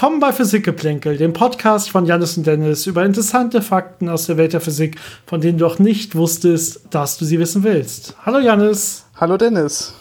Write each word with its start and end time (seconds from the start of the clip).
Willkommen 0.00 0.20
bei 0.20 0.32
Physikgeplänkel, 0.32 1.18
dem 1.18 1.34
Podcast 1.34 1.90
von 1.90 2.06
Janis 2.06 2.34
und 2.38 2.46
Dennis 2.46 2.86
über 2.86 3.04
interessante 3.04 3.60
Fakten 3.60 4.08
aus 4.08 4.24
der 4.24 4.38
Welt 4.38 4.54
der 4.54 4.62
Physik, 4.62 4.98
von 5.26 5.42
denen 5.42 5.58
du 5.58 5.66
auch 5.66 5.78
nicht 5.78 6.14
wusstest, 6.14 6.86
dass 6.88 7.18
du 7.18 7.26
sie 7.26 7.38
wissen 7.38 7.64
willst. 7.64 8.16
Hallo 8.24 8.38
Janis. 8.38 9.04
Hallo 9.16 9.36
Dennis. 9.36 9.92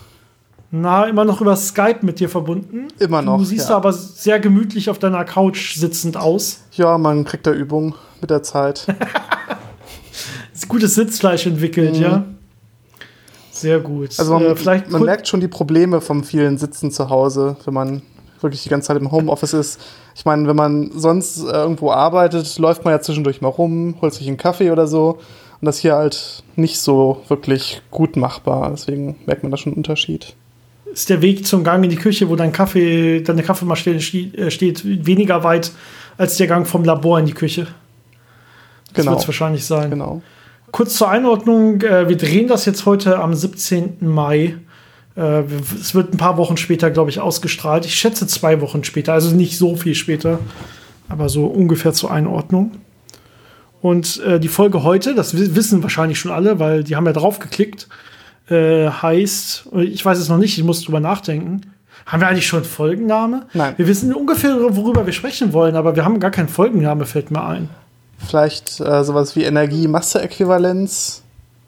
Na, 0.71 1.03
immer 1.03 1.25
noch 1.25 1.41
über 1.41 1.53
Skype 1.57 1.97
mit 2.03 2.21
dir 2.21 2.29
verbunden. 2.29 2.87
Immer 2.97 3.21
noch. 3.21 3.39
Du 3.39 3.43
siehst 3.43 3.67
ja. 3.67 3.75
aber 3.75 3.91
sehr 3.91 4.39
gemütlich 4.39 4.89
auf 4.89 4.99
deiner 4.99 5.25
Couch 5.25 5.75
sitzend 5.75 6.15
aus. 6.15 6.61
Ja, 6.71 6.97
man 6.97 7.25
kriegt 7.25 7.45
da 7.45 7.51
Übung 7.51 7.93
mit 8.21 8.29
der 8.29 8.41
Zeit. 8.41 8.87
Gutes 10.69 10.95
Sitzfleisch 10.95 11.45
entwickelt, 11.45 11.97
mhm. 11.97 12.01
ja. 12.01 12.23
Sehr 13.51 13.81
gut. 13.81 14.17
Also 14.17 14.39
man, 14.39 14.43
äh, 14.45 14.83
man 14.87 15.03
merkt 15.03 15.27
schon 15.27 15.41
die 15.41 15.49
Probleme 15.49 15.99
vom 15.99 16.23
vielen 16.23 16.57
Sitzen 16.57 16.89
zu 16.89 17.09
Hause, 17.09 17.57
wenn 17.65 17.73
man 17.73 18.01
wirklich 18.41 18.63
die 18.63 18.69
ganze 18.69 18.87
Zeit 18.87 18.97
im 18.97 19.11
Homeoffice 19.11 19.53
ist. 19.53 19.81
Ich 20.15 20.25
meine, 20.25 20.47
wenn 20.47 20.55
man 20.55 20.91
sonst 20.93 21.39
äh, 21.39 21.51
irgendwo 21.51 21.91
arbeitet, 21.91 22.57
läuft 22.57 22.85
man 22.85 22.93
ja 22.93 23.01
zwischendurch 23.01 23.41
mal 23.41 23.49
rum, 23.49 23.95
holt 24.01 24.13
sich 24.13 24.27
einen 24.27 24.37
Kaffee 24.37 24.71
oder 24.71 24.87
so. 24.87 25.19
Und 25.61 25.65
das 25.65 25.79
hier 25.79 25.95
halt 25.95 26.43
nicht 26.55 26.79
so 26.79 27.21
wirklich 27.27 27.81
gut 27.91 28.15
machbar. 28.15 28.69
Deswegen 28.71 29.17
merkt 29.25 29.43
man 29.43 29.51
da 29.51 29.57
schon 29.57 29.73
einen 29.73 29.77
Unterschied. 29.77 30.35
Ist 30.91 31.09
der 31.09 31.21
Weg 31.21 31.45
zum 31.45 31.63
Gang 31.63 31.83
in 31.83 31.89
die 31.89 31.97
Küche, 31.97 32.29
wo 32.29 32.35
dein 32.35 32.51
Kaffee, 32.51 33.21
deine 33.21 33.43
Kaffeemaschine 33.43 33.97
äh, 33.97 34.51
steht, 34.51 35.05
weniger 35.05 35.43
weit 35.43 35.71
als 36.17 36.37
der 36.37 36.47
Gang 36.47 36.67
vom 36.67 36.83
Labor 36.83 37.19
in 37.19 37.25
die 37.25 37.33
Küche? 37.33 37.67
Das 38.87 38.93
genau. 38.93 39.11
wird 39.11 39.21
es 39.21 39.27
wahrscheinlich 39.27 39.65
sein. 39.65 39.89
Genau. 39.89 40.21
Kurz 40.71 40.95
zur 40.95 41.09
Einordnung: 41.09 41.81
äh, 41.81 42.09
Wir 42.09 42.17
drehen 42.17 42.47
das 42.47 42.65
jetzt 42.65 42.85
heute 42.85 43.19
am 43.19 43.33
17. 43.33 43.97
Mai. 44.01 44.57
Äh, 45.19 45.43
es 45.79 45.93
wird 45.93 46.13
ein 46.13 46.17
paar 46.17 46.37
Wochen 46.37 46.55
später, 46.55 46.89
glaube 46.89 47.09
ich, 47.09 47.19
ausgestrahlt. 47.19 47.85
Ich 47.85 47.95
schätze 47.95 48.25
zwei 48.25 48.61
Wochen 48.61 48.83
später, 48.85 49.13
also 49.13 49.35
nicht 49.35 49.57
so 49.57 49.75
viel 49.75 49.95
später, 49.95 50.39
aber 51.09 51.27
so 51.27 51.45
ungefähr 51.45 51.91
zur 51.91 52.11
Einordnung. 52.11 52.71
Und 53.81 54.21
äh, 54.21 54.39
die 54.39 54.47
Folge 54.47 54.83
heute, 54.83 55.15
das 55.15 55.35
wissen 55.35 55.83
wahrscheinlich 55.83 56.19
schon 56.19 56.31
alle, 56.31 56.59
weil 56.59 56.83
die 56.83 56.95
haben 56.95 57.05
ja 57.05 57.13
drauf 57.13 57.39
geklickt, 57.39 57.87
äh, 58.49 58.89
heißt, 58.89 59.69
ich 59.73 60.03
weiß 60.03 60.17
es 60.17 60.29
noch 60.29 60.37
nicht, 60.37 60.57
ich 60.57 60.63
muss 60.63 60.83
drüber 60.83 60.99
nachdenken. 60.99 61.61
Haben 62.05 62.21
wir 62.21 62.27
eigentlich 62.27 62.47
schon 62.47 62.61
einen 62.61 62.69
Folgenname? 62.69 63.45
Nein. 63.53 63.73
Wir 63.77 63.87
wissen 63.87 64.13
ungefähr, 64.13 64.57
worüber 64.75 65.05
wir 65.05 65.13
sprechen 65.13 65.53
wollen, 65.53 65.75
aber 65.75 65.95
wir 65.95 66.05
haben 66.05 66.19
gar 66.19 66.31
keinen 66.31 66.47
Folgenname, 66.47 67.05
fällt 67.05 67.29
mir 67.29 67.43
ein. 67.43 67.69
Vielleicht 68.25 68.79
äh, 68.79 69.03
sowas 69.03 69.35
wie 69.35 69.43
Energie-Masse-Äquivalenz? 69.43 71.23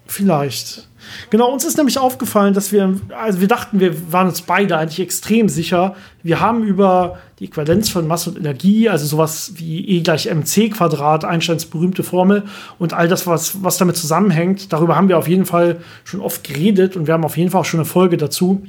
Vielleicht. 0.08 0.88
Genau, 1.30 1.52
uns 1.52 1.66
ist 1.66 1.78
nämlich 1.78 1.98
aufgefallen, 1.98 2.54
dass 2.54 2.72
wir, 2.72 3.00
also 3.10 3.42
wir 3.42 3.48
dachten, 3.48 3.80
wir 3.80 4.12
waren 4.12 4.28
uns 4.28 4.42
beide 4.42 4.78
eigentlich 4.78 5.00
extrem 5.00 5.50
sicher. 5.50 5.96
Wir 6.24 6.40
haben 6.40 6.64
über 6.64 7.20
die 7.40 7.46
Äquivalenz 7.46 7.90
von 7.90 8.08
Masse 8.08 8.30
und 8.30 8.38
Energie, 8.38 8.90
also 8.90 9.06
sowas 9.06 9.54
wie 9.56 9.88
E 9.88 10.02
gleich 10.02 10.28
mc 10.28 10.70
Quadrat, 10.70 11.26
Einsteins 11.26 11.66
berühmte 11.66 12.04
Formel 12.04 12.44
und 12.78 12.94
all 12.94 13.08
das, 13.08 13.26
was, 13.28 13.64
was 13.64 13.78
damit 13.78 13.98
zusammenhängt, 13.98 14.72
darüber 14.72 14.96
haben 14.96 15.10
wir 15.10 15.18
auf 15.18 15.28
jeden 15.28 15.46
Fall 15.46 15.80
schon 16.04 16.20
oft 16.20 16.44
geredet 16.44 16.96
und 16.96 17.08
wir 17.08 17.14
haben 17.14 17.26
auf 17.26 17.38
jeden 17.38 17.50
Fall 17.50 17.62
auch 17.62 17.66
schon 17.66 17.80
eine 17.80 17.86
Folge 17.86 18.18
dazu. 18.18 18.64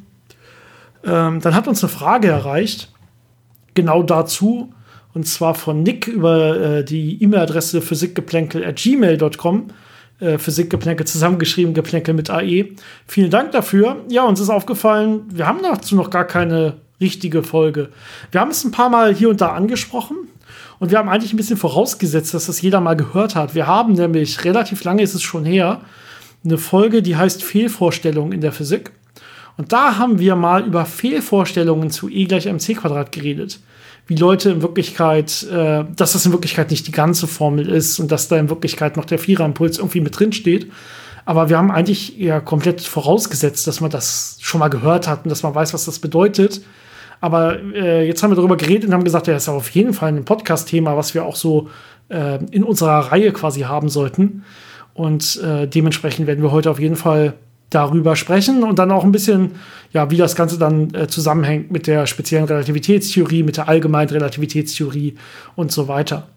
Ähm, 1.05 1.41
dann 1.41 1.55
hat 1.55 1.69
uns 1.69 1.83
eine 1.83 1.91
Frage 1.91 2.28
erreicht, 2.28 2.92
genau 3.75 4.03
dazu, 4.03 4.72
und 5.14 5.27
zwar 5.27 5.55
von 5.55 5.83
Nick 5.83 6.06
über 6.06 6.78
äh, 6.78 6.84
die 6.84 7.22
E-Mail-Adresse 7.22 7.83
physikgeplänkel.gmail.com 7.83 9.66
äh, 9.69 9.72
Physikgeplänkel 10.39 11.06
zusammengeschrieben, 11.06 11.75
Geplänkel 11.75 12.15
mit 12.15 12.31
AE. 12.31 12.66
Vielen 13.06 13.31
Dank 13.31 13.53
dafür. 13.53 13.97
Ja, 14.09 14.25
uns 14.25 14.41
ist 14.41 14.50
aufgefallen, 14.50 15.22
wir 15.33 15.47
haben 15.47 15.60
dazu 15.62 15.97
noch 15.97 16.10
gar 16.10 16.25
keine 16.25 16.75
richtige 17.00 17.43
Folge. 17.43 17.88
Wir 18.31 18.41
haben 18.41 18.50
es 18.50 18.65
ein 18.65 18.71
paar 18.71 18.88
Mal 18.88 19.15
hier 19.15 19.28
und 19.28 19.41
da 19.41 19.49
angesprochen 19.53 20.16
und 20.78 20.91
wir 20.91 20.99
haben 20.99 21.09
eigentlich 21.09 21.33
ein 21.33 21.37
bisschen 21.37 21.56
vorausgesetzt, 21.56 22.34
dass 22.34 22.47
das 22.47 22.62
jeder 22.62 22.81
mal 22.81 22.97
gehört 22.97 23.34
hat. 23.34 23.55
Wir 23.55 23.66
haben 23.66 23.94
nämlich, 23.94 24.44
relativ 24.44 24.84
lange 24.84 25.03
ist 25.03 25.15
es 25.15 25.22
schon 25.22 25.44
her, 25.44 25.81
eine 26.44 26.59
Folge, 26.59 27.03
die 27.03 27.16
heißt 27.16 27.43
Fehlvorstellungen 27.43 28.33
in 28.33 28.41
der 28.41 28.53
Physik. 28.53 28.93
Und 29.56 29.72
da 29.72 29.99
haben 29.99 30.19
wir 30.19 30.34
mal 30.34 30.66
über 30.66 30.87
Fehlvorstellungen 30.87 31.91
zu 31.91 32.09
E 32.09 32.25
gleich 32.25 32.47
mc 32.47 32.75
Quadrat 32.75 33.12
geredet 33.12 33.60
wie 34.07 34.17
Leute 34.17 34.51
in 34.51 34.63
Wirklichkeit, 34.63 35.47
äh, 35.51 35.85
dass 35.95 36.13
das 36.13 36.27
in 36.27 36.33
Wirklichkeit 36.33 36.71
nicht 36.71 36.87
die 36.87 36.93
ganze 36.93 37.27
Formel 37.27 37.69
ist 37.69 37.99
und 37.99 38.11
dass 38.11 38.29
da 38.29 38.37
in 38.37 38.51
Wirklichkeit 38.51 38.97
noch 38.97 39.05
der 39.05 39.19
Viererimpuls 39.19 39.79
irgendwie 39.79 40.01
mit 40.01 40.19
drin 40.19 40.33
steht. 40.33 40.71
Aber 41.25 41.49
wir 41.49 41.57
haben 41.57 41.71
eigentlich 41.71 42.19
ja 42.19 42.41
komplett 42.41 42.81
vorausgesetzt, 42.81 43.67
dass 43.67 43.81
man 43.81 43.91
das 43.91 44.39
schon 44.41 44.59
mal 44.59 44.69
gehört 44.69 45.07
hat 45.07 45.25
und 45.25 45.31
dass 45.31 45.43
man 45.43 45.55
weiß, 45.55 45.73
was 45.73 45.85
das 45.85 45.99
bedeutet. 46.01 46.63
Aber 47.21 47.61
äh, 47.75 48.05
jetzt 48.05 48.23
haben 48.23 48.33
wir 48.33 48.37
darüber 48.37 48.57
geredet 48.57 48.89
und 48.89 48.95
haben 48.95 49.05
gesagt, 49.05 49.29
ja, 49.29 49.35
das 49.35 49.45
ist 49.45 49.49
auf 49.49 49.71
jeden 49.71 49.95
Fall 49.95 50.09
ein 50.09 50.25
Podcast-Thema, 50.25 50.97
was 50.97 51.15
wir 51.15 51.25
auch 51.25 51.37
so 51.37 51.69
äh, 52.09 52.45
in 52.51 52.65
unserer 52.65 53.13
Reihe 53.13 53.33
quasi 53.33 53.61
haben 53.61 53.89
sollten. 53.89 54.45
Und 54.95 55.41
äh, 55.41 55.69
dementsprechend 55.69 56.27
werden 56.27 56.43
wir 56.43 56.51
heute 56.51 56.71
auf 56.71 56.81
jeden 56.81 56.97
Fall 56.97 57.34
darüber 57.75 58.16
sprechen 58.16 58.62
und 58.62 58.78
dann 58.78 58.91
auch 58.91 59.05
ein 59.05 59.12
bisschen, 59.12 59.53
ja, 59.93 60.10
wie 60.10 60.16
das 60.16 60.37
Ganze 60.37 60.59
dann 60.59 60.94
äh, 60.94 61.06
zusammenhängt 61.09 61.71
mit 61.71 61.87
der 61.87 62.06
speziellen 62.06 62.47
Relativitätstheorie, 62.47 63.43
mit 63.43 63.56
der 63.56 63.69
allgemeinen 63.69 64.10
Relativitätstheorie 64.10 65.15
und 65.56 65.72
so 65.72 65.88
weiter. 65.88 66.28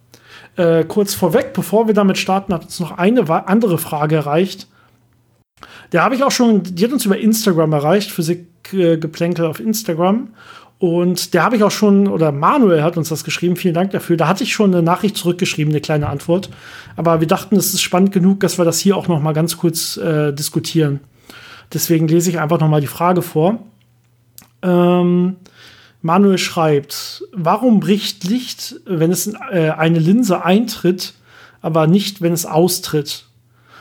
Äh, 0.56 0.86
kurz 0.86 1.14
vorweg, 1.14 1.54
bevor 1.54 1.88
wir 1.88 1.94
damit 1.94 2.18
starten, 2.18 2.54
hat 2.54 2.64
uns 2.64 2.80
noch 2.80 2.98
eine 2.98 3.48
andere 3.48 3.78
Frage 3.78 4.16
erreicht. 4.16 4.68
Der 5.92 6.04
habe 6.04 6.16
ich 6.16 6.24
auch 6.24 6.32
schon, 6.32 6.64
die 6.64 6.84
hat 6.84 6.92
uns 6.92 7.06
über 7.06 7.18
Instagram 7.18 7.74
erreicht, 7.74 8.12
Physikgeplänkel 8.12 9.46
äh, 9.46 9.48
auf 9.48 9.60
Instagram. 9.60 10.30
Und 10.78 11.34
der 11.34 11.44
habe 11.44 11.56
ich 11.56 11.64
auch 11.64 11.72
schon, 11.72 12.08
oder 12.08 12.32
Manuel 12.32 12.84
hat 12.84 12.98
uns 12.98 13.10
das 13.10 13.24
geschrieben, 13.24 13.56
vielen 13.56 13.74
Dank 13.74 13.92
dafür. 13.92 14.18
Da 14.18 14.28
hatte 14.28 14.44
ich 14.44 14.54
schon 14.54 14.74
eine 14.74 14.84
Nachricht 14.84 15.16
zurückgeschrieben, 15.16 15.72
eine 15.72 15.82
kleine 15.82 16.08
Antwort. 16.08 16.50
Aber 16.98 17.22
wir 17.22 17.28
dachten, 17.28 17.56
es 17.56 17.74
ist 17.74 17.82
spannend 17.82 18.12
genug, 18.12 18.42
dass 18.42 18.58
wir 18.58 18.66
das 18.66 18.80
hier 18.80 18.98
auch 18.98 19.08
noch 19.08 19.22
mal 19.22 19.34
ganz 19.34 19.58
kurz 19.58 19.98
äh, 19.98 20.34
diskutieren. 20.34 21.00
Deswegen 21.74 22.08
lese 22.08 22.30
ich 22.30 22.40
einfach 22.40 22.60
noch 22.60 22.70
mal 22.70 22.82
die 22.82 22.88
Frage 22.88 23.22
vor. 23.22 23.60
Ähm, 24.62 25.38
Manuel 26.02 26.38
schreibt, 26.38 27.24
warum 27.34 27.80
bricht 27.80 28.24
Licht, 28.24 28.76
wenn 28.86 29.12
es 29.12 29.28
in 29.28 29.38
äh, 29.52 29.72
eine 29.72 30.00
Linse 30.00 30.46
eintritt, 30.46 31.14
aber 31.62 31.88
nicht, 31.88 32.22
wenn 32.22 32.34
es 32.34 32.46
austritt? 32.46 33.26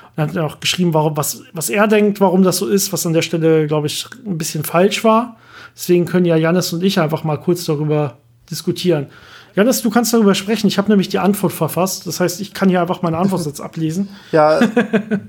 Und 0.03 0.12
dann 0.17 0.28
hat 0.28 0.37
er 0.37 0.47
auch 0.47 0.61
geschrieben, 0.61 0.95
warum, 0.95 1.17
was, 1.17 1.43
was 1.53 1.69
er 1.69 1.87
denkt, 1.87 2.21
warum 2.21 2.43
das 2.43 2.59
so 2.59 2.67
ist, 2.67 2.93
was 2.93 3.06
an 3.06 3.12
der 3.12 3.22
Stelle, 3.22 3.67
glaube 3.67 3.89
ich, 3.89 4.06
ein 4.25 4.39
bisschen 4.39 4.65
falsch 4.65 5.05
war. 5.05 5.37
Deswegen 5.75 6.06
können 6.06 6.25
ja 6.25 6.37
Janis 6.37 6.72
und 6.72 6.83
ich 6.83 7.01
einfach 7.01 7.25
mal 7.25 7.37
kurz 7.37 7.65
darüber 7.65 8.16
diskutieren. 8.51 9.09
Janis, 9.56 9.82
du 9.82 9.91
kannst 9.91 10.12
darüber 10.12 10.34
sprechen. 10.34 10.66
Ich 10.66 10.78
habe 10.78 10.88
nämlich 10.88 11.09
die 11.09 11.20
Antwort 11.20 11.53
verfasst. 11.53 12.09
Das 12.09 12.19
heißt, 12.19 12.41
ich 12.41 12.54
kann 12.54 12.69
hier 12.69 12.81
einfach 12.81 13.03
meinen 13.03 13.15
Antwort 13.15 13.47
jetzt 13.47 13.60
ablesen. 13.60 14.09
ja, 14.32 14.60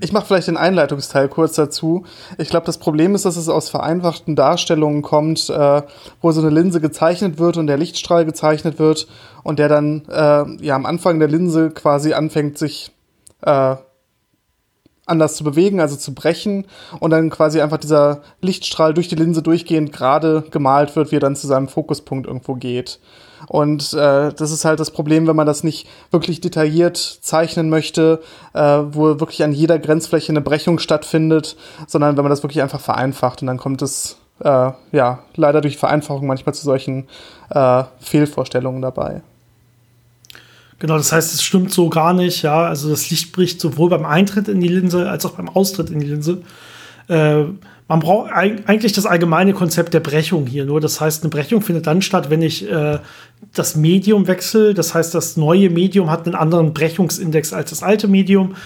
ich 0.00 0.12
mache 0.12 0.26
vielleicht 0.26 0.48
den 0.48 0.56
Einleitungsteil 0.56 1.28
kurz 1.28 1.54
dazu. 1.54 2.04
Ich 2.36 2.48
glaube, 2.48 2.66
das 2.66 2.78
Problem 2.78 3.14
ist, 3.14 3.24
dass 3.24 3.36
es 3.36 3.48
aus 3.48 3.68
vereinfachten 3.68 4.34
Darstellungen 4.34 5.02
kommt, 5.02 5.48
äh, 5.48 5.82
wo 6.20 6.32
so 6.32 6.40
eine 6.40 6.50
Linse 6.50 6.80
gezeichnet 6.80 7.38
wird 7.38 7.56
und 7.56 7.68
der 7.68 7.78
Lichtstrahl 7.78 8.24
gezeichnet 8.24 8.78
wird 8.80 9.06
und 9.44 9.60
der 9.60 9.68
dann 9.68 10.02
äh, 10.08 10.64
ja 10.64 10.74
am 10.74 10.86
Anfang 10.86 11.20
der 11.20 11.28
Linse 11.28 11.70
quasi 11.70 12.12
anfängt, 12.12 12.58
sich 12.58 12.90
äh, 13.42 13.76
anders 15.06 15.36
zu 15.36 15.44
bewegen, 15.44 15.80
also 15.80 15.94
zu 15.94 16.14
brechen 16.14 16.66
und 16.98 17.10
dann 17.10 17.30
quasi 17.30 17.60
einfach 17.60 17.78
dieser 17.78 18.22
Lichtstrahl 18.40 18.92
durch 18.92 19.06
die 19.06 19.14
Linse 19.14 19.40
durchgehend 19.40 19.92
gerade 19.92 20.44
gemalt 20.50 20.96
wird, 20.96 21.12
wie 21.12 21.16
er 21.16 21.20
dann 21.20 21.36
zu 21.36 21.46
seinem 21.46 21.68
Fokuspunkt 21.68 22.26
irgendwo 22.26 22.54
geht. 22.54 22.98
Und 23.46 23.92
äh, 23.92 24.32
das 24.32 24.50
ist 24.50 24.64
halt 24.64 24.80
das 24.80 24.90
Problem, 24.90 25.26
wenn 25.26 25.36
man 25.36 25.46
das 25.46 25.64
nicht 25.64 25.88
wirklich 26.10 26.40
detailliert 26.40 26.96
zeichnen 26.96 27.70
möchte, 27.70 28.20
äh, 28.54 28.60
wo 28.60 29.20
wirklich 29.20 29.42
an 29.44 29.52
jeder 29.52 29.78
Grenzfläche 29.78 30.32
eine 30.32 30.40
Brechung 30.40 30.78
stattfindet, 30.78 31.56
sondern 31.86 32.16
wenn 32.16 32.24
man 32.24 32.30
das 32.30 32.42
wirklich 32.42 32.62
einfach 32.62 32.80
vereinfacht 32.80 33.42
und 33.42 33.46
dann 33.46 33.58
kommt 33.58 33.82
es 33.82 34.16
äh, 34.40 34.70
ja 34.92 35.20
leider 35.34 35.60
durch 35.60 35.76
Vereinfachung 35.76 36.26
manchmal 36.26 36.54
zu 36.54 36.64
solchen 36.64 37.06
äh, 37.50 37.84
Fehlvorstellungen 38.00 38.82
dabei. 38.82 39.22
Genau, 40.78 40.98
das 40.98 41.10
heißt, 41.10 41.32
es 41.32 41.42
stimmt 41.42 41.72
so 41.72 41.88
gar 41.88 42.12
nicht, 42.12 42.42
ja. 42.42 42.66
Also 42.66 42.90
das 42.90 43.08
Licht 43.08 43.32
bricht 43.32 43.60
sowohl 43.60 43.88
beim 43.88 44.04
Eintritt 44.04 44.48
in 44.48 44.60
die 44.60 44.68
Linse 44.68 45.08
als 45.08 45.24
auch 45.24 45.32
beim 45.32 45.48
Austritt 45.48 45.88
in 45.90 46.00
die 46.00 46.06
Linse. 46.06 46.42
Äh, 47.08 47.44
man 47.88 48.00
braucht 48.00 48.32
eigentlich 48.32 48.92
das 48.92 49.06
allgemeine 49.06 49.52
Konzept 49.52 49.94
der 49.94 50.00
Brechung 50.00 50.46
hier 50.46 50.64
nur. 50.64 50.80
Das 50.80 51.00
heißt, 51.00 51.22
eine 51.22 51.30
Brechung 51.30 51.62
findet 51.62 51.86
dann 51.86 52.02
statt, 52.02 52.30
wenn 52.30 52.42
ich 52.42 52.68
äh, 52.68 52.98
das 53.54 53.76
Medium 53.76 54.26
wechsle. 54.26 54.74
Das 54.74 54.92
heißt, 54.94 55.14
das 55.14 55.36
neue 55.36 55.70
Medium 55.70 56.10
hat 56.10 56.26
einen 56.26 56.34
anderen 56.34 56.74
Brechungsindex 56.74 57.52
als 57.52 57.70
das 57.70 57.84
alte 57.84 58.08
Medium. 58.08 58.56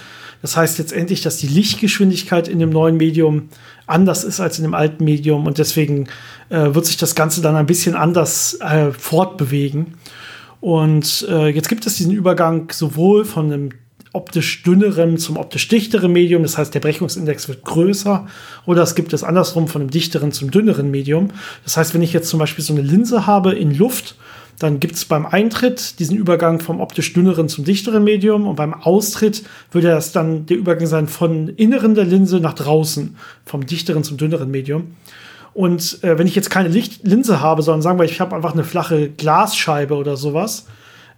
Das 0.40 0.56
heißt 0.56 0.78
letztendlich, 0.78 1.20
dass 1.20 1.36
die 1.36 1.48
Lichtgeschwindigkeit 1.48 2.48
in 2.48 2.58
dem 2.60 2.70
neuen 2.70 2.96
Medium 2.96 3.50
anders 3.86 4.24
ist 4.24 4.40
als 4.40 4.58
in 4.58 4.64
dem 4.64 4.74
alten 4.74 5.04
Medium 5.04 5.46
und 5.46 5.58
deswegen 5.58 6.06
äh, 6.48 6.74
wird 6.74 6.86
sich 6.86 6.96
das 6.96 7.14
Ganze 7.14 7.42
dann 7.42 7.56
ein 7.56 7.66
bisschen 7.66 7.94
anders 7.94 8.58
äh, 8.60 8.92
fortbewegen. 8.92 9.98
Und 10.60 11.26
äh, 11.28 11.48
jetzt 11.48 11.68
gibt 11.68 11.86
es 11.86 11.96
diesen 11.96 12.12
Übergang 12.12 12.70
sowohl 12.72 13.26
von 13.26 13.52
einem 13.52 13.70
optisch 14.12 14.62
dünnerem 14.62 15.18
zum 15.18 15.36
optisch 15.36 15.68
dichteren 15.68 16.12
Medium, 16.12 16.42
das 16.42 16.58
heißt, 16.58 16.74
der 16.74 16.80
Brechungsindex 16.80 17.48
wird 17.48 17.64
größer, 17.64 18.26
oder 18.66 18.82
es 18.82 18.94
gibt 18.94 19.12
es 19.12 19.22
andersrum 19.22 19.68
von 19.68 19.82
einem 19.82 19.90
dichteren 19.90 20.32
zum 20.32 20.50
dünneren 20.50 20.90
Medium. 20.90 21.28
Das 21.64 21.76
heißt, 21.76 21.94
wenn 21.94 22.02
ich 22.02 22.12
jetzt 22.12 22.28
zum 22.28 22.40
Beispiel 22.40 22.64
so 22.64 22.72
eine 22.72 22.82
Linse 22.82 23.26
habe 23.26 23.52
in 23.52 23.72
Luft, 23.74 24.16
Dann 24.60 24.78
gibt 24.78 24.94
es 24.96 25.06
beim 25.06 25.24
Eintritt 25.24 25.98
diesen 26.00 26.18
Übergang 26.18 26.60
vom 26.60 26.80
optisch 26.80 27.14
dünneren 27.14 27.48
zum 27.48 27.64
dichteren 27.64 28.04
Medium 28.04 28.46
und 28.46 28.56
beim 28.56 28.74
Austritt 28.74 29.42
würde 29.72 29.88
das 29.88 30.12
dann 30.12 30.44
der 30.44 30.58
Übergang 30.58 30.86
sein 30.86 31.08
von 31.08 31.48
inneren 31.48 31.94
der 31.94 32.04
Linse 32.04 32.40
nach 32.40 32.52
draußen, 32.52 33.16
vom 33.46 33.64
dichteren 33.64 34.04
zum 34.04 34.18
dünneren 34.18 34.50
Medium. 34.50 34.96
Und 35.54 36.04
äh, 36.04 36.18
wenn 36.18 36.26
ich 36.26 36.34
jetzt 36.34 36.50
keine 36.50 36.68
Licht 36.68 37.04
Linse 37.04 37.40
habe, 37.40 37.62
sondern 37.62 37.80
sagen 37.80 37.98
wir, 37.98 38.04
ich 38.04 38.20
habe 38.20 38.36
einfach 38.36 38.52
eine 38.52 38.62
flache 38.62 39.08
Glasscheibe 39.08 39.94
oder 39.94 40.18
sowas, 40.18 40.66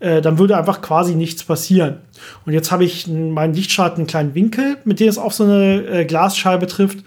äh, 0.03 0.21
dann 0.21 0.39
würde 0.39 0.57
einfach 0.57 0.83
quasi 0.83 1.15
nichts 1.15 1.45
passieren. 1.45 1.99
Und 2.45 2.53
jetzt 2.53 2.71
habe 2.71 2.85
ich 2.85 3.07
meinen 3.07 3.55
Lichtstrahl 3.55 3.93
einen 3.95 4.07
kleinen 4.07 4.35
Winkel, 4.35 4.77
mit 4.85 5.01
dem 5.01 5.09
es 5.09 5.19
auf 5.19 5.33
so 5.33 5.45
eine 5.45 5.87
äh, 5.87 6.05
Glasscheibe 6.05 6.67
trifft 6.67 6.99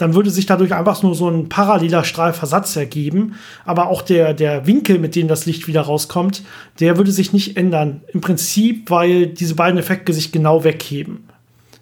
dann 0.00 0.14
würde 0.14 0.30
sich 0.30 0.46
dadurch 0.46 0.74
einfach 0.74 1.02
nur 1.02 1.14
so 1.14 1.28
ein 1.28 1.48
paralleler 1.48 2.04
Strahlversatz 2.04 2.74
ergeben. 2.74 3.34
Aber 3.66 3.88
auch 3.88 4.02
der, 4.02 4.32
der 4.32 4.66
Winkel, 4.66 4.98
mit 4.98 5.14
dem 5.14 5.28
das 5.28 5.44
Licht 5.44 5.68
wieder 5.68 5.82
rauskommt, 5.82 6.42
der 6.80 6.96
würde 6.96 7.12
sich 7.12 7.32
nicht 7.32 7.56
ändern. 7.58 8.00
Im 8.12 8.22
Prinzip, 8.22 8.90
weil 8.90 9.26
diese 9.26 9.54
beiden 9.56 9.78
Effekte 9.78 10.12
sich 10.12 10.32
genau 10.32 10.64
wegheben. 10.64 11.28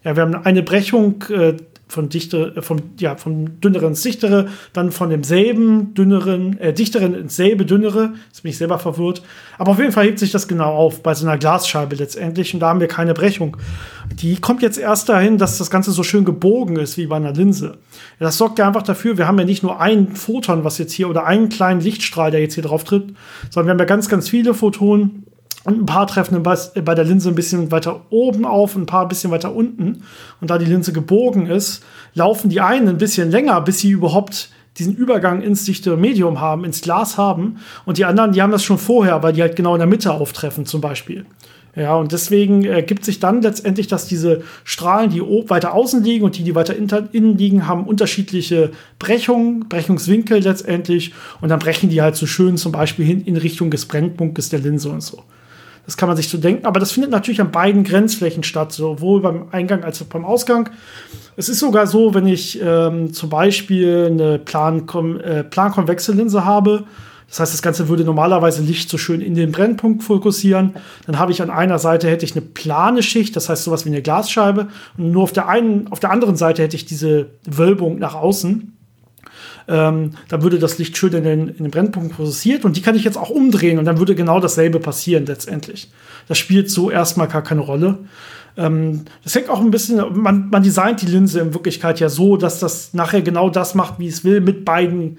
Ja, 0.03 0.17
wir 0.17 0.23
haben 0.23 0.35
eine 0.35 0.63
Brechung 0.63 1.25
äh, 1.31 1.55
von 1.89 2.09
dichter, 2.09 2.57
äh, 2.57 2.63
von, 2.63 2.83
ja, 2.99 3.17
von 3.17 3.61
dünneren 3.61 3.89
ins 3.89 4.03
dichtere, 4.03 4.49
dann 4.73 4.93
von 4.93 5.11
demselben 5.11 5.95
dünneren, 5.95 6.59
äh, 6.59 6.73
dichteren 6.73 7.15
ins 7.15 7.37
selbe 7.37 7.65
dünnere. 7.65 8.13
Jetzt 8.29 8.43
bin 8.43 8.51
ich 8.51 8.59
selber 8.59 8.79
verwirrt. 8.79 9.23
Aber 9.57 9.73
auf 9.73 9.79
jeden 9.79 9.93
Fall 9.93 10.05
hebt 10.05 10.19
sich 10.19 10.31
das 10.31 10.47
genau 10.47 10.75
auf 10.75 11.03
bei 11.03 11.15
so 11.15 11.27
einer 11.27 11.39
Glasscheibe 11.39 11.97
letztendlich 11.97 12.55
und 12.55 12.61
da 12.61 12.69
haben 12.69 12.81
wir 12.81 12.89
keine 12.89 13.15
Brechung. 13.15 13.57
Die 14.13 14.37
kommt 14.37 14.63
jetzt 14.63 14.79
erst 14.79 15.09
dahin, 15.09 15.39
dass 15.39 15.59
das 15.59 15.71
Ganze 15.71 15.93
so 15.93 16.03
schön 16.03 16.25
gebogen 16.25 16.77
ist 16.77 16.97
wie 16.97 17.07
bei 17.07 17.17
einer 17.17 17.33
Linse. 17.33 17.79
Das 18.19 18.39
sorgt 18.39 18.59
ja 18.59 18.67
einfach 18.67 18.83
dafür, 18.83 19.19
wir 19.19 19.27
haben 19.27 19.39
ja 19.39 19.45
nicht 19.45 19.63
nur 19.63 19.81
ein 19.81 20.15
Photon, 20.15 20.65
was 20.65 20.79
jetzt 20.79 20.93
hier 20.93 21.09
oder 21.09 21.27
einen 21.27 21.49
kleinen 21.49 21.81
Lichtstrahl, 21.81 22.31
der 22.31 22.41
jetzt 22.41 22.55
hier 22.55 22.65
drauf 22.65 22.85
tritt, 22.85 23.15
sondern 23.51 23.67
wir 23.67 23.71
haben 23.73 23.79
ja 23.79 23.85
ganz, 23.85 24.09
ganz 24.09 24.29
viele 24.29 24.55
Photonen 24.55 25.25
und 25.69 25.83
ein 25.83 25.87
paar 25.87 26.07
treffen 26.07 26.43
bei 26.43 26.95
der 26.95 27.05
Linse 27.05 27.29
ein 27.29 27.35
bisschen 27.35 27.71
weiter 27.71 28.07
oben 28.09 28.47
auf, 28.47 28.75
ein 28.75 28.87
paar 28.87 29.03
ein 29.03 29.09
bisschen 29.09 29.31
weiter 29.31 29.55
unten. 29.55 30.03
Und 30.41 30.49
da 30.49 30.57
die 30.57 30.65
Linse 30.65 30.95
gebogen 30.95 31.45
ist, 31.45 31.85
laufen 32.15 32.49
die 32.49 32.63
einen 32.63 32.89
ein 32.89 32.97
bisschen 32.97 33.31
länger, 33.31 33.61
bis 33.61 33.81
sie 33.81 33.91
überhaupt 33.91 34.49
diesen 34.79 34.97
Übergang 34.97 35.43
ins 35.43 35.67
dichte 35.67 35.95
Medium 35.99 36.41
haben, 36.41 36.65
ins 36.65 36.81
Glas 36.81 37.19
haben. 37.19 37.59
Und 37.85 37.99
die 37.99 38.07
anderen, 38.07 38.33
die 38.33 38.41
haben 38.41 38.51
das 38.51 38.65
schon 38.65 38.79
vorher, 38.79 39.23
weil 39.23 39.35
die 39.35 39.43
halt 39.43 39.57
genau 39.57 39.75
in 39.75 39.81
der 39.81 39.87
Mitte 39.87 40.11
auftreffen, 40.11 40.65
zum 40.65 40.81
Beispiel. 40.81 41.27
Ja, 41.77 41.97
und 41.97 42.13
deswegen 42.13 42.65
ergibt 42.65 43.05
sich 43.05 43.21
dann 43.21 43.43
letztendlich, 43.43 43.89
dass 43.89 44.07
diese 44.07 44.45
Strahlen, 44.65 45.11
die 45.11 45.21
weiter 45.21 45.75
außen 45.75 46.03
liegen 46.03 46.25
und 46.25 46.39
die, 46.39 46.45
die 46.45 46.55
weiter 46.55 46.75
innen 46.75 47.37
liegen, 47.37 47.69
haben 47.69 47.85
unterschiedliche 47.85 48.71
Brechungen, 48.99 49.69
Brechungswinkel 49.69 50.41
letztendlich. 50.41 51.13
Und 51.43 51.51
dann 51.51 51.59
brechen 51.59 51.91
die 51.91 52.01
halt 52.01 52.17
so 52.17 52.25
schön 52.25 52.57
zum 52.57 52.73
Beispiel 52.73 53.05
hin 53.05 53.21
in 53.21 53.37
Richtung 53.37 53.71
des 53.71 53.85
Brennpunktes 53.85 54.49
der 54.49 54.61
Linse 54.61 54.89
und 54.89 55.03
so. 55.03 55.25
Das 55.89 55.97
kann 55.97 56.07
man 56.07 56.19
sich 56.19 56.29
so 56.29 56.37
denken. 56.37 56.67
Aber 56.67 56.81
das 56.81 56.93
findet 56.93 57.11
natürlich 57.11 57.41
an 57.41 57.51
beiden 57.51 57.83
Grenzflächen 57.83 58.43
statt, 58.43 58.73
sowohl 58.73 59.23
beim 59.23 59.49
Eingang 59.53 59.85
als 59.85 60.03
auch 60.03 60.07
beim 60.07 60.27
Ausgang. 60.27 60.69
Es 61.35 61.49
ist 61.49 61.61
sogar 61.61 61.87
so, 61.87 62.13
wenn 62.13 62.27
ich 62.27 62.61
ähm, 62.63 63.15
zum 63.15 63.31
Beispiel 63.31 64.11
eine 64.13 64.39
Plan 64.39 64.87
äh, 65.25 65.45
plankonvexe 65.45 66.13
Linse 66.13 66.45
habe, 66.45 66.85
das 67.27 67.41
heißt, 67.41 67.55
das 67.55 67.63
Ganze 67.63 67.89
würde 67.89 68.05
normalerweise 68.05 68.63
Licht 68.63 68.91
so 68.91 68.99
schön 68.99 69.23
in 69.23 69.35
den 69.35 69.51
Brennpunkt 69.51 70.03
fokussieren. 70.03 70.75
Dann 71.07 71.19
habe 71.19 71.33
ich 71.33 71.41
an 71.41 71.49
einer 71.49 71.79
Seite 71.79 72.11
hätte 72.11 72.27
ich 72.27 72.33
eine 72.33 72.43
plane 72.43 73.03
Schicht, 73.03 73.35
das 73.35 73.49
heißt 73.49 73.65
sowas 73.65 73.87
wie 73.87 73.91
eine 73.91 74.03
Glasscheibe. 74.03 74.69
Und 74.99 75.13
nur 75.13 75.23
auf 75.23 75.33
der 75.33 75.49
einen, 75.49 75.89
auf 75.89 76.01
der 76.01 76.11
anderen 76.11 76.37
Seite 76.37 76.63
hätte 76.63 76.77
ich 76.77 76.85
diese 76.85 77.31
Wölbung 77.47 77.99
nach 77.99 78.15
außen 78.15 78.78
ähm, 79.69 80.13
dann 80.29 80.43
würde 80.43 80.59
das 80.59 80.79
Licht 80.79 80.97
schön 80.97 81.13
in 81.13 81.25
den, 81.25 81.49
in 81.49 81.65
den 81.65 81.71
Brennpunkt 81.71 82.15
fokussiert 82.15 82.65
und 82.65 82.77
die 82.77 82.83
kann 82.83 82.97
ich 82.97 83.05
jetzt 83.05 83.19
auch 83.19 83.31
umdrehen 83.31 83.79
und 83.79 83.85
dann 83.85 83.99
würde 83.99 84.15
genau 84.15 84.41
dasselbe 84.41 84.81
passieren 84.81 85.27
letztendlich. 85.27 85.91
Das 86.27 86.39
spielt 86.39 86.71
so 86.71 86.91
erstmal 86.91 87.29
gar 87.29 87.43
keine 87.43 87.61
Rolle. 87.61 87.99
Ähm, 88.57 89.05
das 89.23 89.35
hängt 89.35 89.51
auch 89.51 89.61
ein 89.61 89.71
bisschen, 89.71 90.03
man, 90.21 90.49
man 90.49 90.63
designt 90.63 91.03
die 91.03 91.07
Linse 91.07 91.41
in 91.41 91.53
Wirklichkeit 91.53 92.01
ja 92.01 92.09
so, 92.09 92.37
dass 92.37 92.61
das 92.61 92.95
nachher 92.95 93.21
genau 93.21 93.51
das 93.51 93.75
macht, 93.75 93.99
wie 93.99 94.09
es 94.09 94.25
will, 94.25 94.41
mit 94.41 94.65
beiden 94.65 95.19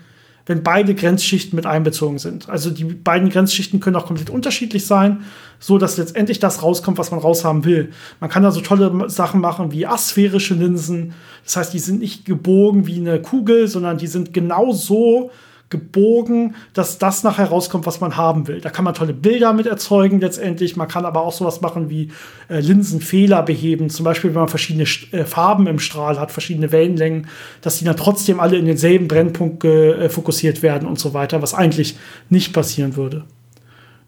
wenn 0.50 0.64
beide 0.64 0.96
Grenzschichten 0.96 1.56
mit 1.56 1.68
einbezogen 1.68 2.18
sind. 2.18 2.50
Also 2.50 2.72
die 2.72 2.84
beiden 2.84 3.30
Grenzschichten 3.30 3.80
können 3.80 3.96
auch 3.96 4.08
komplett 4.08 4.32
unterschiedlich 4.32 4.88
sein, 4.88 5.20
so 5.60 5.78
dass 5.78 5.98
letztendlich 5.98 6.40
das 6.40 6.64
rauskommt, 6.64 6.98
was 6.98 7.12
man 7.12 7.20
raushaben 7.20 7.66
will. 7.66 7.92
Man 8.20 8.32
kann 8.32 8.42
da 8.42 8.50
so 8.50 8.60
tolle 8.60 9.12
Sachen 9.12 9.42
machen 9.42 9.72
wie 9.72 9.86
asphärische 9.86 10.56
Linsen. 10.56 11.14
Das 11.44 11.56
heißt, 11.56 11.72
die 11.72 11.80
sind 11.80 12.00
nicht 12.00 12.26
gebogen 12.26 12.88
wie 12.88 12.96
eine 12.96 13.22
Kugel, 13.22 13.68
sondern 13.68 14.00
die 14.00 14.08
sind 14.08 14.34
genau 14.34 14.72
so 14.72 15.30
gebogen, 15.70 16.56
dass 16.74 16.98
das 16.98 17.24
nachher 17.24 17.46
rauskommt, 17.46 17.86
was 17.86 18.02
man 18.02 18.18
haben 18.18 18.48
will. 18.48 18.60
Da 18.60 18.70
kann 18.72 18.86
man 18.86 18.96
tolle 18.96 19.14
Bilder 19.14 19.54
mit 19.54 19.68
erzeugen 19.68 20.20
letztendlich. 20.20 20.76
Man 20.76 20.88
kann 20.88 21.06
aber 21.06 21.22
auch 21.22 21.32
sowas 21.32 21.62
machen 21.62 21.90
wie 21.90 22.12
äh, 22.50 22.60
Linsenfehler 22.60 23.44
beheben. 23.44 23.90
Zum 23.90 24.04
Beispiel, 24.04 24.32
wenn 24.32 24.42
man 24.42 24.48
verschiedene 24.48 24.86
äh, 25.12 25.26
Farben 25.26 25.68
im 25.68 25.80
Strahl 25.80 26.20
hat, 26.20 26.32
verschiedene 26.32 26.72
Wellenlängen, 26.72 27.28
dass 27.62 27.78
die 27.78 27.86
dann 27.86 27.98
trotzdem 27.98 28.40
alle 28.40 28.58
in 28.58 28.66
denselben 28.66 29.08
Brennpunkt 29.08 29.64
äh, 29.64 30.10
fokussiert 30.10 30.64
werden 30.64 30.88
und 30.88 31.00
so 31.00 31.14
weiter, 31.14 31.42
was 31.42 31.54
eigentlich 31.54 31.98
nicht 32.30 32.52
passieren 32.52 32.96
würde. 32.96 33.26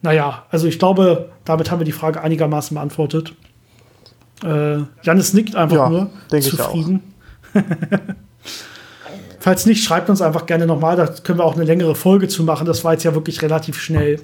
Naja, 0.02 0.46
also 0.50 0.66
ich 0.66 0.80
glaube, 0.80 1.30
damit 1.46 1.70
haben 1.70 1.80
wir 1.80 1.86
die 1.86 1.92
Frage 1.92 2.22
einigermaßen 2.22 2.74
beantwortet. 2.74 3.34
Äh, 4.44 4.80
Janis 5.04 5.34
nickt 5.34 5.56
einfach 5.56 5.78
ja, 5.78 5.90
nur. 5.90 6.10
Zufrieden. 6.42 7.04
Falls 9.42 9.66
nicht, 9.66 9.84
schreibt 9.84 10.08
uns 10.08 10.22
einfach 10.22 10.46
gerne 10.46 10.68
nochmal. 10.68 10.96
Da 10.96 11.08
können 11.08 11.40
wir 11.40 11.46
auch 11.46 11.56
eine 11.56 11.64
längere 11.64 11.96
Folge 11.96 12.28
zu 12.28 12.44
machen. 12.44 12.68
Das 12.68 12.84
war 12.84 12.94
jetzt 12.94 13.04
ja 13.04 13.16
wirklich 13.16 13.42
relativ 13.42 13.80
schnell. 13.80 14.22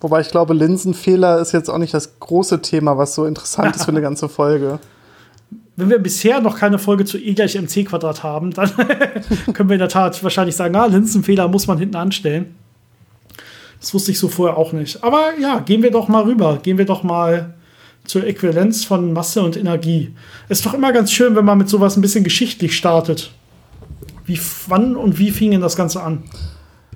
Wobei 0.00 0.22
ich 0.22 0.28
glaube, 0.28 0.54
Linsenfehler 0.54 1.38
ist 1.38 1.52
jetzt 1.52 1.70
auch 1.70 1.78
nicht 1.78 1.94
das 1.94 2.18
große 2.18 2.60
Thema, 2.60 2.98
was 2.98 3.14
so 3.14 3.26
interessant 3.26 3.76
ist 3.76 3.84
für 3.84 3.92
eine 3.92 4.00
ganze 4.02 4.28
Folge. 4.28 4.80
Wenn 5.76 5.88
wir 5.88 6.00
bisher 6.00 6.40
noch 6.40 6.58
keine 6.58 6.80
Folge 6.80 7.04
zu 7.04 7.16
E 7.16 7.32
gleich 7.32 7.54
mc 7.54 7.84
Quadrat 7.84 8.24
haben, 8.24 8.50
dann 8.50 8.72
können 9.52 9.68
wir 9.68 9.74
in 9.74 9.78
der 9.78 9.88
Tat 9.88 10.20
wahrscheinlich 10.24 10.56
sagen, 10.56 10.74
ah, 10.74 10.86
Linsenfehler 10.86 11.46
muss 11.46 11.68
man 11.68 11.78
hinten 11.78 11.94
anstellen. 11.94 12.52
Das 13.78 13.94
wusste 13.94 14.10
ich 14.10 14.18
so 14.18 14.26
vorher 14.26 14.56
auch 14.56 14.72
nicht. 14.72 15.04
Aber 15.04 15.38
ja, 15.40 15.60
gehen 15.60 15.84
wir 15.84 15.92
doch 15.92 16.08
mal 16.08 16.24
rüber. 16.24 16.58
Gehen 16.60 16.76
wir 16.76 16.86
doch 16.86 17.04
mal 17.04 17.54
zur 18.04 18.26
Äquivalenz 18.26 18.84
von 18.84 19.12
Masse 19.12 19.42
und 19.42 19.56
Energie. 19.56 20.12
Ist 20.48 20.66
doch 20.66 20.74
immer 20.74 20.92
ganz 20.92 21.12
schön, 21.12 21.36
wenn 21.36 21.44
man 21.44 21.56
mit 21.56 21.68
sowas 21.68 21.96
ein 21.96 22.02
bisschen 22.02 22.24
geschichtlich 22.24 22.76
startet. 22.76 23.30
Wie, 24.30 24.40
wann 24.68 24.94
und 24.94 25.18
wie 25.18 25.32
fing 25.32 25.50
denn 25.50 25.60
das 25.60 25.74
Ganze 25.74 26.04
an? 26.04 26.22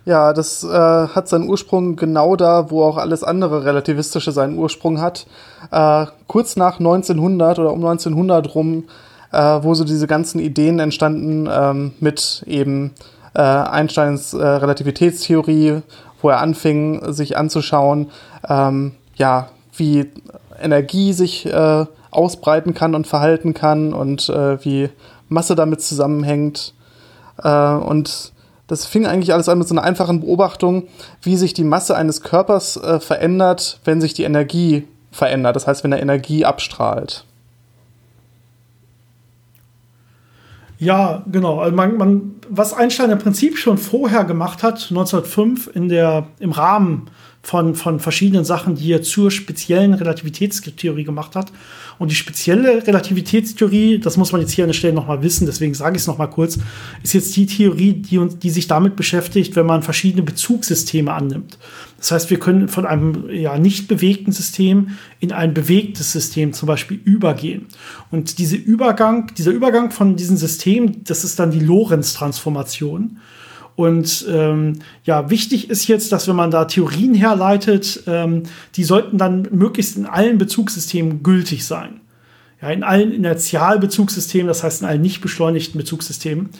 Ja, 0.05 0.33
das 0.33 0.63
äh, 0.63 0.69
hat 0.69 1.27
seinen 1.27 1.49
Ursprung 1.49 1.97
genau 1.97 2.37
da, 2.37 2.71
wo 2.71 2.85
auch 2.85 2.97
alles 2.97 3.25
andere 3.25 3.65
Relativistische 3.65 4.31
seinen 4.31 4.57
Ursprung 4.57 5.01
hat. 5.01 5.27
Äh, 5.73 6.07
kurz 6.29 6.55
nach 6.55 6.79
1900 6.79 7.59
oder 7.59 7.73
um 7.73 7.85
1900 7.85 8.55
rum, 8.55 8.85
äh, 9.33 9.39
wo 9.63 9.75
so 9.75 9.83
diese 9.83 10.07
ganzen 10.07 10.39
Ideen 10.39 10.79
entstanden 10.79 11.49
ähm, 11.53 11.95
mit 11.99 12.45
eben 12.47 12.93
äh, 13.35 13.41
Einsteins 13.41 14.33
äh, 14.33 14.47
Relativitätstheorie, 14.47 15.83
wo 16.23 16.29
er 16.29 16.39
anfing, 16.39 17.13
sich 17.13 17.37
anzuschauen, 17.37 18.13
ähm, 18.49 18.93
ja, 19.17 19.49
wie 19.77 20.09
Energie 20.63 21.13
sich 21.13 21.47
äh, 21.47 21.87
ausbreiten 22.13 22.75
kann 22.75 22.95
und 22.95 23.09
verhalten 23.09 23.55
kann 23.55 23.93
und 23.93 24.29
wie 24.29 24.89
Masse 25.29 25.57
damit 25.57 25.83
zusammenhängt. 25.83 26.75
Äh, 27.43 27.75
und 27.75 28.33
das 28.67 28.87
fing 28.87 29.07
eigentlich 29.07 29.33
alles 29.33 29.49
an 29.49 29.59
mit 29.59 29.69
so 29.69 29.75
einer 29.75 29.83
einfachen 29.83 30.21
Beobachtung, 30.21 30.85
wie 31.23 31.37
sich 31.37 31.55
die 31.55 31.65
Masse 31.65 31.97
eines 31.97 32.23
Körpers 32.23 32.77
äh, 32.77 33.01
verändert, 33.01 33.81
wenn 33.85 34.01
sich 34.01 34.15
die 34.15 34.25
Energie 34.25 34.89
verändert. 35.11 35.57
Das 35.57 35.67
heißt, 35.67 35.85
wenn 35.85 35.93
er 35.93 36.01
Energie 36.01 36.45
abstrahlt. 36.45 37.25
Ja, 40.79 41.23
genau. 41.31 41.61
Also 41.61 41.75
man, 41.75 41.97
man, 41.97 42.35
was 42.49 42.75
Einstein 42.75 43.11
im 43.11 43.19
Prinzip 43.19 43.59
schon 43.59 43.79
vorher 43.79 44.25
gemacht 44.25 44.63
hat, 44.63 44.87
1905, 44.91 45.71
in 45.73 45.89
der, 45.89 46.27
im 46.41 46.53
Rahmen 46.53 47.11
von, 47.43 47.75
von 47.75 48.01
verschiedenen 48.01 48.45
Sachen, 48.45 48.75
die 48.75 48.93
er 48.93 49.03
zur 49.03 49.31
speziellen 49.31 49.95
Relativitätstheorie 49.95 51.05
gemacht 51.05 51.37
hat, 51.37 51.53
und 51.99 52.11
die 52.11 52.15
spezielle 52.15 52.87
Relativitätstheorie, 52.87 53.99
das 53.99 54.17
muss 54.17 54.33
man 54.33 54.41
jetzt 54.41 54.53
hier 54.53 54.65
an 54.65 54.69
der 54.69 54.75
Stelle 54.75 54.95
nochmal 54.95 55.23
wissen, 55.23 55.47
deswegen 55.47 55.75
sage 55.75 55.97
ich 55.97 56.03
es 56.03 56.07
nochmal 56.07 56.31
kurz, 56.31 56.59
ist 57.03 57.15
jetzt 57.15 57.35
die 57.37 57.47
Theorie, 57.47 57.95
die, 57.95 58.19
uns, 58.19 58.39
die 58.39 58.51
sich 58.51 58.67
damit 58.67 58.97
beschäftigt, 58.97 59.57
wenn 59.57 59.67
man 59.67 59.83
verschiedene 59.83 60.23
Bezugssysteme 60.23 61.13
annimmt. 61.13 61.59
Das 61.99 62.13
heißt, 62.13 62.31
wir 62.31 62.39
können 62.39 62.69
von 62.69 62.85
einem 62.85 63.31
ja, 63.31 63.59
nicht 63.59 63.89
bewegten 63.89 64.33
System 64.33 64.91
in 65.21 65.33
ein 65.33 65.55
bewegtes 65.55 66.13
System 66.13 66.53
zum 66.53 66.67
Beispiel 66.67 67.01
übergehen. 67.03 67.67
Und 68.11 68.39
diese 68.39 68.57
Übergang, 68.57 69.33
dieser 69.39 69.53
Übergang 69.53 69.91
von 69.91 70.17
diesem 70.17 70.37
System, 70.37 71.05
das 71.05 71.25
ist 71.25 71.39
dann 71.39 71.51
die 71.51 71.61
Lorentz-Transformation. 71.61 73.19
Und 73.77 74.25
ähm, 74.29 74.79
ja, 75.05 75.31
wichtig 75.31 75.69
ist 75.69 75.89
jetzt, 75.89 76.13
dass 76.13 76.29
wenn 76.29 76.37
man 76.37 76.51
da 76.51 76.65
Theorien 76.67 77.15
herleitet, 77.15 78.05
ähm, 78.07 78.45
die 78.77 78.85
sollten 78.85 79.19
dann 79.19 79.49
möglichst 79.51 79.97
in 79.97 80.07
allen 80.07 80.39
Bezugssystemen 80.39 81.23
gültig 81.23 81.67
sein. 81.67 82.01
ja, 82.63 82.71
in 82.71 82.83
allen 82.83 83.13
Inertialbezugssystemen, 83.13 84.47
das 84.47 84.63
heißt 84.63 84.83
in 84.83 84.89
allen 84.89 85.03
nicht 85.03 85.21
beschleunigten 85.21 85.77
Bezugssystemen. 85.79 86.51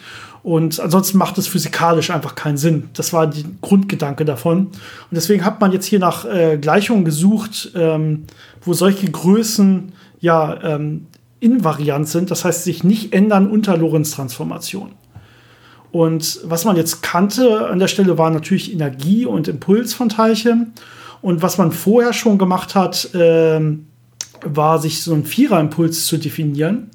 Und 0.43 0.79
ansonsten 0.79 1.17
macht 1.17 1.37
es 1.39 1.47
physikalisch 1.47 2.11
einfach 2.11 2.35
keinen 2.35 2.57
Sinn. 2.57 2.89
Das 2.93 3.13
war 3.13 3.27
der 3.27 3.43
Grundgedanke 3.61 4.25
davon. 4.25 4.67
Und 4.67 4.73
deswegen 5.11 5.43
hat 5.43 5.59
man 5.61 5.71
jetzt 5.71 5.85
hier 5.85 5.99
nach 5.99 6.25
äh, 6.25 6.57
Gleichungen 6.59 7.05
gesucht, 7.05 7.71
ähm, 7.75 8.25
wo 8.61 8.73
solche 8.73 9.09
Größen 9.09 9.93
ja 10.19 10.61
ähm, 10.63 11.07
invariant 11.39 12.07
sind, 12.07 12.29
das 12.29 12.45
heißt 12.45 12.63
sich 12.63 12.83
nicht 12.83 13.13
ändern 13.13 13.49
unter 13.49 13.77
Lorentz-Transformation. 13.77 14.91
Und 15.95 16.41
was 16.43 16.65
man 16.65 16.75
jetzt 16.75 17.01
kannte 17.03 17.69
an 17.69 17.79
der 17.79 17.87
Stelle 17.87 18.17
war 18.17 18.29
natürlich 18.29 18.73
Energie 18.73 19.25
und 19.25 19.47
Impuls 19.47 19.93
von 19.93 20.09
Teilchen. 20.09 20.73
Und 21.21 21.41
was 21.41 21.57
man 21.57 21.71
vorher 21.71 22.11
schon 22.11 22.37
gemacht 22.37 22.75
hat, 22.75 23.11
ähm, 23.13 23.87
war 24.43 24.79
sich 24.79 25.01
so 25.01 25.13
einen 25.13 25.23
Viererimpuls 25.23 26.05
zu 26.05 26.17
definieren. 26.17 26.89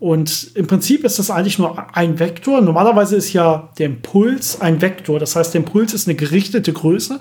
Und 0.00 0.50
im 0.56 0.66
Prinzip 0.66 1.04
ist 1.04 1.20
das 1.20 1.30
eigentlich 1.30 1.60
nur 1.60 1.96
ein 1.96 2.18
Vektor. 2.18 2.60
Normalerweise 2.60 3.14
ist 3.14 3.32
ja 3.32 3.68
der 3.78 3.86
Impuls 3.86 4.60
ein 4.60 4.82
Vektor. 4.82 5.20
Das 5.20 5.36
heißt, 5.36 5.54
der 5.54 5.60
Impuls 5.60 5.94
ist 5.94 6.08
eine 6.08 6.16
gerichtete 6.16 6.72
Größe, 6.72 7.20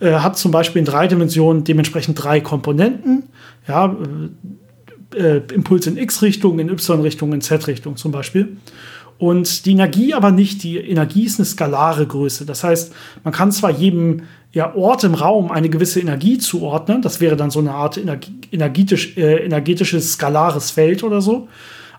äh, 0.00 0.12
hat 0.12 0.38
zum 0.38 0.50
Beispiel 0.50 0.80
in 0.80 0.86
drei 0.86 1.08
Dimensionen 1.08 1.64
dementsprechend 1.64 2.24
drei 2.24 2.40
Komponenten. 2.40 3.24
Ja, 3.68 3.94
äh, 5.14 5.36
äh 5.36 5.42
Impuls 5.52 5.86
in 5.86 5.98
x-Richtung, 5.98 6.58
in 6.58 6.70
y-Richtung, 6.70 7.34
in 7.34 7.42
z-Richtung 7.42 7.98
zum 7.98 8.12
Beispiel. 8.12 8.56
Und 9.18 9.66
die 9.66 9.72
Energie 9.72 10.14
aber 10.14 10.30
nicht. 10.30 10.62
Die 10.62 10.78
Energie 10.78 11.24
ist 11.24 11.38
eine 11.38 11.46
skalare 11.46 12.06
Größe. 12.06 12.46
Das 12.46 12.62
heißt, 12.62 12.92
man 13.24 13.34
kann 13.34 13.50
zwar 13.50 13.70
jedem 13.70 14.22
ja, 14.52 14.74
Ort 14.74 15.04
im 15.04 15.14
Raum 15.14 15.50
eine 15.50 15.68
gewisse 15.68 16.00
Energie 16.00 16.38
zuordnen. 16.38 17.02
Das 17.02 17.20
wäre 17.20 17.36
dann 17.36 17.50
so 17.50 17.58
eine 17.58 17.74
Art 17.74 17.98
energetisch, 17.98 19.16
äh, 19.16 19.44
energetisches 19.44 20.12
skalares 20.12 20.70
Feld 20.70 21.02
oder 21.02 21.20
so. 21.20 21.48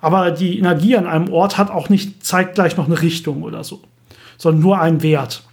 Aber 0.02 0.32
die 0.32 0.58
Energie 0.58 0.96
an 0.96 1.08
einem 1.08 1.32
Ort 1.32 1.58
hat 1.58 1.70
auch 1.70 1.90
nicht 1.90 2.26
zeitgleich 2.26 2.78
noch 2.78 2.88
eine 2.88 3.02
Richtung 3.02 3.44
oder 3.44 3.66
so, 3.66 3.82
sondern 4.38 4.62
nur 4.62 4.80
einen 4.80 5.02
Wert. 5.02 5.44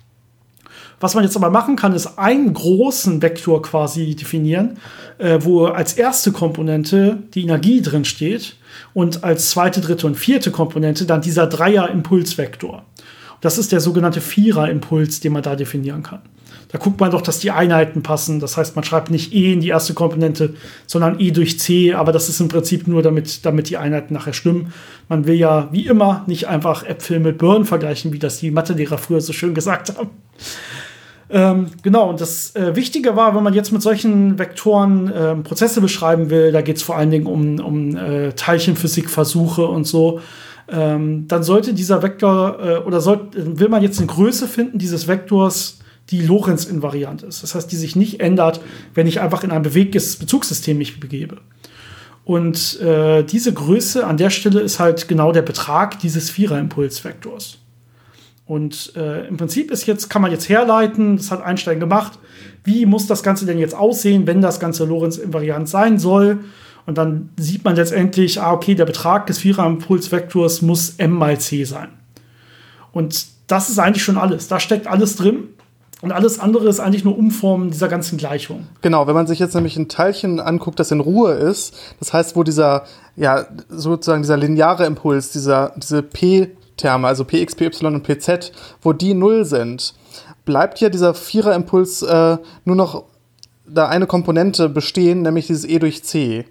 Was 0.99 1.15
man 1.15 1.25
jetzt 1.25 1.37
aber 1.37 1.51
machen 1.51 1.77
kann, 1.77 1.93
ist 1.93 2.19
einen 2.19 2.55
großen 2.55 3.21
Vektor 3.21 3.61
quasi 3.61 4.15
definieren, 4.15 4.79
äh, 5.19 5.39
wo 5.43 5.67
als 5.67 5.93
erste 5.93 6.33
Komponente 6.33 7.19
die 7.35 7.43
Energie 7.43 7.83
drin 7.83 8.05
steht 8.05 8.57
und 8.95 9.23
als 9.23 9.51
zweite, 9.51 9.81
dritte 9.83 10.07
und 10.07 10.17
vierte 10.17 10.51
Komponente 10.51 11.05
dann 11.05 11.21
dieser 11.21 11.47
Dreier-Impulsvektor. 11.47 12.85
Das 13.43 13.59
ist 13.59 13.73
der 13.73 13.81
sogenannte 13.81 14.23
Vierer-Impuls, 14.23 15.21
den 15.21 15.33
man 15.33 15.43
da 15.43 15.55
definieren 15.55 16.03
kann. 16.03 16.21
Da 16.69 16.79
guckt 16.79 16.99
man 16.99 17.11
doch, 17.11 17.23
dass 17.23 17.39
die 17.39 17.51
Einheiten 17.51 18.03
passen. 18.03 18.41
Das 18.41 18.57
heißt, 18.57 18.75
man 18.75 18.85
schreibt 18.85 19.11
nicht 19.11 19.33
E 19.33 19.53
in 19.53 19.61
die 19.61 19.69
erste 19.69 19.95
Komponente, 19.95 20.55
sondern 20.87 21.21
E 21.21 21.31
durch 21.31 21.61
C. 21.61 21.95
Aber 21.95 22.13
das 22.13 22.29
ist 22.29 22.41
im 22.41 22.49
Prinzip 22.49 22.89
nur, 22.89 23.03
damit, 23.03 23.45
damit 23.47 23.69
die 23.71 23.77
Einheiten 23.77 24.15
nachher 24.15 24.33
stimmen. 24.33 24.73
Man 25.09 25.27
will 25.27 25.37
ja 25.37 25.69
wie 25.71 25.87
immer 25.87 26.25
nicht 26.27 26.49
einfach 26.49 26.83
Äpfel 26.83 27.21
mit 27.21 27.39
Birnen 27.39 27.67
vergleichen, 27.67 28.13
wie 28.13 28.19
das 28.19 28.41
die 28.41 28.51
Mathelehrer 28.51 28.99
früher 28.99 29.21
so 29.21 29.33
schön 29.33 29.55
gesagt 29.55 29.97
haben. 29.97 30.11
Ähm, 31.29 31.67
genau, 31.83 32.09
und 32.09 32.21
das 32.21 32.55
äh, 32.55 32.77
Wichtige 32.77 33.17
war, 33.17 33.35
wenn 33.35 33.43
man 33.43 33.55
jetzt 33.55 33.73
mit 33.73 33.83
solchen 33.83 34.39
Vektoren 34.39 35.11
äh, 35.11 35.35
Prozesse 35.37 35.81
beschreiben 35.81 36.31
will, 36.31 36.53
da 36.53 36.61
geht 36.63 36.77
es 36.77 36.83
vor 36.83 36.97
allen 36.97 37.11
Dingen 37.11 37.27
um, 37.27 37.59
um 37.59 37.97
äh, 37.97 38.33
Teilchenphysikversuche 38.33 39.67
und 39.67 39.87
so, 39.87 40.21
ähm, 40.69 41.27
dann 41.29 41.43
sollte 41.43 41.75
dieser 41.75 42.03
Vektor 42.03 42.59
äh, 42.61 42.77
oder 42.79 43.01
soll, 43.01 43.29
will 43.35 43.69
man 43.69 43.83
jetzt 43.83 43.99
eine 43.99 44.07
Größe 44.07 44.47
finden 44.47 44.79
dieses 44.79 45.09
Vektors, 45.09 45.81
die 46.11 46.23
Lorentz-invariant 46.23 47.23
ist. 47.23 47.43
Das 47.43 47.57
heißt, 47.57 47.71
die 47.71 47.77
sich 47.77 47.97
nicht 47.97 48.21
ändert, 48.21 48.61
wenn 48.95 49.09
ich 49.09 49.21
einfach 49.21 49.43
in 49.43 49.51
ein 49.51 49.63
bewegtes 49.63 50.17
Bezugssystem 50.17 50.79
mich 50.79 51.01
begebe. 51.01 51.39
Und 52.25 52.81
äh, 52.81 53.23
diese 53.23 53.53
Größe 53.53 54.07
an 54.07 54.17
der 54.17 54.31
Stelle 54.31 54.61
ist 54.61 54.81
halt 54.81 55.09
genau 55.09 55.33
der 55.33 55.43
Betrag 55.43 55.99
dieses 56.01 56.31
Vierer-Impulsvektors. 56.31 57.59
Und 58.47 58.93
äh, 58.95 59.27
im 59.27 59.37
Prinzip 59.37 59.73
ist 59.73 59.87
jetzt, 59.87 60.09
kann 60.09 60.23
man 60.23 60.31
jetzt 60.31 60.49
herleiten, 60.49 61.17
das 61.17 61.33
hat 61.33 61.43
Einstein 61.43 61.81
gemacht, 61.81 62.19
wie 62.63 62.87
muss 62.87 63.07
das 63.07 63.23
Ganze 63.23 63.45
denn 63.45 63.59
jetzt 63.59 63.75
aussehen, 63.75 64.27
wenn 64.27 64.41
das 64.41 64.61
Ganze 64.61 64.85
Lorentz-invariant 64.85 65.69
sein 65.69 65.99
soll. 65.99 66.41
Und 66.87 66.97
dann 66.97 67.31
sieht 67.37 67.65
man 67.65 67.75
letztendlich, 67.75 68.41
ah, 68.41 68.53
okay, 68.53 68.77
der 68.77 68.85
Betrag 68.85 69.27
des 69.27 69.39
Vierer-Impulsvektors 69.39 70.63
muss 70.63 70.95
m 70.99 71.13
mal 71.13 71.39
c 71.41 71.65
sein. 71.65 71.89
Und 72.93 73.27
das 73.49 73.69
ist 73.69 73.81
eigentlich 73.81 74.05
schon 74.05 74.17
alles. 74.17 74.47
Da 74.47 74.61
steckt 74.61 74.87
alles 74.87 75.17
drin. 75.17 75.49
Und 76.03 76.13
alles 76.13 76.39
andere 76.39 76.69
ist 76.69 76.79
eigentlich 76.79 77.05
nur 77.05 77.17
Umformen 77.17 77.71
dieser 77.71 77.89
ganzen 77.89 78.19
Gleichung. 78.19 78.67
Genau, 78.83 79.07
wenn 79.07 79.15
man 79.15 79.27
sich 79.27 79.39
jetzt 79.39 79.55
nämlich 79.55 79.77
ein 79.77 79.89
Teilchen 79.89 80.41
anguckt, 80.41 80.79
das 80.79 80.91
in 80.93 81.01
Ruhe 81.01 81.33
ist, 81.33 81.75
das 81.99 82.13
heißt, 82.13 82.37
wo 82.37 82.43
dieser, 82.43 82.85
ja, 83.17 83.47
sozusagen 83.71 84.23
dieser 84.23 84.37
lineare 84.37 84.85
Impuls, 84.85 85.33
dieser, 85.33 85.73
diese 85.77 86.03
P-Terme, 86.77 87.09
also 87.09 87.25
Px, 87.25 87.55
Py 87.55 87.71
und 87.87 88.03
Pz, 88.03 88.53
wo 88.83 88.93
die 88.93 89.15
null 89.15 89.45
sind, 89.45 89.95
bleibt 90.45 90.81
ja 90.81 90.89
dieser 90.89 91.15
Vierer-Impuls 91.15 92.03
äh, 92.03 92.39
nur 92.65 92.77
noch 92.77 93.05
da 93.67 93.89
eine 93.89 94.07
Komponente 94.07 94.69
bestehen, 94.69 95.23
nämlich 95.23 95.49
dieses 95.49 95.65
E 95.65 95.79
durch 95.79 96.05
C. 96.05 96.45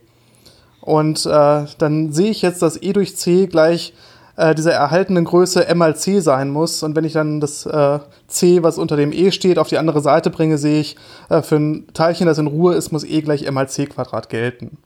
Und 0.81 1.25
äh, 1.25 1.65
dann 1.77 2.11
sehe 2.11 2.31
ich 2.31 2.41
jetzt, 2.41 2.61
dass 2.61 2.81
E 2.81 2.93
durch 2.93 3.15
C 3.15 3.47
gleich 3.47 3.93
äh, 4.35 4.53
dieser 4.53 4.73
erhaltenen 4.73 5.23
Größe 5.25 5.67
m 5.67 5.77
mal 5.77 5.95
c 5.95 6.19
sein 6.19 6.49
muss. 6.49 6.83
Und 6.83 6.95
wenn 6.95 7.05
ich 7.05 7.13
dann 7.13 7.39
das 7.39 7.65
äh, 7.65 7.99
c, 8.27 8.63
was 8.63 8.77
unter 8.77 8.97
dem 8.97 9.13
e 9.13 9.31
steht, 9.31 9.57
auf 9.57 9.69
die 9.69 9.77
andere 9.77 10.01
Seite 10.01 10.29
bringe, 10.29 10.57
sehe 10.57 10.81
ich, 10.81 10.97
äh, 11.29 11.41
für 11.41 11.55
ein 11.55 11.87
Teilchen, 11.93 12.27
das 12.27 12.37
in 12.37 12.47
Ruhe 12.47 12.75
ist, 12.75 12.91
muss 12.91 13.05
e 13.05 13.21
gleich 13.21 13.43
m 13.43 13.53
mal 13.53 13.69
c 13.69 13.85
Quadrat 13.85 14.29
gelten. 14.29 14.77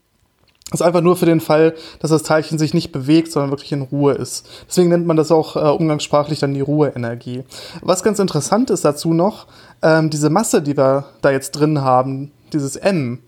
Das 0.70 0.80
ist 0.80 0.86
einfach 0.86 1.00
nur 1.00 1.16
für 1.16 1.26
den 1.26 1.40
Fall, 1.40 1.74
dass 1.98 2.10
das 2.10 2.22
Teilchen 2.22 2.58
sich 2.58 2.74
nicht 2.74 2.92
bewegt, 2.92 3.32
sondern 3.32 3.50
wirklich 3.50 3.72
in 3.72 3.82
Ruhe 3.82 4.12
ist. 4.12 4.48
Deswegen 4.68 4.88
nennt 4.88 5.06
man 5.06 5.16
das 5.16 5.32
auch 5.32 5.56
äh, 5.56 5.68
umgangssprachlich 5.68 6.38
dann 6.38 6.54
die 6.54 6.60
Ruheenergie. 6.60 7.42
Was 7.82 8.02
ganz 8.02 8.18
interessant 8.18 8.70
ist 8.70 8.84
dazu 8.84 9.12
noch, 9.12 9.46
ähm, 9.82 10.10
diese 10.10 10.30
Masse, 10.30 10.62
die 10.62 10.76
wir 10.76 11.06
da 11.22 11.30
jetzt 11.30 11.52
drin 11.52 11.80
haben, 11.80 12.30
dieses 12.52 12.76
m, 12.76 13.18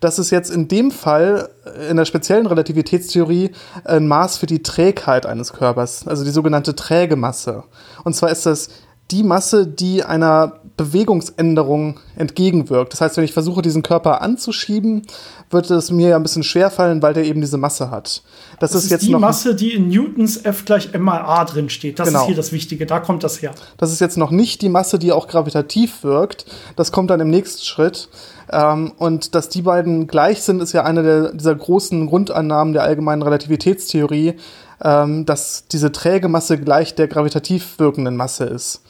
das 0.00 0.18
ist 0.18 0.30
jetzt 0.30 0.50
in 0.50 0.68
dem 0.68 0.90
Fall 0.90 1.50
äh, 1.64 1.90
in 1.90 1.96
der 1.96 2.04
speziellen 2.04 2.46
Relativitätstheorie 2.46 3.50
ein 3.84 4.08
Maß 4.08 4.38
für 4.38 4.46
die 4.46 4.62
Trägheit 4.62 5.26
eines 5.26 5.52
Körpers, 5.52 6.06
also 6.06 6.24
die 6.24 6.30
sogenannte 6.30 6.74
träge 6.74 7.16
Masse. 7.16 7.64
Und 8.04 8.14
zwar 8.14 8.30
ist 8.30 8.46
das 8.46 8.70
die 9.10 9.22
Masse, 9.22 9.66
die 9.66 10.04
einer 10.04 10.60
Bewegungsänderung 10.78 12.00
entgegenwirkt. 12.16 12.94
Das 12.94 13.02
heißt, 13.02 13.18
wenn 13.18 13.24
ich 13.24 13.34
versuche, 13.34 13.60
diesen 13.60 13.82
Körper 13.82 14.22
anzuschieben, 14.22 15.02
wird 15.50 15.70
es 15.70 15.90
mir 15.90 16.08
ja 16.08 16.16
ein 16.16 16.22
bisschen 16.22 16.42
schwerfallen, 16.42 17.02
weil 17.02 17.12
der 17.12 17.24
eben 17.24 17.42
diese 17.42 17.58
Masse 17.58 17.90
hat. 17.90 18.22
Das, 18.60 18.70
das 18.70 18.74
ist, 18.74 18.84
ist 18.84 18.90
jetzt 18.90 19.06
die 19.06 19.10
noch 19.10 19.20
Masse, 19.20 19.54
die 19.54 19.74
in 19.74 19.88
Newtons 19.88 20.38
F 20.38 20.64
gleich 20.64 20.94
m 20.94 21.02
mal 21.02 21.20
a 21.20 21.44
drin 21.44 21.68
steht. 21.68 21.98
Das 21.98 22.08
genau. 22.08 22.20
ist 22.20 22.26
hier 22.26 22.36
das 22.36 22.52
Wichtige. 22.52 22.86
Da 22.86 23.00
kommt 23.00 23.22
das 23.24 23.42
her. 23.42 23.50
Das 23.76 23.92
ist 23.92 24.00
jetzt 24.00 24.16
noch 24.16 24.30
nicht 24.30 24.62
die 24.62 24.70
Masse, 24.70 24.98
die 24.98 25.12
auch 25.12 25.28
gravitativ 25.28 26.02
wirkt. 26.04 26.46
Das 26.76 26.92
kommt 26.92 27.10
dann 27.10 27.20
im 27.20 27.28
nächsten 27.28 27.62
Schritt. 27.62 28.08
Ähm, 28.50 28.92
und 28.96 29.34
dass 29.34 29.48
die 29.48 29.62
beiden 29.62 30.06
gleich 30.06 30.42
sind, 30.42 30.62
ist 30.62 30.72
ja 30.72 30.84
eine 30.84 31.02
der, 31.02 31.32
dieser 31.32 31.54
großen 31.54 32.06
Grundannahmen 32.06 32.72
der 32.72 32.82
allgemeinen 32.82 33.22
Relativitätstheorie, 33.22 34.34
ähm, 34.82 35.26
dass 35.26 35.66
diese 35.70 35.92
träge 35.92 36.28
Masse 36.28 36.56
gleich 36.56 36.94
der 36.94 37.08
gravitativ 37.08 37.78
wirkenden 37.78 38.16
Masse 38.16 38.44
ist. 38.44 38.82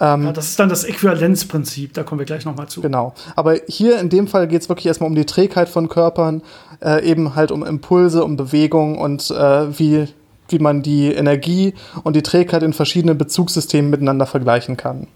Ähm, 0.00 0.24
ja, 0.24 0.32
das 0.32 0.46
ist 0.46 0.58
dann 0.58 0.70
das 0.70 0.84
Äquivalenzprinzip, 0.84 1.92
da 1.92 2.02
kommen 2.02 2.18
wir 2.18 2.26
gleich 2.26 2.46
nochmal 2.46 2.68
zu. 2.68 2.80
Genau. 2.80 3.12
Aber 3.36 3.56
hier 3.68 4.00
in 4.00 4.08
dem 4.08 4.26
Fall 4.26 4.48
geht 4.48 4.62
es 4.62 4.68
wirklich 4.68 4.86
erstmal 4.86 5.10
um 5.10 5.14
die 5.14 5.26
Trägheit 5.26 5.68
von 5.68 5.90
Körpern, 5.90 6.42
äh, 6.82 7.04
eben 7.04 7.34
halt 7.34 7.52
um 7.52 7.62
Impulse, 7.62 8.24
um 8.24 8.36
Bewegung 8.36 8.96
und 8.96 9.30
äh, 9.30 9.78
wie, 9.78 10.06
wie 10.48 10.58
man 10.58 10.82
die 10.82 11.12
Energie 11.12 11.74
und 12.02 12.16
die 12.16 12.22
Trägheit 12.22 12.62
in 12.62 12.72
verschiedenen 12.72 13.18
Bezugssystemen 13.18 13.90
miteinander 13.90 14.24
vergleichen 14.24 14.78
kann. 14.78 15.06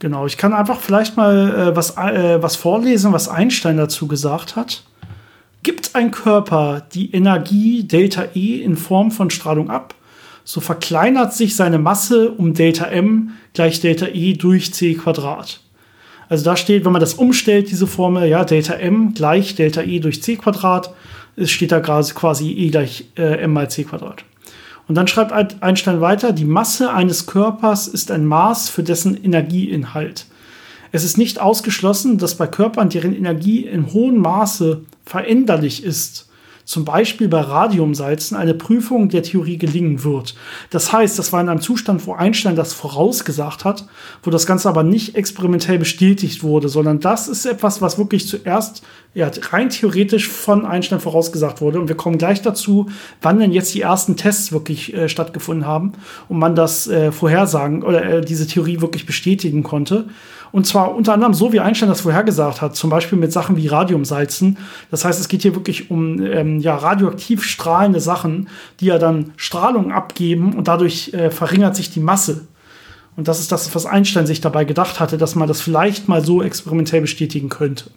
Genau, 0.00 0.26
ich 0.26 0.36
kann 0.36 0.52
einfach 0.52 0.78
vielleicht 0.78 1.16
mal 1.16 1.70
äh, 1.70 1.76
was, 1.76 1.96
äh, 1.96 2.42
was 2.42 2.56
vorlesen, 2.56 3.12
was 3.12 3.28
Einstein 3.28 3.78
dazu 3.78 4.06
gesagt 4.06 4.54
hat. 4.54 4.84
Gibt 5.62 5.96
ein 5.96 6.10
Körper 6.10 6.82
die 6.92 7.12
Energie 7.12 7.82
Delta 7.84 8.26
E 8.34 8.62
in 8.62 8.76
Form 8.76 9.10
von 9.10 9.30
Strahlung 9.30 9.70
ab, 9.70 9.94
so 10.48 10.62
verkleinert 10.62 11.34
sich 11.34 11.56
seine 11.56 11.78
Masse 11.78 12.30
um 12.30 12.54
Delta 12.54 12.86
M 12.86 13.32
gleich 13.52 13.80
Delta 13.80 14.06
E 14.06 14.32
durch 14.32 14.72
C 14.72 14.94
Quadrat. 14.94 15.60
Also 16.30 16.42
da 16.42 16.56
steht, 16.56 16.86
wenn 16.86 16.92
man 16.92 17.02
das 17.02 17.12
umstellt, 17.12 17.70
diese 17.70 17.86
Formel, 17.86 18.26
ja, 18.26 18.46
Delta 18.46 18.72
M 18.72 19.12
gleich 19.12 19.56
Delta 19.56 19.82
E 19.82 20.00
durch 20.00 20.22
C 20.22 20.36
Quadrat, 20.36 20.94
es 21.36 21.50
steht 21.50 21.70
da 21.70 21.80
quasi 21.80 22.50
E 22.50 22.70
gleich 22.70 23.04
äh, 23.18 23.42
M 23.42 23.52
mal 23.52 23.70
C 23.70 23.84
Quadrat. 23.84 24.24
Und 24.88 24.94
dann 24.94 25.06
schreibt 25.06 25.62
Einstein 25.62 26.00
weiter, 26.00 26.32
die 26.32 26.46
Masse 26.46 26.94
eines 26.94 27.26
Körpers 27.26 27.86
ist 27.86 28.10
ein 28.10 28.24
Maß 28.24 28.70
für 28.70 28.82
dessen 28.82 29.22
Energieinhalt. 29.22 30.24
Es 30.92 31.04
ist 31.04 31.18
nicht 31.18 31.42
ausgeschlossen, 31.42 32.16
dass 32.16 32.36
bei 32.36 32.46
Körpern, 32.46 32.88
deren 32.88 33.14
Energie 33.14 33.66
in 33.66 33.92
hohem 33.92 34.16
Maße 34.16 34.80
veränderlich 35.04 35.84
ist, 35.84 36.27
zum 36.68 36.84
Beispiel 36.84 37.28
bei 37.28 37.40
Radiumsalzen, 37.40 38.36
eine 38.36 38.52
Prüfung 38.52 39.08
der 39.08 39.22
Theorie 39.22 39.56
gelingen 39.56 40.04
wird. 40.04 40.34
Das 40.68 40.92
heißt, 40.92 41.18
das 41.18 41.32
war 41.32 41.40
in 41.40 41.48
einem 41.48 41.62
Zustand, 41.62 42.06
wo 42.06 42.12
Einstein 42.12 42.56
das 42.56 42.74
vorausgesagt 42.74 43.64
hat, 43.64 43.86
wo 44.22 44.30
das 44.30 44.44
Ganze 44.44 44.68
aber 44.68 44.82
nicht 44.82 45.14
experimentell 45.14 45.78
bestätigt 45.78 46.42
wurde, 46.42 46.68
sondern 46.68 47.00
das 47.00 47.26
ist 47.26 47.46
etwas, 47.46 47.80
was 47.80 47.96
wirklich 47.96 48.28
zuerst 48.28 48.82
ja, 49.14 49.30
rein 49.50 49.70
theoretisch 49.70 50.28
von 50.28 50.66
Einstein 50.66 51.00
vorausgesagt 51.00 51.62
wurde. 51.62 51.80
Und 51.80 51.88
wir 51.88 51.96
kommen 51.96 52.18
gleich 52.18 52.42
dazu, 52.42 52.90
wann 53.22 53.38
denn 53.38 53.52
jetzt 53.52 53.74
die 53.74 53.80
ersten 53.80 54.16
Tests 54.16 54.52
wirklich 54.52 54.92
äh, 54.92 55.08
stattgefunden 55.08 55.66
haben 55.66 55.92
und 56.28 56.38
man 56.38 56.54
das 56.54 56.86
äh, 56.86 57.12
vorhersagen 57.12 57.82
oder 57.82 58.04
äh, 58.04 58.20
diese 58.20 58.46
Theorie 58.46 58.82
wirklich 58.82 59.06
bestätigen 59.06 59.62
konnte. 59.62 60.04
Und 60.52 60.66
zwar 60.66 60.94
unter 60.94 61.12
anderem 61.14 61.34
so, 61.34 61.52
wie 61.52 61.60
Einstein 61.60 61.88
das 61.88 62.00
vorhergesagt 62.00 62.60
hat, 62.60 62.76
zum 62.76 62.90
Beispiel 62.90 63.18
mit 63.18 63.32
Sachen 63.32 63.56
wie 63.56 63.66
Radiumsalzen. 63.66 64.58
Das 64.90 65.04
heißt, 65.04 65.20
es 65.20 65.28
geht 65.28 65.42
hier 65.42 65.54
wirklich 65.54 65.90
um 65.90 66.24
ähm, 66.24 66.60
ja, 66.60 66.76
radioaktiv 66.76 67.44
strahlende 67.44 68.00
Sachen, 68.00 68.48
die 68.80 68.86
ja 68.86 68.98
dann 68.98 69.32
Strahlung 69.36 69.92
abgeben 69.92 70.54
und 70.54 70.68
dadurch 70.68 71.12
äh, 71.12 71.30
verringert 71.30 71.76
sich 71.76 71.90
die 71.90 72.00
Masse. 72.00 72.46
Und 73.16 73.26
das 73.28 73.40
ist 73.40 73.50
das, 73.50 73.74
was 73.74 73.84
Einstein 73.84 74.26
sich 74.26 74.40
dabei 74.40 74.64
gedacht 74.64 75.00
hatte, 75.00 75.18
dass 75.18 75.34
man 75.34 75.48
das 75.48 75.60
vielleicht 75.60 76.08
mal 76.08 76.24
so 76.24 76.42
experimentell 76.42 77.00
bestätigen 77.00 77.48
könnte. 77.48 77.90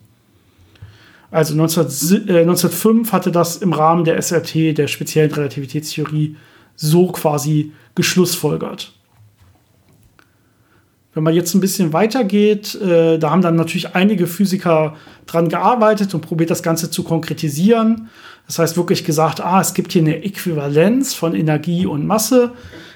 Also 1.30 1.56
19, 1.56 1.84
äh, 2.28 2.42
1905 2.42 3.14
hatte 3.14 3.32
das 3.32 3.58
im 3.58 3.72
Rahmen 3.72 4.04
der 4.04 4.18
SRT, 4.22 4.78
der 4.78 4.88
speziellen 4.88 5.32
Relativitätstheorie, 5.32 6.36
so 6.76 7.08
quasi 7.08 7.72
geschlussfolgert. 7.96 8.94
Wenn 11.14 11.24
man 11.24 11.34
jetzt 11.34 11.54
ein 11.54 11.60
bisschen 11.60 11.92
weitergeht, 11.92 12.76
äh, 12.76 13.20
da 13.20 13.32
haben 13.32 13.42
dann 13.42 13.56
natürlich 13.56 13.96
einige 13.96 14.28
Physiker 14.28 14.96
dran 15.26 15.50
gearbeitet 15.50 16.14
und 16.14 16.22
probiert 16.22 16.50
das 16.50 16.64
Ganze 16.64 16.90
zu 16.90 17.04
konkretisieren. 17.04 18.10
Das 18.48 18.60
heißt 18.60 18.78
wirklich 18.78 19.04
gesagt, 19.04 19.42
ah, 19.42 19.60
es 19.60 19.74
gibt 19.74 19.92
hier 19.92 20.02
eine 20.02 20.24
Äquivalenz 20.24 21.14
von 21.14 21.36
Energie 21.36 21.86
und 21.86 22.06
Masse. 22.06 22.52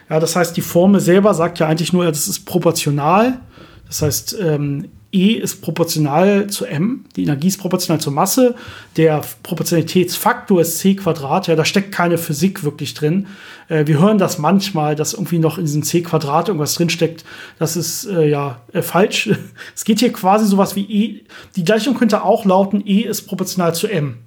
Ja, 0.10 0.20
das 0.20 0.36
heißt, 0.36 0.56
die 0.56 0.62
Formel 0.62 1.02
selber 1.02 1.34
sagt 1.34 1.60
ja 1.60 1.68
eigentlich 1.68 1.92
nur, 1.92 2.06
das 2.06 2.28
ist 2.28 2.46
proportional. 2.46 3.40
Das 3.88 4.02
heißt, 4.02 4.38
ähm, 4.42 4.90
E 5.12 5.34
ist 5.34 5.62
proportional 5.62 6.48
zu 6.48 6.66
M, 6.66 7.06
die 7.16 7.24
Energie 7.24 7.48
ist 7.48 7.58
proportional 7.58 8.02
zur 8.02 8.12
Masse, 8.12 8.56
der 8.98 9.22
Proportionalitätsfaktor 9.44 10.62
ist 10.62 10.80
c 10.80 10.96
Quadrat, 10.96 11.48
ja, 11.48 11.56
da 11.56 11.64
steckt 11.64 11.92
keine 11.92 12.18
Physik 12.18 12.64
wirklich 12.64 12.94
drin. 12.94 13.28
Äh, 13.70 13.88
wir 13.88 14.00
hören 14.00 14.18
das 14.18 14.38
manchmal, 14.38 14.96
dass 14.96 15.14
irgendwie 15.14 15.40
noch 15.40 15.58
in 15.58 15.66
diesem 15.66 15.84
c 15.84 16.02
Quadrat 16.02 16.50
irgendwas 16.50 16.74
drinsteckt. 16.74 17.24
Das 17.60 17.78
ist 17.78 18.06
äh, 18.06 18.28
ja 18.28 18.62
äh, 18.74 18.82
falsch. 18.82 19.30
es 19.76 19.86
geht 19.86 20.00
hier 20.00 20.12
quasi 20.12 20.46
sowas 20.46 20.76
wie 20.76 20.84
E. 20.84 21.22
Die 21.56 21.64
Gleichung 21.64 21.96
könnte 21.96 22.24
auch 22.24 22.44
lauten, 22.44 22.84
E 22.86 23.02
ist 23.02 23.24
proportional 23.24 23.74
zu 23.74 23.88
M. 23.88 24.18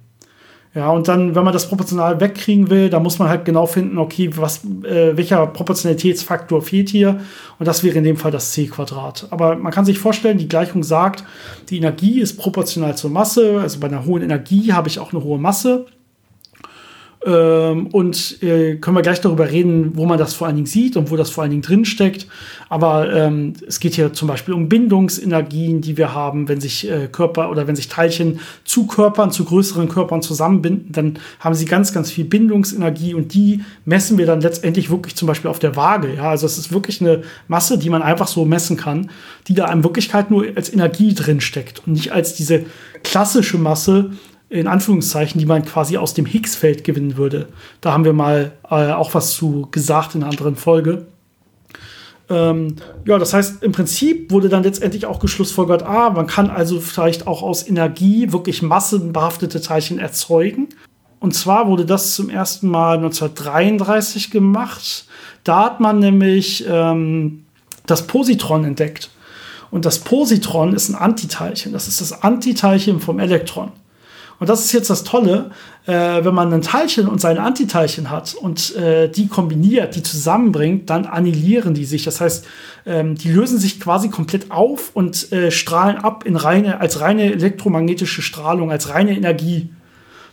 Ja, 0.75 0.91
und 0.91 1.07
dann, 1.07 1.33
wenn 1.33 1.43
man 1.43 1.51
das 1.53 1.67
proportional 1.67 2.19
wegkriegen 2.19 2.69
will, 2.69 2.91
dann 2.91 3.01
muss 3.01 3.17
man 3.17 3.27
halt 3.27 3.43
genau 3.43 3.65
finden, 3.65 3.97
okay, 3.97 4.29
was, 4.35 4.63
äh, 4.83 5.17
welcher 5.17 5.47
Proportionalitätsfaktor 5.47 6.61
fehlt 6.61 6.89
hier. 6.89 7.21
Und 7.57 7.67
das 7.67 7.83
wäre 7.83 7.97
in 7.97 8.03
dem 8.03 8.17
Fall 8.17 8.31
das 8.31 8.51
c-Quadrat. 8.51 9.27
Aber 9.31 9.55
man 9.55 9.71
kann 9.71 9.85
sich 9.85 9.97
vorstellen, 9.97 10.37
die 10.37 10.47
Gleichung 10.47 10.83
sagt, 10.83 11.23
die 11.69 11.77
Energie 11.77 12.21
ist 12.21 12.37
proportional 12.37 12.95
zur 12.95 13.09
Masse. 13.09 13.59
Also 13.59 13.79
bei 13.79 13.87
einer 13.87 14.05
hohen 14.05 14.21
Energie 14.21 14.71
habe 14.71 14.87
ich 14.87 14.99
auch 14.99 15.11
eine 15.11 15.23
hohe 15.23 15.39
Masse. 15.39 15.87
Ähm, 17.25 17.87
und 17.87 18.41
äh, 18.41 18.77
können 18.77 18.95
wir 18.95 19.01
gleich 19.01 19.19
darüber 19.19 19.49
reden, 19.49 19.91
wo 19.97 20.05
man 20.05 20.17
das 20.17 20.33
vor 20.33 20.47
allen 20.47 20.55
Dingen 20.55 20.67
sieht 20.67 20.95
und 20.95 21.11
wo 21.11 21.17
das 21.17 21.29
vor 21.29 21.43
allen 21.43 21.51
Dingen 21.51 21.61
drin 21.61 21.83
steckt. 21.83 22.27
Aber 22.69 23.13
ähm, 23.13 23.53
es 23.67 23.81
geht 23.81 23.95
hier 23.95 24.13
zum 24.13 24.29
Beispiel 24.29 24.53
um 24.53 24.69
Bindungsenergien, 24.69 25.81
die 25.81 25.97
wir 25.97 26.13
haben, 26.13 26.47
wenn 26.47 26.61
sich 26.61 26.89
äh, 26.89 27.09
Körper 27.11 27.51
oder 27.51 27.67
wenn 27.67 27.75
sich 27.75 27.89
Teilchen 27.89 28.39
zu 28.63 28.87
Körpern, 28.87 29.31
zu 29.31 29.43
größeren 29.43 29.89
Körpern 29.89 30.21
zusammenbinden, 30.21 30.93
dann 30.93 31.19
haben 31.41 31.55
sie 31.55 31.65
ganz, 31.65 31.91
ganz 31.93 32.09
viel 32.09 32.23
Bindungsenergie 32.23 33.13
und 33.13 33.33
die 33.33 33.65
messen 33.83 34.17
wir 34.17 34.25
dann 34.25 34.39
letztendlich 34.39 34.89
wirklich 34.89 35.15
zum 35.15 35.27
Beispiel 35.27 35.49
auf 35.49 35.59
der 35.59 35.75
Waage. 35.75 36.15
Ja, 36.15 36.29
also 36.29 36.45
es 36.45 36.57
ist 36.57 36.71
wirklich 36.71 37.01
eine 37.01 37.23
Masse, 37.49 37.77
die 37.77 37.89
man 37.89 38.01
einfach 38.01 38.29
so 38.29 38.45
messen 38.45 38.77
kann, 38.77 39.09
die 39.49 39.55
da 39.55 39.69
in 39.73 39.83
Wirklichkeit 39.83 40.31
nur 40.31 40.45
als 40.55 40.71
Energie 40.71 41.13
drin 41.13 41.41
steckt 41.41 41.85
und 41.85 41.93
nicht 41.93 42.13
als 42.13 42.35
diese 42.35 42.65
klassische 43.03 43.57
Masse, 43.57 44.11
in 44.49 44.67
Anführungszeichen, 44.67 45.39
die 45.39 45.45
man 45.45 45.63
quasi 45.63 45.97
aus 45.97 46.13
dem 46.13 46.25
Higgs-Feld 46.25 46.83
gewinnen 46.83 47.17
würde. 47.17 47.47
Da 47.81 47.93
haben 47.93 48.05
wir 48.05 48.13
mal 48.13 48.51
äh, 48.69 48.91
auch 48.91 49.13
was 49.13 49.35
zu 49.35 49.67
gesagt 49.71 50.15
in 50.15 50.23
einer 50.23 50.31
anderen 50.31 50.55
Folge. 50.55 51.05
Ähm, 52.29 52.75
ja, 53.05 53.17
das 53.17 53.33
heißt, 53.33 53.63
im 53.63 53.71
Prinzip 53.71 54.31
wurde 54.31 54.49
dann 54.49 54.63
letztendlich 54.63 55.05
auch 55.05 55.19
geschlussfolgert, 55.19 55.83
ah, 55.83 56.09
man 56.11 56.27
kann 56.27 56.49
also 56.49 56.79
vielleicht 56.79 57.27
auch 57.27 57.41
aus 57.41 57.67
Energie 57.67 58.31
wirklich 58.31 58.61
massenbehaftete 58.61 59.61
Teilchen 59.61 59.99
erzeugen. 59.99 60.69
Und 61.19 61.35
zwar 61.35 61.67
wurde 61.67 61.85
das 61.85 62.15
zum 62.15 62.29
ersten 62.29 62.69
Mal 62.69 62.97
1933 62.97 64.31
gemacht. 64.31 65.05
Da 65.43 65.65
hat 65.65 65.79
man 65.79 65.99
nämlich 65.99 66.65
ähm, 66.67 67.45
das 67.85 68.07
Positron 68.07 68.63
entdeckt. 68.63 69.09
Und 69.71 69.85
das 69.85 69.99
Positron 69.99 70.73
ist 70.73 70.89
ein 70.89 70.95
Antiteilchen. 70.95 71.73
Das 71.73 71.87
ist 71.87 72.01
das 72.01 72.23
Antiteilchen 72.23 72.99
vom 72.99 73.19
Elektron. 73.19 73.71
Und 74.39 74.47
das 74.47 74.63
ist 74.63 74.71
jetzt 74.71 74.89
das 74.89 75.03
Tolle, 75.03 75.51
äh, 75.85 76.23
wenn 76.23 76.33
man 76.33 76.53
ein 76.53 76.61
Teilchen 76.61 77.07
und 77.07 77.19
seine 77.19 77.41
Antiteilchen 77.41 78.09
hat 78.09 78.33
und 78.33 78.75
äh, 78.75 79.09
die 79.09 79.27
kombiniert, 79.27 79.95
die 79.95 80.03
zusammenbringt, 80.03 80.89
dann 80.89 81.05
annihilieren 81.05 81.73
die 81.73 81.83
sich. 81.83 82.03
Das 82.05 82.21
heißt, 82.21 82.47
ähm, 82.85 83.15
die 83.15 83.31
lösen 83.31 83.59
sich 83.59 83.81
quasi 83.81 84.09
komplett 84.09 84.49
auf 84.49 84.91
und 84.93 85.31
äh, 85.33 85.51
strahlen 85.51 85.97
ab 85.97 86.25
in 86.25 86.37
reine, 86.37 86.79
als 86.79 87.01
reine 87.01 87.33
elektromagnetische 87.33 88.21
Strahlung, 88.21 88.71
als 88.71 88.89
reine 88.89 89.15
Energie. 89.15 89.69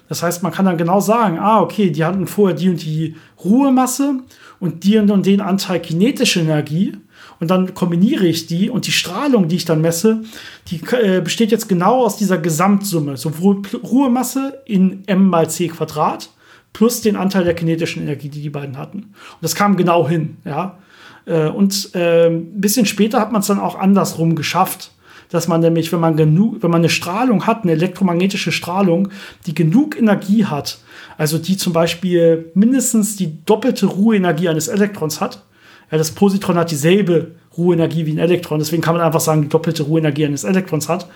Das 0.08 0.22
heißt, 0.22 0.44
man 0.44 0.52
kann 0.52 0.66
dann 0.66 0.76
genau 0.76 1.00
sagen, 1.00 1.40
ah, 1.40 1.60
okay, 1.60 1.90
die 1.90 2.04
hatten 2.04 2.28
vorher 2.28 2.56
die 2.56 2.68
und 2.68 2.84
die 2.84 3.16
Ruhemasse 3.42 4.20
und 4.60 4.84
die 4.84 4.98
und 4.98 5.26
den 5.26 5.40
Anteil 5.40 5.80
kinetische 5.80 6.40
Energie 6.40 6.96
und 7.40 7.50
dann 7.50 7.74
kombiniere 7.74 8.26
ich 8.26 8.46
die 8.46 8.70
und 8.70 8.86
die 8.86 8.92
Strahlung, 8.92 9.48
die 9.48 9.56
ich 9.56 9.64
dann 9.64 9.80
messe, 9.80 10.22
die 10.68 10.80
äh, 10.92 11.20
besteht 11.20 11.50
jetzt 11.50 11.68
genau 11.68 12.04
aus 12.04 12.16
dieser 12.16 12.38
Gesamtsumme, 12.38 13.16
sowohl 13.16 13.62
Ruhemasse 13.82 14.62
in 14.64 15.04
m 15.06 15.28
mal 15.28 15.48
c 15.50 15.68
Quadrat 15.68 16.30
plus 16.72 17.00
den 17.00 17.16
Anteil 17.16 17.44
der 17.44 17.54
kinetischen 17.54 18.02
Energie, 18.02 18.28
die 18.28 18.42
die 18.42 18.50
beiden 18.50 18.76
hatten. 18.76 18.98
Und 18.98 19.42
das 19.42 19.54
kam 19.54 19.76
genau 19.76 20.08
hin, 20.08 20.36
ja. 20.44 20.78
Äh, 21.24 21.48
und 21.48 21.94
äh, 21.94 22.28
ein 22.28 22.60
bisschen 22.60 22.86
später 22.86 23.20
hat 23.20 23.32
man 23.32 23.40
es 23.40 23.46
dann 23.46 23.60
auch 23.60 23.78
andersrum 23.78 24.34
geschafft, 24.34 24.92
dass 25.30 25.48
man 25.48 25.60
nämlich, 25.60 25.92
wenn 25.92 26.00
man 26.00 26.16
genug, 26.16 26.62
wenn 26.62 26.70
man 26.70 26.82
eine 26.82 26.88
Strahlung 26.88 27.46
hat, 27.46 27.62
eine 27.62 27.72
elektromagnetische 27.72 28.52
Strahlung, 28.52 29.08
die 29.46 29.54
genug 29.54 29.98
Energie 29.98 30.44
hat, 30.44 30.78
also 31.18 31.38
die 31.38 31.56
zum 31.56 31.72
Beispiel 31.72 32.50
mindestens 32.54 33.16
die 33.16 33.44
doppelte 33.44 33.86
Ruheenergie 33.86 34.48
eines 34.48 34.68
Elektrons 34.68 35.20
hat, 35.20 35.45
das 35.90 36.10
Positron 36.12 36.56
hat 36.56 36.70
dieselbe 36.70 37.32
Ruheenergie 37.56 38.06
wie 38.06 38.12
ein 38.12 38.18
Elektron, 38.18 38.58
deswegen 38.58 38.82
kann 38.82 38.94
man 38.94 39.04
einfach 39.04 39.20
sagen, 39.20 39.42
die 39.42 39.48
doppelte 39.48 39.84
Ruheenergie 39.84 40.26
eines 40.26 40.44
Elektrons 40.44 40.88
hat. 40.88 41.06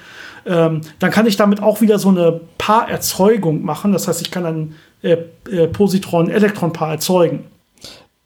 Ähm, 0.47 0.81
dann 0.99 1.11
kann 1.11 1.27
ich 1.27 1.37
damit 1.37 1.63
auch 1.63 1.81
wieder 1.81 1.99
so 1.99 2.09
eine 2.09 2.41
Paarerzeugung 2.59 3.63
machen. 3.63 3.93
Das 3.93 4.09
heißt, 4.09 4.23
ich 4.23 4.31
kann 4.31 4.47
ein 4.47 4.75
äh, 5.03 5.17
äh, 5.51 5.67
Positron-Elektron-Paar 5.69 6.93
erzeugen. 6.93 7.45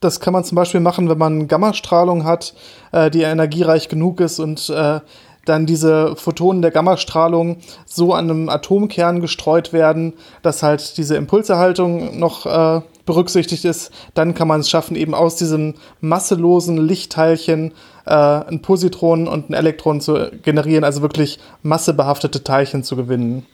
Das 0.00 0.20
kann 0.20 0.32
man 0.32 0.44
zum 0.44 0.56
Beispiel 0.56 0.80
machen, 0.80 1.08
wenn 1.08 1.18
man 1.18 1.48
Gammastrahlung 1.48 2.24
hat, 2.24 2.54
äh, 2.92 3.10
die 3.10 3.22
energiereich 3.22 3.88
genug 3.88 4.20
ist 4.20 4.38
und 4.38 4.68
äh, 4.68 5.00
dann 5.44 5.66
diese 5.66 6.16
Photonen 6.16 6.62
der 6.62 6.70
Gammastrahlung 6.70 7.58
so 7.86 8.14
an 8.14 8.30
einem 8.30 8.48
Atomkern 8.48 9.20
gestreut 9.20 9.72
werden, 9.72 10.14
dass 10.42 10.62
halt 10.62 10.96
diese 10.96 11.16
Impulserhaltung 11.16 12.18
noch 12.18 12.46
äh, 12.46 12.80
berücksichtigt 13.06 13.64
ist, 13.64 13.90
dann 14.14 14.34
kann 14.34 14.48
man 14.48 14.60
es 14.60 14.70
schaffen, 14.70 14.96
eben 14.96 15.14
aus 15.14 15.36
diesem 15.36 15.74
masselosen 16.00 16.76
Lichtteilchen 16.76 17.72
äh, 18.06 18.14
ein 18.14 18.62
Positron 18.62 19.28
und 19.28 19.50
ein 19.50 19.54
Elektron 19.54 20.00
zu 20.00 20.30
generieren, 20.42 20.84
also 20.84 21.02
wirklich 21.02 21.38
massebehaftete 21.62 22.44
Teilchen 22.44 22.82
zu 22.82 22.96
gewinnen. 22.96 23.46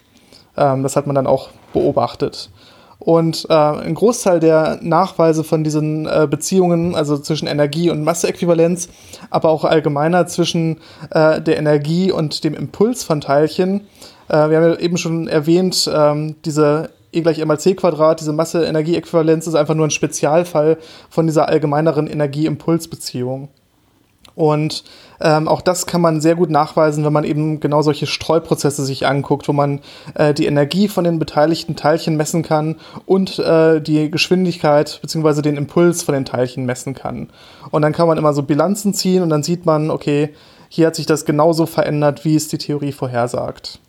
Ähm, 0.56 0.82
das 0.82 0.96
hat 0.96 1.06
man 1.06 1.14
dann 1.14 1.26
auch 1.26 1.50
beobachtet. 1.72 2.50
Und 2.98 3.46
äh, 3.48 3.54
ein 3.54 3.94
Großteil 3.94 4.40
der 4.40 4.78
Nachweise 4.82 5.42
von 5.42 5.64
diesen 5.64 6.06
äh, 6.06 6.28
Beziehungen, 6.30 6.94
also 6.94 7.16
zwischen 7.16 7.48
Energie- 7.48 7.88
und 7.88 8.04
Masseäquivalenz, 8.04 8.90
aber 9.30 9.48
auch 9.48 9.64
allgemeiner 9.64 10.26
zwischen 10.26 10.80
äh, 11.10 11.40
der 11.40 11.56
Energie 11.56 12.12
und 12.12 12.44
dem 12.44 12.52
Impuls 12.52 13.02
von 13.02 13.22
Teilchen, 13.22 13.86
äh, 14.28 14.50
wir 14.50 14.58
haben 14.58 14.64
ja 14.64 14.76
eben 14.76 14.98
schon 14.98 15.28
erwähnt, 15.28 15.90
ähm, 15.92 16.36
diese 16.44 16.90
E 17.12 17.20
gleich 17.22 17.44
mal 17.44 17.58
c 17.58 17.74
Quadrat, 17.74 18.20
diese 18.20 18.32
Masse-Energie-Äquivalenz 18.32 19.46
ist 19.46 19.54
einfach 19.54 19.74
nur 19.74 19.86
ein 19.86 19.90
Spezialfall 19.90 20.78
von 21.08 21.26
dieser 21.26 21.48
allgemeineren 21.48 22.06
Energie-Impuls-Beziehung. 22.06 23.48
Und 24.34 24.84
ähm, 25.20 25.48
auch 25.48 25.60
das 25.60 25.86
kann 25.86 26.00
man 26.00 26.20
sehr 26.20 26.34
gut 26.34 26.50
nachweisen, 26.50 27.04
wenn 27.04 27.12
man 27.12 27.24
eben 27.24 27.60
genau 27.60 27.82
solche 27.82 28.06
Streuprozesse 28.06 28.84
sich 28.84 29.06
anguckt, 29.06 29.48
wo 29.48 29.52
man 29.52 29.80
äh, 30.14 30.32
die 30.32 30.46
Energie 30.46 30.88
von 30.88 31.04
den 31.04 31.18
beteiligten 31.18 31.76
Teilchen 31.76 32.16
messen 32.16 32.42
kann 32.42 32.76
und 33.06 33.38
äh, 33.38 33.80
die 33.80 34.10
Geschwindigkeit 34.10 35.00
bzw. 35.02 35.42
den 35.42 35.56
Impuls 35.56 36.02
von 36.02 36.14
den 36.14 36.24
Teilchen 36.24 36.64
messen 36.64 36.94
kann. 36.94 37.28
Und 37.70 37.82
dann 37.82 37.92
kann 37.92 38.08
man 38.08 38.18
immer 38.18 38.32
so 38.32 38.42
Bilanzen 38.42 38.94
ziehen 38.94 39.22
und 39.22 39.30
dann 39.30 39.42
sieht 39.42 39.66
man, 39.66 39.90
okay, 39.90 40.30
hier 40.68 40.86
hat 40.86 40.96
sich 40.96 41.06
das 41.06 41.24
genauso 41.24 41.66
verändert, 41.66 42.24
wie 42.24 42.36
es 42.36 42.48
die 42.48 42.58
Theorie 42.58 42.92
vorhersagt. 42.92 43.80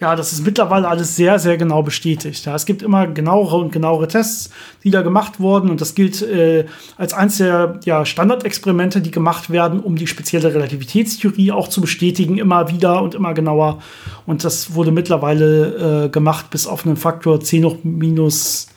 Ja, 0.00 0.14
das 0.14 0.32
ist 0.32 0.44
mittlerweile 0.46 0.86
alles 0.86 1.16
sehr, 1.16 1.40
sehr 1.40 1.56
genau 1.56 1.82
bestätigt. 1.82 2.46
Ja, 2.46 2.54
es 2.54 2.66
gibt 2.66 2.82
immer 2.82 3.08
genauere 3.08 3.56
und 3.56 3.72
genauere 3.72 4.06
Tests, 4.06 4.50
die 4.84 4.90
da 4.90 5.02
gemacht 5.02 5.40
wurden. 5.40 5.70
Und 5.70 5.80
das 5.80 5.96
gilt 5.96 6.22
äh, 6.22 6.66
als 6.96 7.14
eines 7.14 7.38
der 7.38 7.80
ja, 7.84 8.04
Standardexperimente, 8.04 9.00
die 9.00 9.10
gemacht 9.10 9.50
werden, 9.50 9.80
um 9.80 9.96
die 9.96 10.06
spezielle 10.06 10.54
Relativitätstheorie 10.54 11.50
auch 11.50 11.66
zu 11.66 11.80
bestätigen, 11.80 12.38
immer 12.38 12.70
wieder 12.70 13.02
und 13.02 13.16
immer 13.16 13.34
genauer. 13.34 13.80
Und 14.24 14.44
das 14.44 14.74
wurde 14.74 14.92
mittlerweile 14.92 16.04
äh, 16.04 16.08
gemacht 16.10 16.50
bis 16.50 16.68
auf 16.68 16.86
einen 16.86 16.96
Faktor 16.96 17.40
10 17.40 17.64
hoch 17.64 17.76
minus 17.82 18.68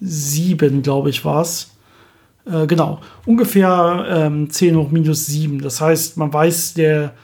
7, 0.00 0.82
glaube 0.82 1.08
ich, 1.08 1.24
war 1.24 1.40
es. 1.40 1.70
Äh, 2.44 2.66
genau, 2.66 3.00
ungefähr 3.24 4.06
ähm, 4.10 4.50
10 4.50 4.76
hoch 4.76 4.90
minus 4.90 5.24
7. 5.24 5.62
Das 5.62 5.80
heißt, 5.80 6.18
man 6.18 6.30
weiß, 6.30 6.74
der 6.74 7.14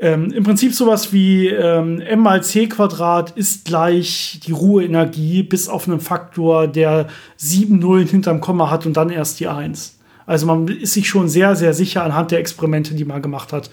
ähm, 0.00 0.32
Im 0.32 0.44
Prinzip 0.44 0.74
sowas 0.74 1.12
wie 1.12 1.48
ähm, 1.48 2.00
m 2.00 2.20
mal 2.20 2.42
c 2.42 2.66
Quadrat 2.68 3.32
ist 3.32 3.66
gleich 3.66 4.40
die 4.46 4.52
Ruheenergie 4.52 5.42
bis 5.42 5.68
auf 5.68 5.86
einen 5.86 6.00
Faktor, 6.00 6.66
der 6.66 7.08
sieben 7.36 7.78
Nullen 7.78 8.08
hinterm 8.08 8.40
Komma 8.40 8.70
hat 8.70 8.86
und 8.86 8.96
dann 8.96 9.10
erst 9.10 9.40
die 9.40 9.48
1. 9.48 9.98
Also 10.24 10.46
man 10.46 10.68
ist 10.68 10.94
sich 10.94 11.06
schon 11.06 11.28
sehr, 11.28 11.54
sehr 11.54 11.74
sicher 11.74 12.02
anhand 12.02 12.30
der 12.30 12.38
Experimente, 12.38 12.94
die 12.94 13.04
man 13.04 13.20
gemacht 13.20 13.52
hat, 13.52 13.70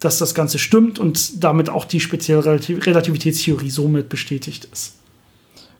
dass 0.00 0.18
das 0.18 0.34
Ganze 0.34 0.58
stimmt 0.58 0.98
und 0.98 1.42
damit 1.42 1.70
auch 1.70 1.86
die 1.86 2.00
spezielle 2.00 2.44
Relativitätstheorie 2.44 3.70
somit 3.70 4.10
bestätigt 4.10 4.68
ist. 4.70 4.99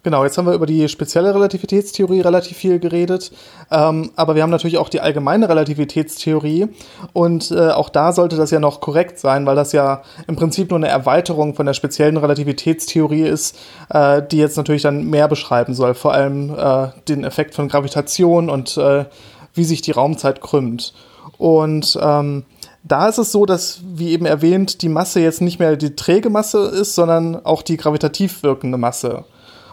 Genau, 0.02 0.24
jetzt 0.24 0.38
haben 0.38 0.46
wir 0.46 0.54
über 0.54 0.64
die 0.64 0.88
spezielle 0.88 1.34
Relativitätstheorie 1.34 2.22
relativ 2.22 2.56
viel 2.56 2.78
geredet, 2.78 3.32
ähm, 3.70 4.10
aber 4.16 4.34
wir 4.34 4.42
haben 4.42 4.50
natürlich 4.50 4.78
auch 4.78 4.88
die 4.88 5.00
allgemeine 5.00 5.46
Relativitätstheorie 5.46 6.68
und 7.12 7.50
äh, 7.50 7.68
auch 7.68 7.90
da 7.90 8.12
sollte 8.12 8.36
das 8.36 8.50
ja 8.50 8.60
noch 8.60 8.80
korrekt 8.80 9.18
sein, 9.18 9.44
weil 9.44 9.56
das 9.56 9.72
ja 9.72 10.00
im 10.26 10.36
Prinzip 10.36 10.70
nur 10.70 10.78
eine 10.78 10.88
Erweiterung 10.88 11.54
von 11.54 11.66
der 11.66 11.74
speziellen 11.74 12.16
Relativitätstheorie 12.16 13.24
ist, 13.24 13.58
äh, 13.90 14.22
die 14.22 14.38
jetzt 14.38 14.56
natürlich 14.56 14.80
dann 14.80 15.04
mehr 15.04 15.28
beschreiben 15.28 15.74
soll, 15.74 15.92
vor 15.92 16.14
allem 16.14 16.54
äh, 16.56 16.88
den 17.06 17.22
Effekt 17.22 17.54
von 17.54 17.68
Gravitation 17.68 18.48
und 18.48 18.78
äh, 18.78 19.04
wie 19.52 19.64
sich 19.64 19.82
die 19.82 19.92
Raumzeit 19.92 20.40
krümmt. 20.40 20.94
Und 21.36 21.98
ähm, 22.00 22.44
da 22.84 23.06
ist 23.06 23.18
es 23.18 23.32
so, 23.32 23.44
dass, 23.44 23.80
wie 23.84 24.12
eben 24.12 24.24
erwähnt, 24.24 24.80
die 24.80 24.88
Masse 24.88 25.20
jetzt 25.20 25.42
nicht 25.42 25.58
mehr 25.58 25.76
die 25.76 25.94
träge 25.94 26.30
Masse 26.30 26.60
ist, 26.68 26.94
sondern 26.94 27.44
auch 27.44 27.60
die 27.60 27.76
gravitativ 27.76 28.42
wirkende 28.42 28.78
Masse 28.78 29.26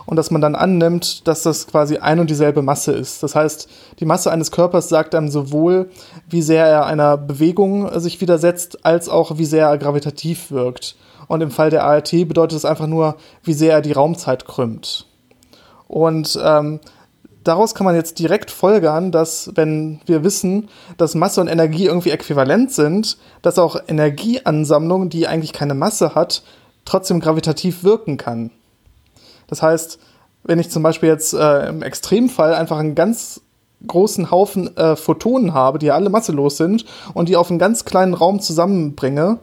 und 0.08 0.16
dass 0.16 0.32
man 0.32 0.42
dann 0.42 0.56
annimmt, 0.56 1.28
dass 1.28 1.44
das 1.44 1.68
quasi 1.68 1.98
ein 1.98 2.20
und 2.20 2.30
dieselbe 2.30 2.62
Masse 2.62 2.94
ist. 2.94 3.22
Das 3.22 3.36
heißt, 3.36 3.70
die 4.00 4.06
Masse 4.06 4.32
eines 4.32 4.52
Körpers 4.52 4.90
sagt 4.90 5.14
dann 5.14 5.30
sowohl, 5.30 5.90
wie 6.30 6.42
sehr 6.42 6.66
er 6.66 6.86
einer 6.86 7.18
Bewegung 7.18 8.00
sich 8.00 8.20
widersetzt, 8.22 8.86
als 8.86 9.10
auch, 9.10 9.38
wie 9.38 9.46
sehr 9.46 9.68
er 9.68 9.78
gravitativ 9.78 10.50
wirkt. 10.50 10.96
Und 11.28 11.42
im 11.42 11.52
Fall 11.52 11.70
der 11.70 11.84
ART 11.84 12.12
bedeutet 12.12 12.58
es 12.58 12.64
einfach 12.64 12.88
nur, 12.88 13.18
wie 13.44 13.54
sehr 13.54 13.74
er 13.74 13.82
die 13.82 13.92
Raumzeit 13.92 14.46
krümmt. 14.46 15.08
Und 15.90 16.40
ähm, 16.42 16.80
daraus 17.44 17.76
kann 17.76 17.84
man 17.84 17.96
jetzt 17.96 18.18
direkt 18.18 18.50
folgern, 18.50 19.12
dass 19.12 19.52
wenn 19.56 20.00
wir 20.06 20.24
wissen, 20.24 20.70
dass 20.96 21.16
Masse 21.16 21.42
und 21.42 21.50
Energie 21.50 21.86
irgendwie 21.86 22.12
äquivalent 22.12 22.72
sind, 22.72 23.18
dass 23.42 23.60
auch 23.60 23.76
Energieansammlung, 23.90 25.10
die 25.10 25.28
eigentlich 25.28 25.52
keine 25.52 25.74
Masse 25.74 26.16
hat, 26.16 26.44
trotzdem 26.86 27.20
gravitativ 27.20 27.84
wirken 27.84 28.16
kann. 28.16 28.52
Das 29.48 29.62
heißt, 29.62 30.00
wenn 30.44 30.60
ich 30.60 30.70
zum 30.70 30.84
Beispiel 30.84 31.10
jetzt 31.10 31.34
äh, 31.34 31.68
im 31.68 31.82
Extremfall 31.82 32.54
einfach 32.54 32.78
einen 32.78 32.96
ganz 32.96 33.42
großen 33.86 34.32
Haufen 34.32 34.76
äh, 34.78 34.96
Photonen 34.96 35.54
habe, 35.54 35.80
die 35.80 35.92
alle 35.92 36.10
masselos 36.10 36.58
sind 36.58 36.86
und 37.14 37.30
die 37.30 37.36
auf 37.36 37.50
einen 37.50 37.60
ganz 37.60 37.86
kleinen 37.86 38.14
Raum 38.14 38.40
zusammenbringe, 38.40 39.40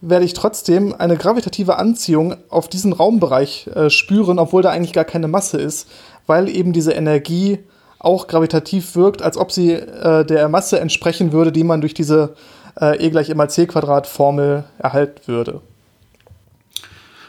werde 0.00 0.24
ich 0.24 0.34
trotzdem 0.34 0.94
eine 0.96 1.16
gravitative 1.16 1.76
Anziehung 1.76 2.36
auf 2.48 2.68
diesen 2.68 2.92
Raumbereich 2.92 3.68
äh, 3.74 3.90
spüren, 3.90 4.38
obwohl 4.38 4.62
da 4.62 4.70
eigentlich 4.70 4.92
gar 4.92 5.04
keine 5.04 5.28
Masse 5.28 5.58
ist, 5.58 5.88
weil 6.26 6.48
eben 6.48 6.72
diese 6.72 6.92
Energie 6.92 7.60
auch 7.98 8.26
gravitativ 8.26 8.94
wirkt, 8.94 9.22
als 9.22 9.36
ob 9.36 9.52
sie 9.52 9.72
äh, 9.72 10.24
der 10.24 10.48
Masse 10.48 10.80
entsprechen 10.80 11.32
würde, 11.32 11.52
die 11.52 11.64
man 11.64 11.80
durch 11.80 11.94
diese 11.94 12.34
äh, 12.80 13.04
E 13.04 13.10
gleich 13.10 13.30
m 13.30 13.48
c 13.48 13.66
Quadrat 13.66 14.06
Formel 14.06 14.64
erhalten 14.78 15.20
würde. 15.26 15.60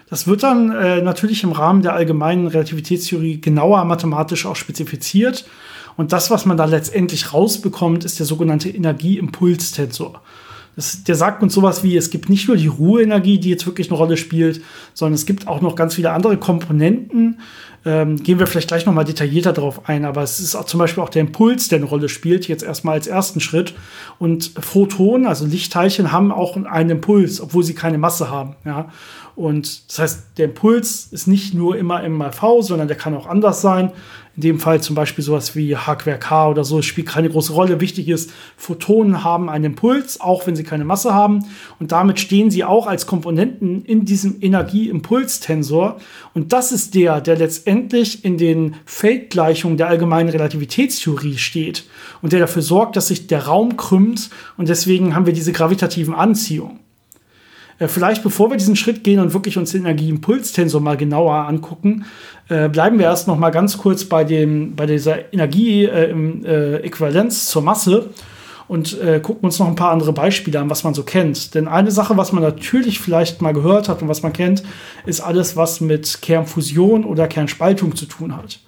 Das 0.09 0.27
wird 0.27 0.43
dann 0.43 0.71
äh, 0.71 1.01
natürlich 1.01 1.43
im 1.43 1.51
Rahmen 1.51 1.81
der 1.81 1.93
allgemeinen 1.93 2.47
Relativitätstheorie 2.47 3.41
genauer 3.41 3.83
mathematisch 3.85 4.45
auch 4.45 4.55
spezifiziert. 4.55 5.45
Und 5.97 6.13
das, 6.13 6.31
was 6.31 6.45
man 6.45 6.57
da 6.57 6.65
letztendlich 6.65 7.33
rausbekommt, 7.33 8.05
ist 8.05 8.19
der 8.19 8.25
sogenannte 8.25 8.69
Energieimpulstensor. 8.69 10.21
Das, 10.77 11.03
der 11.03 11.15
sagt 11.15 11.41
uns 11.41 11.55
sowas 11.55 11.83
wie, 11.83 11.97
es 11.97 12.11
gibt 12.11 12.29
nicht 12.29 12.47
nur 12.47 12.55
die 12.55 12.67
Ruheenergie, 12.67 13.39
die 13.39 13.49
jetzt 13.49 13.65
wirklich 13.65 13.89
eine 13.89 13.97
Rolle 13.97 14.15
spielt, 14.15 14.61
sondern 14.93 15.15
es 15.15 15.25
gibt 15.25 15.47
auch 15.47 15.59
noch 15.59 15.75
ganz 15.75 15.95
viele 15.95 16.11
andere 16.11 16.37
Komponenten. 16.37 17.39
Ähm, 17.83 18.21
gehen 18.21 18.37
wir 18.37 18.45
vielleicht 18.45 18.67
gleich 18.67 18.85
noch 18.85 18.93
mal 18.93 19.03
detaillierter 19.03 19.53
darauf 19.53 19.89
ein, 19.89 20.05
aber 20.05 20.21
es 20.21 20.39
ist 20.39 20.55
auch 20.55 20.65
zum 20.65 20.77
Beispiel 20.77 21.01
auch 21.01 21.09
der 21.09 21.21
Impuls, 21.21 21.67
der 21.67 21.79
eine 21.79 21.87
Rolle 21.87 22.09
spielt, 22.09 22.47
jetzt 22.47 22.63
erstmal 22.63 22.93
als 22.93 23.07
ersten 23.07 23.39
Schritt. 23.39 23.73
Und 24.19 24.51
Photonen, 24.59 25.25
also 25.25 25.47
Lichtteilchen, 25.47 26.11
haben 26.11 26.31
auch 26.31 26.55
einen 26.55 26.89
Impuls, 26.91 27.41
obwohl 27.41 27.63
sie 27.63 27.73
keine 27.73 27.97
Masse 27.97 28.29
haben. 28.29 28.55
Ja? 28.63 28.91
Und 29.37 29.87
das 29.87 29.99
heißt, 29.99 30.23
der 30.39 30.45
Impuls 30.45 31.09
ist 31.11 31.27
nicht 31.27 31.53
nur 31.53 31.77
immer 31.77 32.03
M 32.03 32.13
mal 32.13 32.31
V, 32.31 32.63
sondern 32.63 32.87
der 32.87 32.97
kann 32.97 33.15
auch 33.15 33.27
anders 33.27 33.61
sein. 33.61 33.91
In 34.35 34.41
dem 34.41 34.59
Fall 34.59 34.81
zum 34.81 34.95
Beispiel 34.95 35.23
sowas 35.23 35.55
wie 35.55 35.77
H 35.77 35.95
quer 35.97 36.17
K 36.17 36.49
oder 36.49 36.63
so, 36.63 36.79
es 36.79 36.85
spielt 36.87 37.07
keine 37.07 37.29
große 37.29 37.53
Rolle. 37.53 37.79
Wichtig 37.79 38.09
ist, 38.09 38.31
Photonen 38.55 39.23
haben 39.23 39.47
einen 39.47 39.65
Impuls, 39.65 40.19
auch 40.19 40.47
wenn 40.47 40.55
sie 40.55 40.63
keine 40.63 40.85
Masse 40.85 41.13
haben. 41.13 41.45
Und 41.79 41.91
damit 41.91 42.19
stehen 42.19 42.49
sie 42.49 42.63
auch 42.63 42.87
als 42.87 43.05
Komponenten 43.05 43.85
in 43.85 44.05
diesem 44.05 44.37
Energieimpulstensor. 44.41 45.97
Und 46.33 46.51
das 46.51 46.71
ist 46.71 46.95
der, 46.95 47.21
der 47.21 47.37
letztendlich 47.37 48.25
in 48.25 48.39
den 48.39 48.77
Feldgleichungen 48.85 49.77
der 49.77 49.87
allgemeinen 49.87 50.29
Relativitätstheorie 50.29 51.37
steht 51.37 51.83
und 52.23 52.33
der 52.33 52.39
dafür 52.39 52.63
sorgt, 52.63 52.95
dass 52.95 53.09
sich 53.09 53.27
der 53.27 53.45
Raum 53.45 53.77
krümmt. 53.77 54.31
Und 54.57 54.67
deswegen 54.67 55.13
haben 55.13 55.27
wir 55.27 55.33
diese 55.33 55.51
gravitativen 55.51 56.15
Anziehungen. 56.15 56.86
Äh, 57.79 57.87
vielleicht 57.87 58.23
bevor 58.23 58.49
wir 58.49 58.57
diesen 58.57 58.75
Schritt 58.75 59.03
gehen 59.03 59.19
und 59.19 59.33
wirklich 59.33 59.57
uns 59.57 59.71
den 59.71 59.81
Energieimpulstensor 59.81 60.81
mal 60.81 60.97
genauer 60.97 61.47
angucken, 61.47 62.05
äh, 62.49 62.69
bleiben 62.69 62.99
wir 62.99 63.05
erst 63.05 63.27
noch 63.27 63.37
mal 63.37 63.51
ganz 63.51 63.77
kurz 63.77 64.05
bei, 64.05 64.23
dem, 64.23 64.75
bei 64.75 64.85
dieser 64.85 65.33
Energieäquivalenz 65.33 67.43
äh, 67.43 67.47
zur 67.47 67.61
Masse 67.61 68.09
und 68.67 68.99
äh, 69.01 69.19
gucken 69.19 69.45
uns 69.45 69.59
noch 69.59 69.67
ein 69.67 69.75
paar 69.75 69.91
andere 69.91 70.13
Beispiele 70.13 70.59
an, 70.59 70.69
was 70.69 70.83
man 70.83 70.93
so 70.93 71.03
kennt. 71.03 71.55
Denn 71.55 71.67
eine 71.67 71.91
Sache, 71.91 72.17
was 72.17 72.31
man 72.31 72.43
natürlich 72.43 72.99
vielleicht 72.99 73.41
mal 73.41 73.53
gehört 73.53 73.89
hat 73.89 74.01
und 74.01 74.09
was 74.09 74.23
man 74.23 74.33
kennt, 74.33 74.63
ist 75.05 75.21
alles, 75.21 75.55
was 75.55 75.81
mit 75.81 76.21
Kernfusion 76.21 77.05
oder 77.05 77.27
Kernspaltung 77.27 77.95
zu 77.95 78.05
tun 78.05 78.35
hat. 78.35 78.59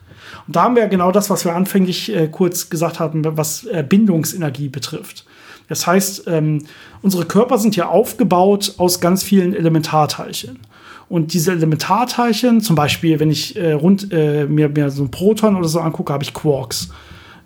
Und 0.48 0.56
da 0.56 0.64
haben 0.64 0.76
wir 0.76 0.88
genau 0.88 1.12
das, 1.12 1.30
was 1.30 1.46
wir 1.46 1.56
anfänglich 1.56 2.16
äh, 2.16 2.28
kurz 2.28 2.70
gesagt 2.70 3.00
hatten, 3.00 3.24
was 3.38 3.66
äh, 3.66 3.84
Bindungsenergie 3.88 4.70
betrifft. 4.70 5.26
Das 5.70 5.88
heißt, 5.88 6.24
ähm, 6.28 6.64
unsere 7.02 7.26
Körper 7.26 7.58
sind 7.58 7.76
ja 7.76 7.88
aufgebaut 7.88 8.74
aus 8.78 9.00
ganz 9.00 9.24
vielen 9.24 9.54
Elementarteilchen. 9.54 10.60
Und 11.08 11.34
diese 11.34 11.52
Elementarteilchen, 11.54 12.62
zum 12.62 12.76
Beispiel, 12.76 13.20
wenn 13.20 13.32
ich 13.32 13.56
äh, 13.56 13.74
rund 13.74 14.12
äh, 14.12 14.46
mir, 14.46 14.70
mir 14.70 14.92
so 14.92 15.04
ein 15.04 15.12
Proton 15.12 15.56
oder 15.56 15.68
so 15.68 15.80
angucke, 15.80 16.12
habe 16.12 16.24
ich 16.24 16.34
Quarks. 16.34 16.90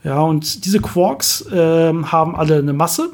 Ja, 0.03 0.19
und 0.21 0.65
diese 0.65 0.81
Quarks 0.81 1.45
äh, 1.51 1.93
haben 1.93 2.35
alle 2.35 2.57
eine 2.57 2.73
Masse. 2.73 3.11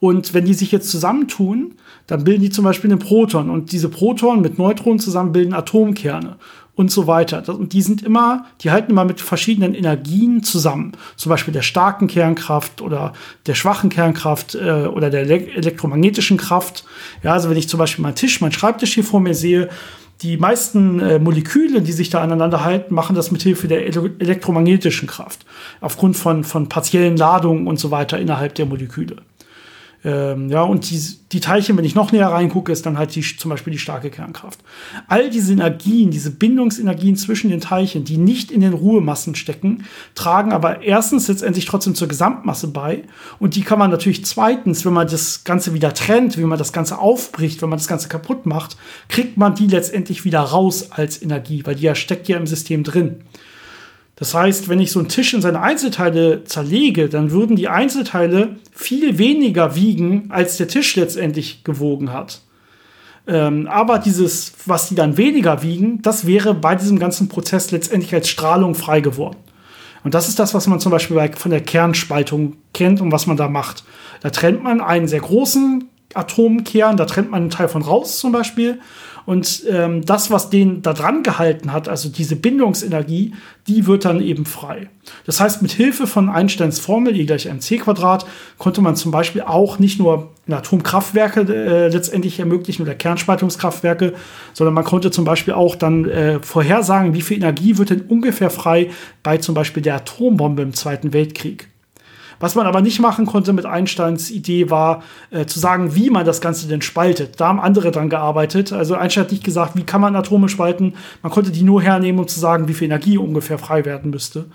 Und 0.00 0.34
wenn 0.34 0.44
die 0.44 0.54
sich 0.54 0.72
jetzt 0.72 0.90
zusammentun, 0.90 1.76
dann 2.06 2.24
bilden 2.24 2.42
die 2.42 2.50
zum 2.50 2.64
Beispiel 2.64 2.90
einen 2.90 2.98
Proton. 2.98 3.48
Und 3.48 3.72
diese 3.72 3.88
Protonen 3.88 4.42
mit 4.42 4.58
Neutronen 4.58 4.98
zusammen 4.98 5.32
bilden 5.32 5.54
Atomkerne 5.54 6.36
und 6.74 6.90
so 6.90 7.06
weiter. 7.06 7.46
Und 7.48 7.72
die 7.72 7.82
sind 7.82 8.02
immer, 8.02 8.46
die 8.62 8.70
halten 8.70 8.90
immer 8.90 9.04
mit 9.04 9.20
verschiedenen 9.20 9.74
Energien 9.74 10.42
zusammen. 10.42 10.92
Zum 11.16 11.30
Beispiel 11.30 11.52
der 11.52 11.62
starken 11.62 12.06
Kernkraft 12.06 12.80
oder 12.80 13.12
der 13.46 13.54
schwachen 13.54 13.90
Kernkraft 13.90 14.54
äh, 14.54 14.86
oder 14.86 15.10
der 15.10 15.22
elektromagnetischen 15.22 16.38
Kraft. 16.38 16.84
Ja, 17.22 17.32
also 17.34 17.50
wenn 17.50 17.58
ich 17.58 17.68
zum 17.68 17.78
Beispiel 17.78 18.02
meinen 18.02 18.14
Tisch, 18.14 18.40
meinen 18.40 18.52
Schreibtisch 18.52 18.94
hier 18.94 19.04
vor 19.04 19.20
mir 19.20 19.34
sehe, 19.34 19.68
die 20.22 20.36
meisten 20.36 21.00
äh, 21.00 21.18
Moleküle, 21.18 21.82
die 21.82 21.92
sich 21.92 22.08
da 22.08 22.22
aneinander 22.22 22.64
halten, 22.64 22.94
machen 22.94 23.16
das 23.16 23.32
mit 23.32 23.42
Hilfe 23.42 23.66
der 23.66 23.86
elektromagnetischen 23.86 25.08
Kraft. 25.08 25.44
Aufgrund 25.80 26.16
von, 26.16 26.44
von 26.44 26.68
partiellen 26.68 27.16
Ladungen 27.16 27.66
und 27.66 27.78
so 27.78 27.90
weiter 27.90 28.18
innerhalb 28.18 28.54
der 28.54 28.66
Moleküle. 28.66 29.16
Ähm, 30.04 30.50
ja, 30.50 30.62
und 30.62 30.90
die, 30.90 31.00
die 31.30 31.40
Teilchen, 31.40 31.76
wenn 31.76 31.84
ich 31.84 31.94
noch 31.94 32.10
näher 32.10 32.28
reingucke, 32.28 32.72
ist 32.72 32.84
dann 32.86 32.98
halt 32.98 33.14
die, 33.14 33.22
zum 33.22 33.50
Beispiel 33.50 33.72
die 33.72 33.78
starke 33.78 34.10
Kernkraft. 34.10 34.58
All 35.06 35.30
diese 35.30 35.52
Energien, 35.52 36.10
diese 36.10 36.30
Bindungsenergien 36.30 37.16
zwischen 37.16 37.50
den 37.50 37.60
Teilchen, 37.60 38.04
die 38.04 38.16
nicht 38.16 38.50
in 38.50 38.62
den 38.62 38.72
Ruhemassen 38.72 39.36
stecken, 39.36 39.84
tragen 40.14 40.52
aber 40.52 40.82
erstens 40.82 41.28
letztendlich 41.28 41.66
trotzdem 41.66 41.94
zur 41.94 42.08
Gesamtmasse 42.08 42.68
bei. 42.68 43.04
Und 43.38 43.54
die 43.54 43.62
kann 43.62 43.78
man 43.78 43.90
natürlich 43.90 44.24
zweitens, 44.24 44.84
wenn 44.84 44.92
man 44.92 45.06
das 45.06 45.44
Ganze 45.44 45.72
wieder 45.72 45.94
trennt, 45.94 46.36
wenn 46.36 46.48
man 46.48 46.58
das 46.58 46.72
Ganze 46.72 46.98
aufbricht, 46.98 47.62
wenn 47.62 47.68
man 47.68 47.78
das 47.78 47.88
Ganze 47.88 48.08
kaputt 48.08 48.44
macht, 48.44 48.76
kriegt 49.08 49.36
man 49.36 49.54
die 49.54 49.68
letztendlich 49.68 50.24
wieder 50.24 50.40
raus 50.40 50.90
als 50.90 51.22
Energie, 51.22 51.62
weil 51.64 51.76
die 51.76 51.84
ja 51.84 51.94
steckt 51.94 52.26
ja 52.28 52.36
im 52.36 52.46
System 52.48 52.82
drin. 52.82 53.22
Das 54.22 54.34
heißt, 54.34 54.68
wenn 54.68 54.78
ich 54.78 54.92
so 54.92 55.00
einen 55.00 55.08
Tisch 55.08 55.34
in 55.34 55.42
seine 55.42 55.60
Einzelteile 55.62 56.44
zerlege, 56.44 57.08
dann 57.08 57.32
würden 57.32 57.56
die 57.56 57.66
Einzelteile 57.66 58.54
viel 58.70 59.18
weniger 59.18 59.74
wiegen, 59.74 60.26
als 60.28 60.58
der 60.58 60.68
Tisch 60.68 60.94
letztendlich 60.94 61.64
gewogen 61.64 62.12
hat. 62.12 62.40
Ähm, 63.26 63.66
aber 63.66 63.98
dieses, 63.98 64.52
was 64.64 64.88
die 64.88 64.94
dann 64.94 65.16
weniger 65.16 65.64
wiegen, 65.64 66.02
das 66.02 66.24
wäre 66.24 66.54
bei 66.54 66.76
diesem 66.76 67.00
ganzen 67.00 67.28
Prozess 67.28 67.72
letztendlich 67.72 68.14
als 68.14 68.28
Strahlung 68.28 68.76
frei 68.76 69.00
geworden. 69.00 69.38
Und 70.04 70.14
das 70.14 70.28
ist 70.28 70.38
das, 70.38 70.54
was 70.54 70.68
man 70.68 70.78
zum 70.78 70.92
Beispiel 70.92 71.16
bei, 71.16 71.32
von 71.32 71.50
der 71.50 71.60
Kernspaltung 71.60 72.58
kennt 72.72 73.00
und 73.00 73.10
was 73.10 73.26
man 73.26 73.36
da 73.36 73.48
macht. 73.48 73.82
Da 74.20 74.30
trennt 74.30 74.62
man 74.62 74.80
einen 74.80 75.08
sehr 75.08 75.18
großen 75.18 75.88
Atomkern, 76.14 76.96
da 76.96 77.06
trennt 77.06 77.32
man 77.32 77.40
einen 77.40 77.50
Teil 77.50 77.66
von 77.66 77.82
raus 77.82 78.20
zum 78.20 78.30
Beispiel 78.30 78.78
und 79.26 79.64
ähm, 79.68 80.04
das, 80.04 80.30
was 80.30 80.50
den 80.50 80.82
da 80.82 80.92
dran 80.92 81.22
gehalten 81.22 81.72
hat, 81.72 81.88
also 81.88 82.08
diese 82.08 82.36
Bindungsenergie, 82.36 83.34
die 83.68 83.86
wird 83.86 84.04
dann 84.04 84.20
eben 84.20 84.44
frei. 84.44 84.88
Das 85.24 85.40
heißt, 85.40 85.62
mit 85.62 85.72
Hilfe 85.72 86.06
von 86.06 86.28
Einsteins 86.28 86.80
Formel 86.80 87.16
E 87.16 87.24
gleich 87.24 87.46
mc 87.46 87.78
Quadrat 87.78 88.26
konnte 88.58 88.80
man 88.80 88.96
zum 88.96 89.12
Beispiel 89.12 89.42
auch 89.42 89.78
nicht 89.78 89.98
nur 89.98 90.32
Atomkraftwerke 90.50 91.40
äh, 91.40 91.88
letztendlich 91.88 92.40
ermöglichen 92.40 92.82
oder 92.82 92.94
Kernspaltungskraftwerke, 92.94 94.14
sondern 94.52 94.74
man 94.74 94.84
konnte 94.84 95.10
zum 95.10 95.24
Beispiel 95.24 95.54
auch 95.54 95.76
dann 95.76 96.08
äh, 96.08 96.40
vorhersagen, 96.40 97.14
wie 97.14 97.22
viel 97.22 97.38
Energie 97.38 97.78
wird 97.78 97.90
denn 97.90 98.02
ungefähr 98.02 98.50
frei 98.50 98.90
bei 99.22 99.38
zum 99.38 99.54
Beispiel 99.54 99.82
der 99.82 99.96
Atombombe 99.96 100.62
im 100.62 100.72
Zweiten 100.72 101.12
Weltkrieg. 101.12 101.71
Was 102.42 102.56
man 102.56 102.66
aber 102.66 102.80
nicht 102.80 102.98
machen 102.98 103.24
konnte 103.24 103.52
mit 103.52 103.66
Einsteins 103.66 104.28
Idee 104.28 104.68
war, 104.68 105.04
äh, 105.30 105.46
zu 105.46 105.60
sagen, 105.60 105.94
wie 105.94 106.10
man 106.10 106.26
das 106.26 106.40
Ganze 106.40 106.66
denn 106.66 106.82
spaltet. 106.82 107.38
Da 107.40 107.46
haben 107.46 107.60
andere 107.60 107.92
dran 107.92 108.08
gearbeitet. 108.10 108.72
Also 108.72 108.96
Einstein 108.96 109.26
hat 109.26 109.30
nicht 109.30 109.44
gesagt, 109.44 109.76
wie 109.76 109.84
kann 109.84 110.00
man 110.00 110.16
Atome 110.16 110.48
spalten. 110.48 110.94
Man 111.22 111.30
konnte 111.30 111.52
die 111.52 111.62
nur 111.62 111.80
hernehmen, 111.80 112.18
um 112.18 112.26
zu 112.26 112.40
sagen, 112.40 112.66
wie 112.66 112.74
viel 112.74 112.86
Energie 112.86 113.16
ungefähr 113.16 113.58
frei 113.58 113.84
werden 113.84 114.10
müsste. 114.10 114.46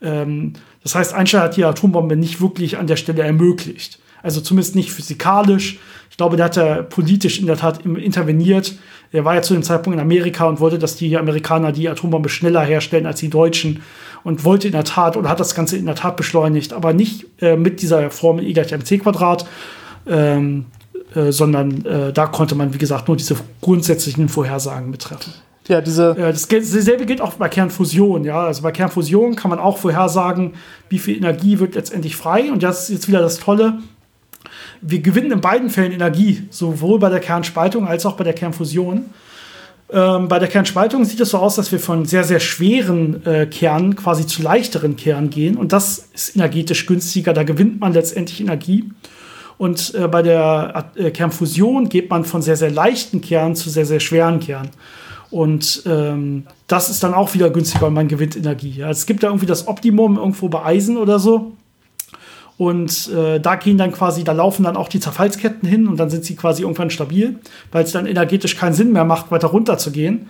Ähm, 0.00 0.52
das 0.84 0.94
heißt, 0.94 1.14
Einstein 1.14 1.40
hat 1.40 1.56
die 1.56 1.64
Atombombe 1.64 2.14
nicht 2.14 2.40
wirklich 2.40 2.78
an 2.78 2.86
der 2.86 2.94
Stelle 2.94 3.22
ermöglicht. 3.22 3.98
Also 4.22 4.40
zumindest 4.40 4.76
nicht 4.76 4.92
physikalisch. 4.92 5.80
Ich 6.10 6.16
glaube, 6.16 6.36
der 6.36 6.44
hat 6.44 6.54
ja 6.54 6.82
politisch 6.82 7.40
in 7.40 7.46
der 7.46 7.56
Tat 7.56 7.84
interveniert. 7.84 8.76
Er 9.10 9.24
war 9.24 9.34
ja 9.34 9.42
zu 9.42 9.54
dem 9.54 9.64
Zeitpunkt 9.64 9.96
in 9.96 10.00
Amerika 10.00 10.44
und 10.44 10.60
wollte, 10.60 10.78
dass 10.78 10.94
die 10.94 11.16
Amerikaner 11.16 11.72
die 11.72 11.88
Atombombe 11.88 12.28
schneller 12.28 12.62
herstellen 12.62 13.06
als 13.06 13.18
die 13.18 13.30
Deutschen 13.30 13.82
und 14.24 14.44
wollte 14.44 14.68
in 14.68 14.72
der 14.72 14.84
Tat 14.84 15.16
oder 15.16 15.28
hat 15.28 15.40
das 15.40 15.54
Ganze 15.54 15.76
in 15.76 15.86
der 15.86 15.94
Tat 15.94 16.16
beschleunigt, 16.16 16.72
aber 16.72 16.92
nicht 16.92 17.26
äh, 17.40 17.56
mit 17.56 17.82
dieser 17.82 18.10
Formel 18.10 18.46
E 18.46 18.52
gleich 18.52 18.72
mc 18.72 18.98
Quadrat, 18.98 19.46
ähm, 20.06 20.66
äh, 21.14 21.32
sondern 21.32 21.84
äh, 21.84 22.12
da 22.12 22.26
konnte 22.26 22.54
man, 22.54 22.72
wie 22.74 22.78
gesagt, 22.78 23.08
nur 23.08 23.16
diese 23.16 23.36
grundsätzlichen 23.60 24.28
Vorhersagen 24.28 24.90
betreffen. 24.90 25.32
Ja, 25.68 25.80
diese. 25.80 26.10
Äh, 26.10 26.32
das, 26.32 26.48
dasselbe 26.48 27.06
gilt 27.06 27.20
auch 27.20 27.34
bei 27.34 27.48
Kernfusion, 27.48 28.24
ja. 28.24 28.44
Also 28.44 28.62
bei 28.62 28.72
Kernfusion 28.72 29.36
kann 29.36 29.50
man 29.50 29.58
auch 29.58 29.78
vorhersagen, 29.78 30.54
wie 30.88 30.98
viel 30.98 31.16
Energie 31.16 31.58
wird 31.58 31.74
letztendlich 31.74 32.16
frei. 32.16 32.50
Und 32.50 32.62
das 32.62 32.84
ist 32.84 32.90
jetzt 32.90 33.08
wieder 33.08 33.20
das 33.20 33.38
Tolle. 33.38 33.78
Wir 34.80 35.00
gewinnen 35.00 35.30
in 35.30 35.40
beiden 35.40 35.70
Fällen 35.70 35.92
Energie, 35.92 36.48
sowohl 36.50 36.98
bei 36.98 37.08
der 37.08 37.20
Kernspaltung 37.20 37.86
als 37.86 38.04
auch 38.04 38.16
bei 38.16 38.24
der 38.24 38.32
Kernfusion. 38.32 39.04
Ähm, 39.92 40.28
bei 40.28 40.38
der 40.38 40.48
Kernspaltung 40.48 41.04
sieht 41.04 41.20
es 41.20 41.30
so 41.30 41.38
aus, 41.38 41.56
dass 41.56 41.70
wir 41.70 41.78
von 41.78 42.06
sehr, 42.06 42.24
sehr 42.24 42.40
schweren 42.40 43.24
äh, 43.26 43.46
Kernen 43.46 43.94
quasi 43.94 44.26
zu 44.26 44.42
leichteren 44.42 44.96
Kernen 44.96 45.28
gehen. 45.28 45.56
Und 45.56 45.72
das 45.72 46.08
ist 46.14 46.34
energetisch 46.34 46.86
günstiger. 46.86 47.34
Da 47.34 47.42
gewinnt 47.42 47.80
man 47.80 47.92
letztendlich 47.92 48.40
Energie. 48.40 48.90
Und 49.58 49.94
äh, 49.94 50.08
bei 50.08 50.22
der 50.22 50.90
äh, 50.94 51.10
Kernfusion 51.10 51.90
geht 51.90 52.08
man 52.08 52.24
von 52.24 52.40
sehr, 52.40 52.56
sehr 52.56 52.70
leichten 52.70 53.20
Kernen 53.20 53.54
zu 53.54 53.68
sehr, 53.68 53.84
sehr 53.84 54.00
schweren 54.00 54.40
Kernen. 54.40 54.70
Und 55.30 55.82
ähm, 55.86 56.44
das 56.66 56.88
ist 56.88 57.02
dann 57.02 57.12
auch 57.12 57.34
wieder 57.34 57.50
günstiger 57.50 57.86
und 57.86 57.94
man 57.94 58.08
gewinnt 58.08 58.36
Energie. 58.36 58.74
Ja. 58.76 58.90
Es 58.90 59.06
gibt 59.06 59.22
da 59.22 59.28
irgendwie 59.28 59.46
das 59.46 59.68
Optimum 59.68 60.16
irgendwo 60.16 60.48
bei 60.48 60.64
Eisen 60.64 60.96
oder 60.96 61.18
so. 61.18 61.52
Und 62.62 63.08
äh, 63.08 63.40
da 63.40 63.56
gehen 63.56 63.76
dann 63.76 63.90
quasi, 63.90 64.22
da 64.22 64.30
laufen 64.30 64.62
dann 64.62 64.76
auch 64.76 64.86
die 64.86 65.00
Zerfallsketten 65.00 65.68
hin 65.68 65.88
und 65.88 65.96
dann 65.98 66.10
sind 66.10 66.24
sie 66.24 66.36
quasi 66.36 66.62
irgendwann 66.62 66.90
stabil, 66.90 67.40
weil 67.72 67.82
es 67.82 67.90
dann 67.90 68.06
energetisch 68.06 68.54
keinen 68.54 68.72
Sinn 68.72 68.92
mehr 68.92 69.04
macht, 69.04 69.32
weiter 69.32 69.48
runter 69.48 69.78
zu 69.78 69.90
gehen. 69.90 70.28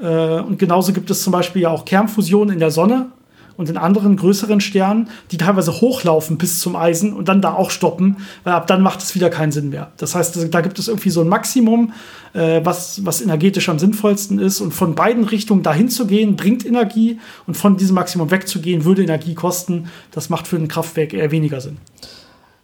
Äh, 0.00 0.40
und 0.40 0.58
genauso 0.58 0.94
gibt 0.94 1.10
es 1.10 1.22
zum 1.22 1.30
Beispiel 1.30 1.60
ja 1.60 1.68
auch 1.68 1.84
Kernfusion 1.84 2.48
in 2.48 2.58
der 2.58 2.70
Sonne 2.70 3.10
und 3.58 3.68
in 3.68 3.76
anderen 3.76 4.16
größeren 4.16 4.60
Sternen, 4.60 5.10
die 5.32 5.36
teilweise 5.36 5.72
hochlaufen 5.72 6.38
bis 6.38 6.60
zum 6.60 6.76
Eisen 6.76 7.12
und 7.12 7.28
dann 7.28 7.42
da 7.42 7.52
auch 7.52 7.70
stoppen, 7.70 8.16
weil 8.44 8.54
ab 8.54 8.68
dann 8.68 8.80
macht 8.82 9.02
es 9.02 9.14
wieder 9.14 9.28
keinen 9.28 9.52
Sinn 9.52 9.68
mehr. 9.68 9.90
Das 9.98 10.14
heißt, 10.14 10.54
da 10.54 10.60
gibt 10.62 10.78
es 10.78 10.88
irgendwie 10.88 11.10
so 11.10 11.20
ein 11.20 11.28
Maximum, 11.28 11.92
äh, 12.32 12.60
was, 12.64 13.04
was 13.04 13.20
energetisch 13.20 13.68
am 13.68 13.80
sinnvollsten 13.80 14.38
ist. 14.38 14.60
Und 14.60 14.72
von 14.72 14.94
beiden 14.94 15.24
Richtungen 15.24 15.64
dahin 15.64 15.90
zu 15.90 16.06
gehen, 16.06 16.36
bringt 16.36 16.64
Energie 16.64 17.18
und 17.46 17.56
von 17.56 17.76
diesem 17.76 17.96
Maximum 17.96 18.30
wegzugehen, 18.30 18.84
würde 18.84 19.02
Energie 19.02 19.34
kosten. 19.34 19.88
Das 20.12 20.30
macht 20.30 20.46
für 20.46 20.56
ein 20.56 20.68
Kraftwerk 20.68 21.12
eher 21.12 21.32
weniger 21.32 21.60
Sinn. 21.60 21.78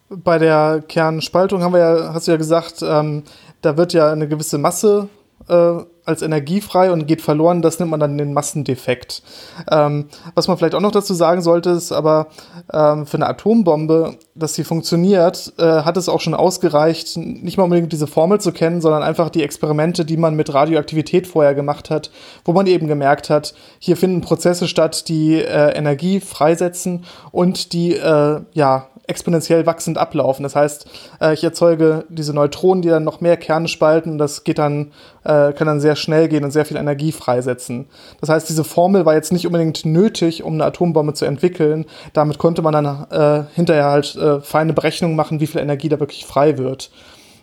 Bei 0.09 0.39
der 0.39 0.85
Kernspaltung 0.87 1.63
haben 1.63 1.73
wir 1.73 1.81
ja, 1.81 2.15
hast 2.15 2.29
du 2.29 2.31
ja 2.31 2.37
gesagt, 2.37 2.83
ähm, 2.83 3.25
da 3.63 3.77
wird 3.77 3.95
ja 3.95 4.13
eine 4.13 4.29
gewisse 4.29 4.59
Masse 4.59 5.09
äh, 5.49 5.85
als 6.07 6.20
energiefrei 6.20 6.92
und 6.92 7.07
geht 7.07 7.23
verloren. 7.23 7.62
Das 7.62 7.79
nennt 7.79 7.90
man 7.90 8.01
dann 8.01 8.18
den 8.18 8.35
Massendefekt. 8.35 9.23
Ähm, 9.70 10.07
was 10.35 10.49
man 10.49 10.59
vielleicht 10.59 10.75
auch 10.75 10.81
noch 10.81 10.92
dazu 10.92 11.14
sagen 11.14 11.40
sollte, 11.40 11.70
ist 11.70 11.92
aber 11.92 12.27
ähm, 12.73 13.07
für 13.07 13.16
eine 13.16 13.27
Atombombe, 13.27 14.16
dass 14.35 14.55
sie 14.55 14.64
funktioniert, 14.64 15.55
äh, 15.59 15.62
hat 15.62 15.97
es 15.97 16.09
auch 16.09 16.20
schon 16.20 16.35
ausgereicht, 16.35 17.16
nicht 17.16 17.57
mal 17.57 17.64
unbedingt 17.64 17.92
diese 17.92 18.07
Formel 18.07 18.40
zu 18.40 18.53
kennen, 18.53 18.83
sondern 18.83 19.03
einfach 19.03 19.31
die 19.31 19.42
Experimente, 19.42 20.05
die 20.05 20.18
man 20.18 20.35
mit 20.35 20.53
Radioaktivität 20.53 21.27
vorher 21.27 21.55
gemacht 21.55 21.88
hat, 21.88 22.11
wo 22.44 22.53
man 22.53 22.66
eben 22.66 22.87
gemerkt 22.87 23.31
hat, 23.31 23.55
hier 23.79 23.97
finden 23.97 24.20
Prozesse 24.20 24.68
statt, 24.68 25.09
die 25.09 25.37
äh, 25.40 25.75
Energie 25.75 26.20
freisetzen 26.20 27.05
und 27.33 27.73
die 27.73 27.94
äh, 27.94 28.40
ja 28.53 28.88
exponentiell 29.07 29.67
wachsend 29.67 29.99
ablaufen. 29.99 30.43
Das 30.43 30.57
heißt, 30.57 30.87
äh, 31.21 31.35
ich 31.35 31.45
erzeuge 31.45 32.05
diese 32.09 32.35
Neutronen, 32.35 32.83
die 32.83 32.88
dann 32.88 33.05
noch 33.05 33.21
mehr 33.21 33.37
Kerne 33.37 33.69
spalten. 33.69 34.19
Das 34.19 34.45
geht 34.45 34.59
dann, 34.59 34.93
äh, 35.25 35.53
kann 35.53 35.67
dann 35.67 35.81
sehr 35.81 35.97
schnell 35.97 36.29
gehen 36.29 36.45
und 36.45 36.51
sehr 36.51 36.64
viel 36.64 36.77
Energie 36.77 37.12
freisetzen. 37.12 37.87
Das 38.21 38.29
heißt, 38.29 38.49
diese 38.49 38.64
Formel 38.64 39.05
war 39.05 39.14
jetzt 39.14 39.33
nicht 39.33 39.47
unbedingt 39.47 39.85
nötig, 39.85 40.43
um 40.43 40.55
eine 40.55 40.64
Atombombe 40.64 41.14
zu 41.14 41.25
entwickeln. 41.25 41.87
Damit 42.12 42.38
konnte 42.38 42.62
man 42.62 42.73
dann 42.73 43.07
äh, 43.11 43.45
hinterher 43.55 43.87
halt 43.87 44.17
äh, 44.17 44.40
feine 44.40 44.73
Berechnungen 44.73 45.17
machen, 45.17 45.40
wie 45.40 45.47
viel 45.47 45.61
Energie 45.61 45.88
da 45.88 46.01
wirklich 46.01 46.27
frei 46.27 46.59
wird. 46.59 46.90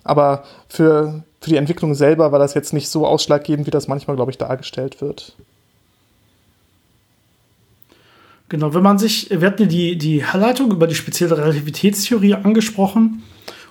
Aber 0.04 0.43
für, 0.67 1.24
für 1.39 1.50
die 1.50 1.58
Entwicklung 1.58 1.93
selber 1.93 2.32
war 2.32 2.39
das 2.39 2.54
jetzt 2.54 2.74
nicht 2.74 2.89
so 2.89 3.06
ausschlaggebend, 3.06 3.67
wie 3.67 3.71
das 3.71 3.88
manchmal, 3.88 4.15
glaube 4.15 4.32
ich, 4.32 4.38
dargestellt 4.38 5.02
wird. 5.02 5.36
Genau, 8.52 8.74
wenn 8.74 8.84
man 8.84 8.98
sich, 8.98 9.30
wir 9.30 9.48
hatten 9.48 9.70
die, 9.70 9.98
die 9.98 10.26
Herleitung 10.26 10.72
über 10.72 10.86
die 10.86 10.94
spezielle 10.94 11.38
Relativitätstheorie 11.38 12.34
angesprochen 12.34 13.24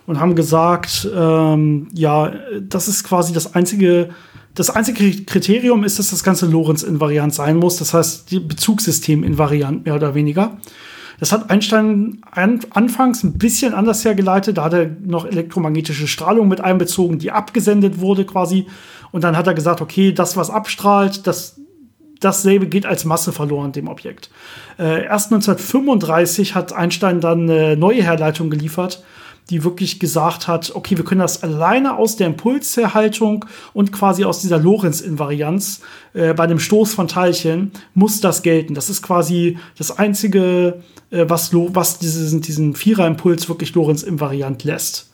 und 0.07 0.19
haben 0.19 0.33
gesagt, 0.33 1.07
ähm, 1.15 1.87
ja, 1.93 2.33
das 2.59 2.87
ist 2.87 3.03
quasi 3.03 3.31
das 3.31 3.53
einzige, 3.53 4.09
das 4.55 4.71
einzige 4.71 5.23
Kriterium 5.23 5.83
ist, 5.83 5.99
dass 5.99 6.09
das 6.09 6.23
ganze 6.23 6.47
Lorenz 6.47 6.81
invariant 6.81 7.31
sein 7.31 7.57
muss. 7.57 7.77
Das 7.77 7.93
heißt, 7.93 8.31
die 8.31 8.39
Bezugssystem 8.39 9.23
invariant, 9.23 9.85
mehr 9.85 9.93
oder 9.93 10.15
weniger. 10.15 10.57
Das 11.19 11.31
hat 11.31 11.51
Einstein 11.51 12.17
an, 12.31 12.61
anfangs 12.71 13.23
ein 13.23 13.33
bisschen 13.33 13.75
anders 13.75 14.03
hergeleitet. 14.03 14.57
Da 14.57 14.63
hat 14.63 14.73
er 14.73 14.89
noch 15.05 15.27
elektromagnetische 15.27 16.07
Strahlung 16.07 16.47
mit 16.47 16.59
einbezogen, 16.59 17.19
die 17.19 17.29
abgesendet 17.31 17.99
wurde 17.99 18.25
quasi. 18.25 18.65
Und 19.11 19.23
dann 19.23 19.37
hat 19.37 19.45
er 19.45 19.53
gesagt, 19.53 19.79
okay, 19.79 20.11
das, 20.11 20.37
was 20.37 20.49
abstrahlt, 20.49 21.27
das 21.27 21.60
dasselbe 22.21 22.67
geht 22.67 22.85
als 22.85 23.03
Masse 23.03 23.33
verloren 23.33 23.73
dem 23.73 23.87
Objekt. 23.87 24.29
Äh, 24.79 25.05
erst 25.05 25.31
1935 25.33 26.55
hat 26.55 26.71
Einstein 26.73 27.19
dann 27.19 27.49
eine 27.49 27.75
neue 27.75 28.03
Herleitung 28.03 28.49
geliefert, 28.49 29.03
die 29.49 29.63
wirklich 29.63 29.99
gesagt 29.99 30.47
hat, 30.47 30.73
okay, 30.75 30.97
wir 30.97 31.03
können 31.03 31.19
das 31.19 31.43
alleine 31.43 31.97
aus 31.97 32.15
der 32.15 32.27
Impulserhaltung 32.27 33.45
und 33.73 33.91
quasi 33.91 34.23
aus 34.23 34.41
dieser 34.41 34.59
Lorentz-Invarianz 34.59 35.81
äh, 36.13 36.33
bei 36.33 36.47
dem 36.47 36.59
Stoß 36.59 36.93
von 36.93 37.07
Teilchen 37.07 37.71
muss 37.93 38.21
das 38.21 38.43
gelten. 38.43 38.75
Das 38.75 38.89
ist 38.89 39.01
quasi 39.01 39.57
das 39.77 39.97
einzige, 39.97 40.81
äh, 41.09 41.25
was, 41.27 41.53
was 41.53 41.99
diesen, 41.99 42.41
diesen 42.41 42.75
Vierer-Impuls 42.75 43.49
wirklich 43.49 43.73
Lorentz-invariant 43.75 44.63
lässt. 44.63 45.10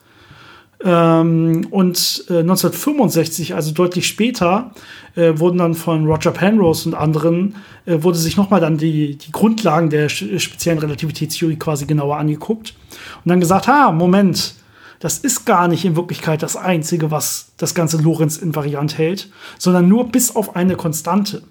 Ähm, 0.83 1.67
und 1.71 2.25
äh, 2.29 2.39
1965, 2.39 3.55
also 3.55 3.71
deutlich 3.71 4.07
später, 4.07 4.71
äh, 5.15 5.39
wurden 5.39 5.57
dann 5.57 5.73
von 5.73 6.05
Roger 6.05 6.31
Penrose 6.31 6.87
und 6.87 6.95
anderen, 6.95 7.55
äh, 7.85 8.03
wurde 8.03 8.17
sich 8.17 8.37
nochmal 8.37 8.61
dann 8.61 8.77
die, 8.77 9.15
die 9.15 9.31
Grundlagen 9.31 9.89
der 9.89 10.09
speziellen 10.09 10.79
Relativitätstheorie 10.79 11.57
quasi 11.57 11.85
genauer 11.85 12.17
angeguckt 12.17 12.75
und 13.23 13.29
dann 13.29 13.39
gesagt, 13.39 13.67
ha, 13.67 13.91
Moment, 13.91 14.53
das 14.99 15.19
ist 15.19 15.45
gar 15.45 15.67
nicht 15.67 15.85
in 15.85 15.95
Wirklichkeit 15.95 16.43
das 16.43 16.55
Einzige, 16.55 17.11
was 17.11 17.51
das 17.57 17.73
ganze 17.73 17.97
Lorenz 17.97 18.37
invariant 18.37 18.97
hält, 18.97 19.29
sondern 19.57 19.87
nur 19.87 20.09
bis 20.09 20.35
auf 20.35 20.55
eine 20.55 20.75
Konstante. 20.75 21.43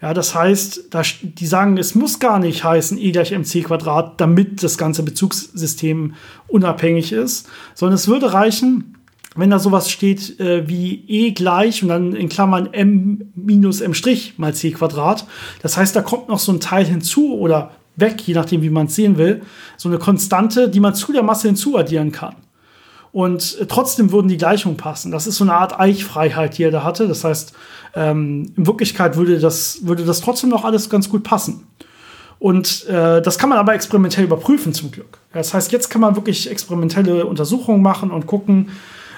Ja, 0.00 0.14
das 0.14 0.34
heißt, 0.34 0.84
da, 0.90 1.02
die 1.22 1.46
sagen, 1.46 1.76
es 1.76 1.94
muss 1.94 2.20
gar 2.20 2.38
nicht 2.38 2.62
heißen 2.62 2.98
E 2.98 3.10
gleich 3.10 3.32
mc 3.32 3.64
Quadrat, 3.64 4.20
damit 4.20 4.62
das 4.62 4.78
ganze 4.78 5.02
Bezugssystem 5.02 6.14
unabhängig 6.46 7.12
ist, 7.12 7.48
sondern 7.74 7.96
es 7.96 8.06
würde 8.06 8.32
reichen, 8.32 8.94
wenn 9.34 9.50
da 9.50 9.58
sowas 9.58 9.90
steht 9.90 10.38
äh, 10.40 10.68
wie 10.68 11.04
E 11.08 11.32
gleich 11.32 11.82
und 11.82 11.88
dann 11.88 12.14
in 12.14 12.28
Klammern 12.28 12.72
M 12.72 13.32
minus 13.34 13.80
M 13.80 13.94
Strich 13.94 14.34
mal 14.36 14.54
C 14.54 14.70
Quadrat. 14.70 15.26
Das 15.62 15.76
heißt, 15.76 15.94
da 15.96 16.02
kommt 16.02 16.28
noch 16.28 16.38
so 16.38 16.52
ein 16.52 16.60
Teil 16.60 16.84
hinzu 16.84 17.36
oder 17.38 17.72
weg, 17.96 18.20
je 18.26 18.34
nachdem, 18.34 18.62
wie 18.62 18.70
man 18.70 18.86
es 18.86 18.94
sehen 18.94 19.18
will. 19.18 19.42
So 19.76 19.88
eine 19.88 19.98
Konstante, 19.98 20.68
die 20.68 20.80
man 20.80 20.94
zu 20.94 21.12
der 21.12 21.22
Masse 21.22 21.48
hinzuaddieren 21.48 22.12
kann. 22.12 22.36
Und 23.12 23.58
äh, 23.60 23.66
trotzdem 23.66 24.12
würden 24.12 24.28
die 24.28 24.36
Gleichungen 24.36 24.76
passen. 24.76 25.12
Das 25.12 25.26
ist 25.26 25.36
so 25.36 25.44
eine 25.44 25.54
Art 25.54 25.78
Eichfreiheit, 25.78 26.58
die 26.58 26.64
er 26.64 26.70
da 26.70 26.84
hatte. 26.84 27.08
Das 27.08 27.24
heißt, 27.24 27.52
ähm, 27.94 28.52
in 28.56 28.66
Wirklichkeit 28.66 29.16
würde 29.16 29.38
das, 29.38 29.86
würde 29.86 30.04
das 30.04 30.20
trotzdem 30.20 30.50
noch 30.50 30.64
alles 30.64 30.90
ganz 30.90 31.08
gut 31.08 31.22
passen. 31.22 31.66
Und 32.38 32.86
äh, 32.86 33.20
das 33.20 33.38
kann 33.38 33.48
man 33.48 33.58
aber 33.58 33.74
experimentell 33.74 34.24
überprüfen 34.24 34.72
zum 34.72 34.90
Glück. 34.90 35.18
Das 35.32 35.54
heißt, 35.54 35.72
jetzt 35.72 35.88
kann 35.88 36.00
man 36.00 36.14
wirklich 36.14 36.50
experimentelle 36.50 37.26
Untersuchungen 37.26 37.82
machen 37.82 38.10
und 38.10 38.26
gucken, 38.26 38.70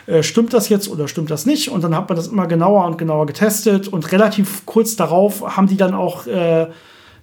äh, 0.06 0.22
stimmt 0.22 0.54
das 0.54 0.68
jetzt 0.68 0.88
oder 0.88 1.06
stimmt 1.06 1.30
das 1.30 1.44
nicht? 1.44 1.70
Und 1.70 1.84
dann 1.84 1.94
hat 1.94 2.08
man 2.08 2.16
das 2.16 2.28
immer 2.28 2.46
genauer 2.46 2.86
und 2.86 2.96
genauer 2.96 3.26
getestet 3.26 3.88
und 3.88 4.10
relativ 4.12 4.64
kurz 4.64 4.96
darauf 4.96 5.56
haben 5.56 5.66
die 5.66 5.76
dann 5.76 5.92
auch 5.94 6.26
äh, 6.26 6.68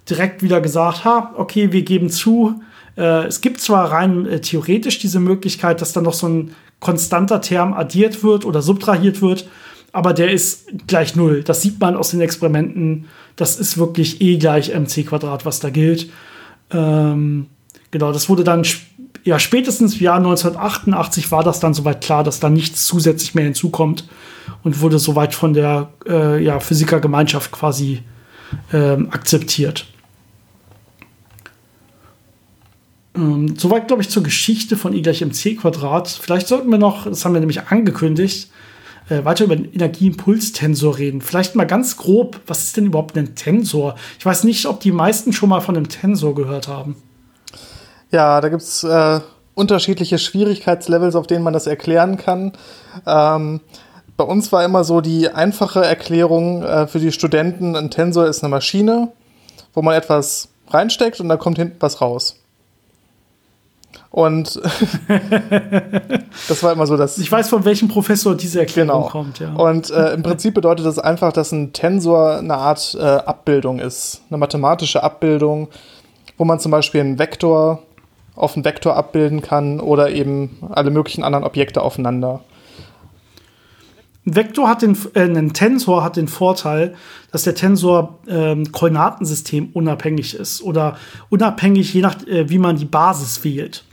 direkt 0.08 0.42
wieder 0.42 0.60
gesagt, 0.60 1.04
ha, 1.04 1.34
okay, 1.36 1.72
wir 1.72 1.82
geben 1.82 2.10
zu, 2.10 2.60
äh, 2.96 3.26
es 3.26 3.40
gibt 3.40 3.60
zwar 3.60 3.90
rein 3.90 4.26
äh, 4.26 4.40
theoretisch 4.40 4.98
diese 4.98 5.20
Möglichkeit, 5.20 5.80
dass 5.80 5.92
dann 5.92 6.04
noch 6.04 6.14
so 6.14 6.28
ein 6.28 6.54
konstanter 6.80 7.40
Term 7.40 7.74
addiert 7.74 8.22
wird 8.22 8.44
oder 8.44 8.62
subtrahiert 8.62 9.20
wird, 9.20 9.48
aber 9.92 10.12
der 10.12 10.30
ist 10.30 10.66
gleich 10.86 11.16
null. 11.16 11.42
Das 11.42 11.62
sieht 11.62 11.80
man 11.80 11.96
aus 11.96 12.10
den 12.10 12.20
Experimenten. 12.20 13.06
Das 13.36 13.58
ist 13.58 13.78
wirklich 13.78 14.20
E 14.20 14.36
gleich 14.36 14.74
mc 14.74 15.04
Quadrat, 15.04 15.46
was 15.46 15.60
da 15.60 15.70
gilt. 15.70 16.10
Ähm, 16.70 17.46
genau, 17.90 18.12
das 18.12 18.28
wurde 18.28 18.44
dann 18.44 18.64
ja 19.24 19.38
spätestens 19.38 19.94
im 19.94 20.00
Jahr 20.00 20.16
1988 20.16 21.30
war 21.30 21.42
das 21.42 21.60
dann 21.60 21.74
soweit 21.74 22.02
klar, 22.02 22.24
dass 22.24 22.40
da 22.40 22.50
nichts 22.50 22.86
zusätzlich 22.86 23.34
mehr 23.34 23.44
hinzukommt 23.44 24.08
und 24.62 24.80
wurde 24.80 24.98
soweit 24.98 25.34
von 25.34 25.54
der 25.54 25.90
äh, 26.06 26.42
ja, 26.42 26.60
Physikergemeinschaft 26.60 27.50
quasi 27.50 28.02
ähm, 28.72 29.08
akzeptiert. 29.10 29.86
Ähm, 33.14 33.56
soweit, 33.56 33.88
glaube 33.88 34.02
ich, 34.02 34.10
zur 34.10 34.22
Geschichte 34.22 34.76
von 34.76 34.92
E 34.92 35.00
gleich 35.00 35.22
mc 35.22 35.56
Quadrat. 35.56 36.08
Vielleicht 36.08 36.48
sollten 36.48 36.70
wir 36.70 36.78
noch, 36.78 37.04
das 37.04 37.24
haben 37.24 37.32
wir 37.32 37.40
nämlich 37.40 37.62
angekündigt, 37.62 38.50
äh, 39.08 39.24
weiter 39.24 39.44
über 39.44 39.56
den 39.56 39.72
Energieimpulstensor 39.72 40.98
reden. 40.98 41.20
Vielleicht 41.20 41.54
mal 41.54 41.66
ganz 41.66 41.96
grob, 41.96 42.40
was 42.46 42.64
ist 42.64 42.76
denn 42.76 42.86
überhaupt 42.86 43.16
ein 43.16 43.34
Tensor? 43.34 43.96
Ich 44.18 44.26
weiß 44.26 44.44
nicht, 44.44 44.66
ob 44.66 44.80
die 44.80 44.92
meisten 44.92 45.32
schon 45.32 45.48
mal 45.48 45.60
von 45.60 45.76
einem 45.76 45.88
Tensor 45.88 46.34
gehört 46.34 46.68
haben. 46.68 46.96
Ja, 48.10 48.40
da 48.40 48.48
gibt 48.48 48.62
es 48.62 48.84
äh, 48.84 49.20
unterschiedliche 49.54 50.18
Schwierigkeitslevels, 50.18 51.14
auf 51.14 51.26
denen 51.26 51.42
man 51.42 51.52
das 51.52 51.66
erklären 51.66 52.16
kann. 52.16 52.52
Ähm, 53.06 53.60
bei 54.16 54.24
uns 54.24 54.50
war 54.52 54.64
immer 54.64 54.84
so 54.84 55.00
die 55.00 55.30
einfache 55.30 55.84
Erklärung 55.84 56.62
äh, 56.62 56.86
für 56.86 56.98
die 56.98 57.12
Studenten, 57.12 57.76
ein 57.76 57.90
Tensor 57.90 58.26
ist 58.26 58.42
eine 58.42 58.50
Maschine, 58.50 59.12
wo 59.74 59.82
man 59.82 59.94
etwas 59.94 60.48
reinsteckt 60.68 61.20
und 61.20 61.28
da 61.28 61.36
kommt 61.36 61.58
hinten 61.58 61.76
was 61.80 62.00
raus. 62.00 62.37
Und 64.10 64.60
das 66.48 66.62
war 66.62 66.72
immer 66.72 66.86
so, 66.86 66.96
dass. 66.96 67.18
Ich 67.18 67.30
weiß, 67.30 67.48
von 67.48 67.64
welchem 67.64 67.88
Professor 67.88 68.34
diese 68.34 68.60
Erklärung 68.60 68.88
genau. 68.88 69.08
kommt, 69.08 69.38
ja. 69.38 69.52
Und 69.52 69.90
äh, 69.90 70.14
im 70.14 70.22
Prinzip 70.22 70.54
bedeutet 70.54 70.86
das 70.86 70.98
einfach, 70.98 71.32
dass 71.32 71.52
ein 71.52 71.72
Tensor 71.72 72.38
eine 72.38 72.54
Art 72.54 72.96
äh, 72.98 73.02
Abbildung 73.02 73.80
ist, 73.80 74.22
eine 74.30 74.38
mathematische 74.38 75.02
Abbildung, 75.02 75.68
wo 76.38 76.44
man 76.44 76.58
zum 76.58 76.70
Beispiel 76.70 77.00
einen 77.00 77.18
Vektor 77.18 77.82
auf 78.34 78.54
einen 78.54 78.64
Vektor 78.64 78.96
abbilden 78.96 79.42
kann 79.42 79.80
oder 79.80 80.10
eben 80.10 80.58
alle 80.70 80.90
möglichen 80.90 81.24
anderen 81.24 81.44
Objekte 81.44 81.82
aufeinander. 81.82 82.40
Ein 84.24 84.36
Vektor 84.36 84.68
hat 84.68 84.82
den, 84.82 84.96
äh, 85.14 85.22
ein 85.22 85.52
Tensor 85.52 86.04
hat 86.04 86.16
den 86.16 86.28
Vorteil, 86.28 86.94
dass 87.32 87.44
der 87.44 87.54
Tensor 87.54 88.18
ähm, 88.28 88.70
Koordinatensystem 88.72 89.70
unabhängig 89.72 90.34
ist 90.34 90.62
oder 90.62 90.96
unabhängig, 91.30 91.92
je 91.92 92.02
nach 92.02 92.26
äh, 92.26 92.48
wie 92.48 92.58
man 92.58 92.76
die 92.76 92.84
Basis 92.84 93.42
wählt. 93.42 93.84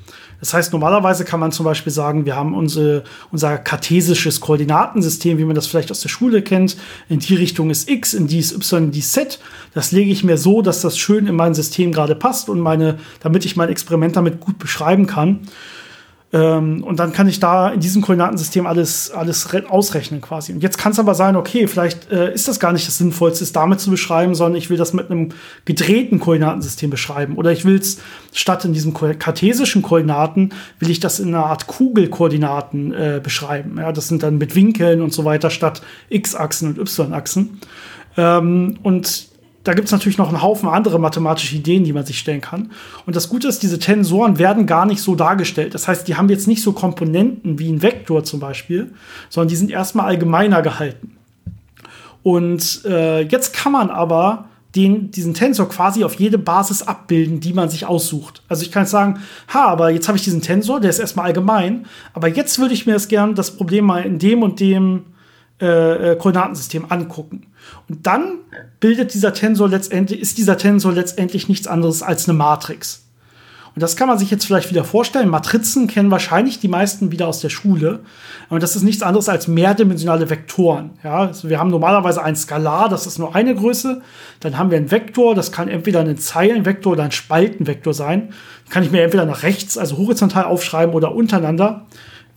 Das 0.46 0.54
heißt, 0.54 0.74
normalerweise 0.74 1.26
kann 1.26 1.40
man 1.40 1.52
zum 1.52 1.64
Beispiel 1.64 1.92
sagen, 1.92 2.28
wir 2.28 2.36
haben 2.36 2.54
unsere, 2.54 3.04
unser 3.32 3.58
kartesisches 3.58 4.42
Koordinatensystem, 4.42 5.40
wie 5.40 5.44
man 5.44 5.56
das 5.56 5.66
vielleicht 5.66 5.90
aus 5.90 6.02
der 6.02 6.10
Schule 6.10 6.44
kennt. 6.44 6.78
In 7.10 7.18
die 7.18 7.34
Richtung 7.34 7.72
ist 7.72 7.90
x, 7.90 8.14
in 8.14 8.28
die 8.28 8.38
ist 8.38 8.52
y, 8.52 8.84
in 8.84 8.92
die 8.92 9.00
ist 9.00 9.12
z. 9.12 9.40
Das 9.74 9.92
lege 9.92 10.12
ich 10.12 10.24
mir 10.24 10.38
so, 10.38 10.62
dass 10.62 10.82
das 10.82 11.00
schön 11.00 11.26
in 11.26 11.34
mein 11.34 11.56
System 11.56 11.92
gerade 11.92 12.14
passt 12.14 12.48
und 12.48 12.60
meine, 12.60 13.00
damit 13.22 13.44
ich 13.44 13.56
mein 13.56 13.70
Experiment 13.70 14.18
damit 14.18 14.40
gut 14.40 14.60
beschreiben 14.60 15.08
kann. 15.08 15.40
Ähm, 16.36 16.84
und 16.84 17.00
dann 17.00 17.14
kann 17.14 17.30
ich 17.30 17.40
da 17.40 17.70
in 17.70 17.80
diesem 17.80 18.02
Koordinatensystem 18.02 18.68
alles, 18.68 19.10
alles 19.10 19.48
ausrechnen 19.70 20.20
quasi. 20.20 20.52
Und 20.52 20.62
jetzt 20.62 20.78
kann 20.78 20.92
es 20.92 21.00
aber 21.00 21.16
sein, 21.16 21.38
okay, 21.38 21.66
vielleicht 21.68 22.12
äh, 22.12 22.34
ist 22.34 22.50
das 22.50 22.60
gar 22.60 22.74
nicht 22.74 22.86
das 22.86 22.98
Sinnvollste, 22.98 23.46
es 23.46 23.54
damit 23.54 23.80
zu 23.80 23.90
beschreiben, 23.90 24.36
sondern 24.36 24.58
ich 24.58 24.70
will 24.70 24.76
das 24.76 24.92
mit 24.92 25.10
einem 25.10 25.30
gedrehten 25.64 26.20
Koordinatensystem 26.20 26.90
beschreiben. 26.90 27.38
Oder 27.38 27.54
ich 27.54 27.64
will 27.64 27.78
es 27.78 28.00
statt 28.34 28.66
in 28.66 28.74
diesen 28.74 28.94
kartesischen 28.94 29.82
Koordinaten, 29.82 30.50
will 30.80 30.90
ich 30.90 31.00
das 31.00 31.22
in 31.22 31.30
einer 31.30 31.46
Art 31.46 31.68
Kugelkoordinaten 31.68 32.94
äh, 32.94 33.22
beschreiben. 33.24 33.78
Ja, 33.78 33.94
das 33.94 34.10
sind 34.10 34.22
dann 34.22 34.38
mit 34.38 34.56
Winkeln 34.56 35.02
und 35.02 35.14
so 35.14 35.24
weiter 35.24 35.50
statt 35.50 35.84
x-Achsen 36.10 36.68
und 36.68 36.80
y-Achsen. 36.80 37.62
Ähm, 38.18 38.78
und 38.84 39.30
da 39.66 39.74
gibt 39.74 39.88
es 39.88 39.92
natürlich 39.92 40.18
noch 40.18 40.30
einen 40.30 40.42
Haufen 40.42 40.70
andere 40.70 41.00
mathematische 41.00 41.56
Ideen, 41.56 41.84
die 41.84 41.92
man 41.92 42.06
sich 42.06 42.20
stellen 42.20 42.40
kann. 42.40 42.72
Und 43.06 43.16
das 43.16 43.30
Gute 43.30 43.48
ist, 43.48 43.64
diese 43.64 43.80
Tensoren 43.80 44.38
werden 44.38 44.68
gar 44.68 44.86
nicht 44.86 45.02
so 45.02 45.16
dargestellt. 45.16 45.74
Das 45.74 45.88
heißt, 45.88 46.08
die 46.08 46.16
haben 46.16 46.30
jetzt 46.30 46.48
nicht 46.48 46.62
so 46.62 46.72
Komponenten 46.72 47.58
wie 47.60 47.72
ein 47.72 47.82
Vektor 47.82 48.24
zum 48.24 48.40
Beispiel, 48.40 48.94
sondern 49.30 49.50
die 49.50 49.56
sind 49.56 49.72
erstmal 49.72 50.06
allgemeiner 50.06 50.62
gehalten. 50.62 51.18
Und 52.22 52.86
äh, 52.86 53.22
jetzt 53.22 53.54
kann 53.54 53.72
man 53.72 53.90
aber 53.90 54.46
den, 54.76 55.10
diesen 55.10 55.34
Tensor 55.34 55.68
quasi 55.68 56.04
auf 56.04 56.16
jede 56.16 56.38
Basis 56.38 56.84
abbilden, 56.84 57.40
die 57.40 57.54
man 57.54 57.70
sich 57.70 57.88
aussucht. 57.88 58.44
Also 58.48 58.64
ich 58.64 58.72
kann 58.72 58.84
jetzt 58.84 58.92
sagen, 58.92 59.20
ha, 59.52 59.66
aber 59.66 59.90
jetzt 59.90 60.08
habe 60.08 60.18
ich 60.18 60.24
diesen 60.24 60.42
Tensor, 60.42 60.80
der 60.80 60.90
ist 60.92 61.00
erstmal 61.00 61.26
allgemein, 61.26 61.88
aber 62.14 62.28
jetzt 62.28 62.60
würde 62.60 62.74
ich 62.74 62.86
mir 62.86 62.94
das 62.94 63.08
gern 63.08 63.34
das 63.36 63.52
Problem 63.52 63.86
mal 63.86 64.04
in 64.04 64.20
dem 64.20 64.44
und 64.44 64.60
dem 64.60 65.06
äh, 65.62 66.12
äh, 66.12 66.16
Koordinatensystem 66.18 66.88
angucken. 66.90 67.48
Und 67.90 68.06
dann 68.06 68.40
bildet 68.80 69.14
dieser 69.14 69.34
Tensor 69.34 69.70
letztendlich, 69.70 70.20
ist 70.20 70.38
dieser 70.38 70.58
Tensor 70.58 70.92
letztendlich 70.92 71.48
nichts 71.48 71.68
anderes 71.68 72.04
als 72.04 72.28
eine 72.28 72.38
Matrix. 72.38 73.06
Und 73.76 73.82
das 73.82 73.98
kann 73.98 74.08
man 74.08 74.18
sich 74.18 74.32
jetzt 74.32 74.46
vielleicht 74.46 74.70
wieder 74.70 74.86
vorstellen. 74.86 75.28
Matrizen 75.28 75.88
kennen 75.88 76.10
wahrscheinlich 76.10 76.60
die 76.60 76.70
meisten 76.70 77.12
wieder 77.12 77.28
aus 77.28 77.42
der 77.42 77.50
Schule. 77.50 78.00
Und 78.50 78.64
das 78.64 78.78
ist 78.78 78.84
nichts 78.84 79.04
anderes 79.04 79.28
als 79.28 79.50
mehrdimensionale 79.50 80.30
Vektoren. 80.30 80.92
Ja, 81.04 81.28
also 81.28 81.50
wir 81.50 81.60
haben 81.60 81.70
normalerweise 81.70 82.24
ein 82.24 82.38
Skalar, 82.38 82.88
das 82.88 83.06
ist 83.06 83.20
nur 83.20 83.36
eine 83.36 83.54
Größe. 83.54 84.02
Dann 84.40 84.58
haben 84.58 84.72
wir 84.72 84.78
einen 84.78 84.92
Vektor, 84.92 85.36
das 85.36 85.52
kann 85.52 85.68
entweder 85.68 86.00
ein 86.00 86.18
Zeilenvektor 86.18 86.94
oder 86.94 87.04
ein 87.04 87.12
Spaltenvektor 87.12 87.94
sein. 87.94 88.34
Kann 88.70 88.84
ich 88.84 88.92
mir 88.92 89.04
entweder 89.04 89.26
nach 89.26 89.44
rechts, 89.44 89.78
also 89.78 89.98
horizontal 89.98 90.46
aufschreiben 90.46 90.96
oder 90.96 91.14
untereinander 91.14 91.86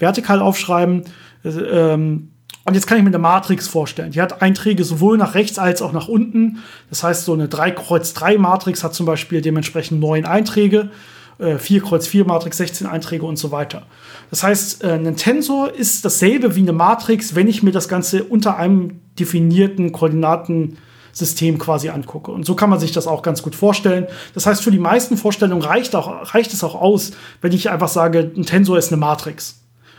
vertikal 0.00 0.40
aufschreiben. 0.40 1.04
Ähm, 1.44 2.30
und 2.68 2.74
jetzt 2.74 2.86
kann 2.86 2.98
ich 2.98 3.04
mir 3.04 3.10
eine 3.10 3.18
Matrix 3.18 3.66
vorstellen. 3.66 4.12
Die 4.12 4.20
hat 4.20 4.42
Einträge 4.42 4.84
sowohl 4.84 5.18
nach 5.18 5.34
rechts 5.34 5.58
als 5.58 5.82
auch 5.82 5.92
nach 5.92 6.06
unten. 6.06 6.58
Das 6.90 7.02
heißt, 7.02 7.24
so 7.24 7.32
eine 7.32 7.48
3 7.48 7.72
Kreuz 7.72 8.14
3 8.14 8.38
Matrix 8.38 8.84
hat 8.84 8.94
zum 8.94 9.06
Beispiel 9.06 9.40
dementsprechend 9.40 10.00
neun 10.00 10.24
Einträge. 10.24 10.90
4 11.38 11.76
äh, 11.76 11.80
Kreuz 11.80 12.06
4 12.06 12.24
Matrix 12.24 12.56
16 12.56 12.86
Einträge 12.86 13.24
und 13.24 13.36
so 13.36 13.52
weiter. 13.52 13.86
Das 14.30 14.42
heißt, 14.42 14.84
äh, 14.84 14.94
ein 14.94 15.16
Tensor 15.16 15.72
ist 15.72 16.04
dasselbe 16.04 16.56
wie 16.56 16.60
eine 16.60 16.72
Matrix, 16.72 17.34
wenn 17.34 17.48
ich 17.48 17.62
mir 17.62 17.70
das 17.70 17.88
Ganze 17.88 18.24
unter 18.24 18.56
einem 18.56 19.00
definierten 19.18 19.92
Koordinatensystem 19.92 21.58
quasi 21.58 21.90
angucke. 21.90 22.32
Und 22.32 22.44
so 22.44 22.56
kann 22.56 22.70
man 22.70 22.80
sich 22.80 22.92
das 22.92 23.06
auch 23.06 23.22
ganz 23.22 23.42
gut 23.42 23.54
vorstellen. 23.54 24.08
Das 24.34 24.46
heißt, 24.46 24.62
für 24.62 24.72
die 24.72 24.80
meisten 24.80 25.16
Vorstellungen 25.16 25.62
reicht, 25.62 25.94
auch, 25.94 26.34
reicht 26.34 26.52
es 26.52 26.64
auch 26.64 26.74
aus, 26.74 27.12
wenn 27.40 27.52
ich 27.52 27.70
einfach 27.70 27.88
sage, 27.88 28.30
ein 28.36 28.44
Tensor 28.44 28.76
ist 28.76 28.92
eine 28.92 29.00
Matrix. 29.00 29.57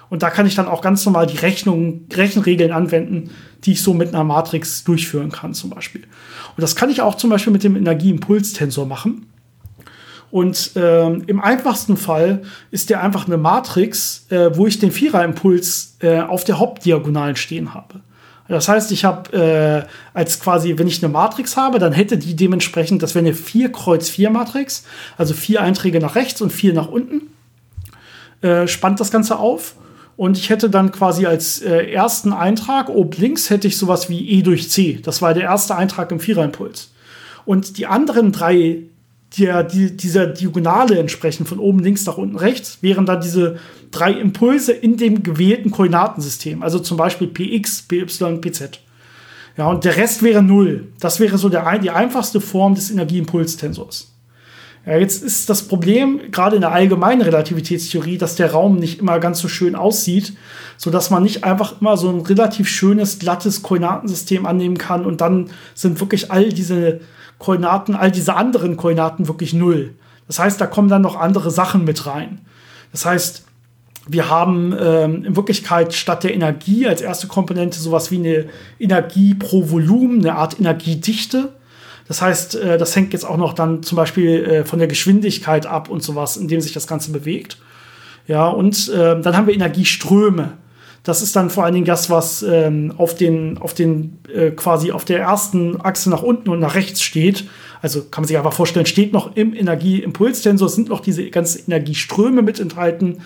Und 0.10 0.24
da 0.24 0.30
kann 0.30 0.48
ich 0.48 0.56
dann 0.56 0.68
auch 0.68 0.82
ganz 0.82 1.06
normal 1.06 1.28
die 1.28 1.38
Rechnung, 1.38 2.06
Rechenregeln 2.12 2.72
anwenden, 2.72 3.30
die 3.64 3.74
ich 3.74 3.84
so 3.84 3.94
mit 3.94 4.10
einer 4.10 4.24
Matrix 4.24 4.84
durchführen 4.84 5.32
kann, 5.32 5.54
zum 5.54 5.70
Beispiel. 5.70 6.02
Und 6.02 6.62
das 6.62 6.76
kann 6.76 6.90
ich 6.90 7.02
auch 7.02 7.16
zum 7.16 7.30
Beispiel 7.30 7.54
mit 7.54 7.64
dem 7.64 7.76
Energieimpulstensor 7.76 8.86
machen. 8.86 9.28
Und 10.32 10.72
ähm, 10.76 11.24
im 11.28 11.42
einfachsten 11.42 11.98
Fall 11.98 12.44
ist 12.70 12.90
der 12.90 13.02
einfach 13.02 13.26
eine 13.26 13.38
Matrix, 13.38 14.28
äh, 14.30 14.56
wo 14.56 14.68
ich 14.68 14.80
den 14.80 14.92
Viererimpuls 14.92 15.98
äh, 16.02 16.20
auf 16.20 16.44
der 16.44 16.60
Hauptdiagonalen 16.60 17.36
stehen 17.36 17.74
habe. 17.74 18.02
Das 18.48 18.68
heißt, 18.68 18.92
ich 18.92 19.06
habe 19.06 19.32
äh, 19.32 20.18
als 20.18 20.40
quasi, 20.40 20.78
wenn 20.78 20.88
ich 20.88 21.04
eine 21.04 21.14
Matrix 21.14 21.56
habe, 21.56 21.78
dann 21.78 21.94
hätte 21.94 22.18
die 22.18 22.36
dementsprechend, 22.36 23.04
das 23.04 23.14
wäre 23.14 23.26
eine 23.26 23.36
4 23.36 23.72
Kreuz 23.72 24.10
4 24.10 24.32
Matrix, 24.32 24.86
also 25.18 25.36
vier 25.36 25.62
Einträge 25.62 26.00
nach 26.00 26.16
rechts 26.16 26.42
und 26.42 26.52
vier 26.52 26.74
nach 26.74 26.88
unten. 26.88 27.28
Äh, 28.42 28.68
spannt 28.68 29.00
das 29.00 29.12
Ganze 29.12 29.38
auf. 29.38 29.76
Und 30.20 30.38
ich 30.38 30.50
hätte 30.50 30.70
dann 30.70 30.92
quasi 30.92 31.26
als 31.26 31.62
äh, 31.62 31.94
ersten 31.94 32.34
Eintrag 32.34 32.90
oben 32.90 33.14
links 33.22 33.50
hätte 33.50 33.70
ich 33.70 33.78
sowas 33.78 34.10
wie 34.10 34.30
E 34.30 34.42
durch 34.42 34.70
C. 34.70 35.00
Das 35.02 35.22
war 35.22 35.34
der 35.34 35.44
erste 35.44 35.78
Eintrag 35.78 36.12
im 36.12 36.20
Viererimpuls. 36.20 36.92
Und 37.46 37.78
die 37.78 37.86
anderen 37.86 38.34
drei, 38.34 38.80
der, 39.38 39.64
die, 39.64 39.96
dieser 39.96 40.28
Diagonale 40.28 41.00
entsprechend 41.00 41.48
von 41.48 41.58
oben 41.58 41.80
links 41.80 42.06
nach 42.06 42.18
unten 42.18 42.36
rechts, 42.36 42.80
wären 42.82 43.06
dann 43.06 43.22
diese 43.22 43.60
drei 43.92 44.12
Impulse 44.12 44.74
in 44.74 44.98
dem 44.98 45.24
gewählten 45.24 45.72
Koordinatensystem. 45.72 46.64
Also 46.64 46.80
zum 46.80 46.98
Beispiel 46.98 47.28
Px, 47.28 47.84
Py, 47.84 48.06
Pz. 48.06 48.64
Ja, 49.56 49.70
und 49.70 49.86
der 49.86 49.96
Rest 49.96 50.22
wäre 50.22 50.44
null. 50.44 50.90
Das 51.00 51.22
wäre 51.22 51.38
so 51.38 51.48
der, 51.48 51.80
die 51.80 51.92
einfachste 51.92 52.42
Form 52.42 52.76
des 52.76 52.92
Energieimpulstensors. 52.92 54.12
Ja, 54.86 54.98
jetzt 54.98 55.24
ist 55.24 55.50
das 55.50 55.64
Problem, 55.64 56.32
gerade 56.32 56.56
in 56.56 56.62
der 56.62 56.72
allgemeinen 56.72 57.22
Relativitätstheorie, 57.22 58.18
dass 58.18 58.36
der 58.36 58.52
Raum 58.52 58.78
nicht 58.78 59.00
immer 59.00 59.20
ganz 59.20 59.40
so 59.40 59.48
schön 59.48 59.76
aussieht, 59.76 60.34
sodass 60.78 61.10
man 61.10 61.24
nicht 61.24 61.44
einfach 61.44 61.82
immer 61.82 61.98
so 61.98 62.10
ein 62.10 62.22
relativ 62.22 62.68
schönes, 62.68 63.20
glattes 63.20 63.62
Koordinatensystem 63.62 64.46
annehmen 64.46 64.78
kann 64.78 65.06
und 65.06 65.22
dann 65.22 65.50
sind 65.76 66.00
wirklich 66.00 66.32
all 66.32 66.50
diese 66.50 67.02
Koordinaten, 67.38 67.96
all 67.96 68.12
diese 68.12 68.36
anderen 68.36 68.78
Koordinaten 68.78 69.28
wirklich 69.28 69.54
null. 69.54 69.96
Das 70.28 70.40
heißt, 70.40 70.62
da 70.62 70.68
kommen 70.68 70.90
dann 70.90 71.02
noch 71.02 71.16
andere 71.16 71.52
Sachen 71.52 71.84
mit 71.84 72.06
rein. 72.06 72.42
Das 72.92 73.06
heißt, 73.06 73.46
wir 74.08 74.30
haben 74.30 74.76
ähm, 74.80 75.24
in 75.24 75.36
Wirklichkeit 75.36 75.94
statt 75.94 76.24
der 76.24 76.34
Energie 76.34 76.88
als 76.88 77.02
erste 77.02 77.28
Komponente 77.28 77.80
sowas 77.80 78.12
wie 78.12 78.18
eine 78.18 78.46
Energie 78.80 79.36
pro 79.36 79.70
Volumen, 79.70 80.20
eine 80.20 80.36
Art 80.36 80.60
Energiedichte. 80.60 81.54
Das 82.10 82.22
heißt, 82.24 82.56
äh, 82.56 82.78
das 82.78 82.96
hängt 82.96 83.14
jetzt 83.14 83.24
auch 83.24 83.38
noch 83.38 83.54
dann 83.54 83.84
zum 83.84 83.96
Beispiel 83.96 84.44
äh, 84.44 84.66
von 84.66 84.80
der 84.80 84.90
Geschwindigkeit 84.90 85.66
ab 85.66 85.90
und 85.90 86.04
sowas, 86.04 86.36
in 86.36 86.50
dem 86.50 86.60
sich 86.60 86.74
das 86.74 86.88
Ganze 86.88 87.12
bewegt. 87.12 87.58
Ja, 88.28 88.48
und 88.48 88.90
äh, 88.90 89.22
dann 89.22 89.38
haben 89.38 89.48
wir 89.48 89.54
Energieströme. 89.54 90.54
Das 91.04 91.22
ist 91.22 91.36
dann 91.36 91.50
vor 91.50 91.64
allen 91.64 91.76
Dingen 91.76 91.86
das, 91.86 92.10
was 92.10 92.44
ähm, 92.44 92.94
auf 92.98 93.16
den, 93.16 93.58
auf 93.60 93.74
den 93.74 94.20
äh, 94.34 94.52
quasi 94.52 94.92
auf 94.92 95.06
der 95.06 95.20
ersten 95.20 95.80
Achse 95.80 96.10
nach 96.10 96.24
unten 96.24 96.50
und 96.50 96.60
nach 96.60 96.76
rechts 96.76 97.02
steht. 97.02 97.46
Also 97.82 98.02
kann 98.02 98.24
man 98.24 98.28
sich 98.28 98.38
einfach 98.38 98.54
vorstellen, 98.54 98.86
steht 98.86 99.14
noch 99.14 99.36
im 99.36 99.54
Energieimpulstensor, 99.56 100.68
sind 100.68 100.90
noch 100.90 101.00
diese 101.00 101.30
ganzen 101.30 101.72
Energieströme 101.72 102.42
mit 102.42 102.60
enthalten. 102.60 103.20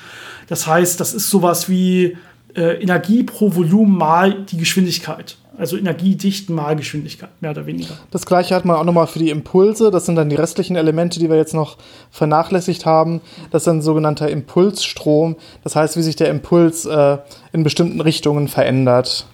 Das 0.47 0.67
heißt, 0.67 0.99
das 0.99 1.13
ist 1.13 1.29
sowas 1.29 1.69
wie 1.69 2.17
äh, 2.55 2.81
Energie 2.81 3.23
pro 3.23 3.55
Volumen 3.55 3.97
mal 3.97 4.43
die 4.43 4.57
Geschwindigkeit. 4.57 5.37
Also 5.55 5.77
Energiedichten 5.77 6.55
mal 6.55 6.75
Geschwindigkeit, 6.75 7.29
mehr 7.39 7.51
oder 7.51 7.67
weniger. 7.67 7.93
Das 8.09 8.25
gleiche 8.25 8.55
hat 8.55 8.65
man 8.65 8.75
auch 8.75 8.83
nochmal 8.83 9.05
für 9.05 9.19
die 9.19 9.29
Impulse. 9.29 9.91
Das 9.91 10.07
sind 10.07 10.15
dann 10.15 10.29
die 10.29 10.35
restlichen 10.35 10.75
Elemente, 10.75 11.19
die 11.19 11.29
wir 11.29 11.37
jetzt 11.37 11.53
noch 11.53 11.77
vernachlässigt 12.09 12.87
haben. 12.87 13.21
Das 13.51 13.63
ist 13.63 13.67
ein 13.67 13.83
sogenannter 13.83 14.29
Impulsstrom. 14.29 15.35
Das 15.63 15.75
heißt, 15.75 15.95
wie 15.95 16.01
sich 16.01 16.15
der 16.15 16.29
Impuls 16.29 16.85
äh, 16.85 17.17
in 17.51 17.63
bestimmten 17.63 18.01
Richtungen 18.01 18.47
verändert. 18.47 19.27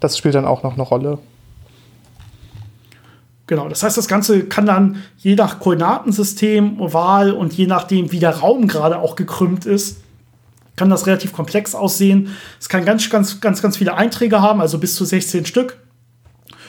Das 0.00 0.16
spielt 0.16 0.34
dann 0.34 0.46
auch 0.46 0.62
noch 0.62 0.74
eine 0.74 0.82
Rolle. 0.82 1.18
Genau, 3.46 3.68
das 3.68 3.82
heißt, 3.82 3.96
das 3.96 4.08
Ganze 4.08 4.44
kann 4.44 4.66
dann 4.66 5.02
je 5.18 5.36
nach 5.36 5.60
Koordinatensystem, 5.60 6.80
Oval 6.80 7.32
und 7.32 7.52
je 7.52 7.66
nachdem, 7.66 8.10
wie 8.10 8.18
der 8.18 8.38
Raum 8.38 8.66
gerade 8.66 8.98
auch 8.98 9.14
gekrümmt 9.14 9.66
ist, 9.66 10.00
kann 10.76 10.90
das 10.90 11.06
relativ 11.06 11.32
komplex 11.32 11.74
aussehen. 11.74 12.36
Es 12.60 12.68
kann 12.68 12.84
ganz, 12.84 13.08
ganz, 13.10 13.40
ganz, 13.40 13.62
ganz 13.62 13.76
viele 13.76 13.94
Einträge 13.94 14.40
haben, 14.40 14.60
also 14.60 14.78
bis 14.78 14.94
zu 14.94 15.04
16 15.04 15.46
Stück. 15.46 15.78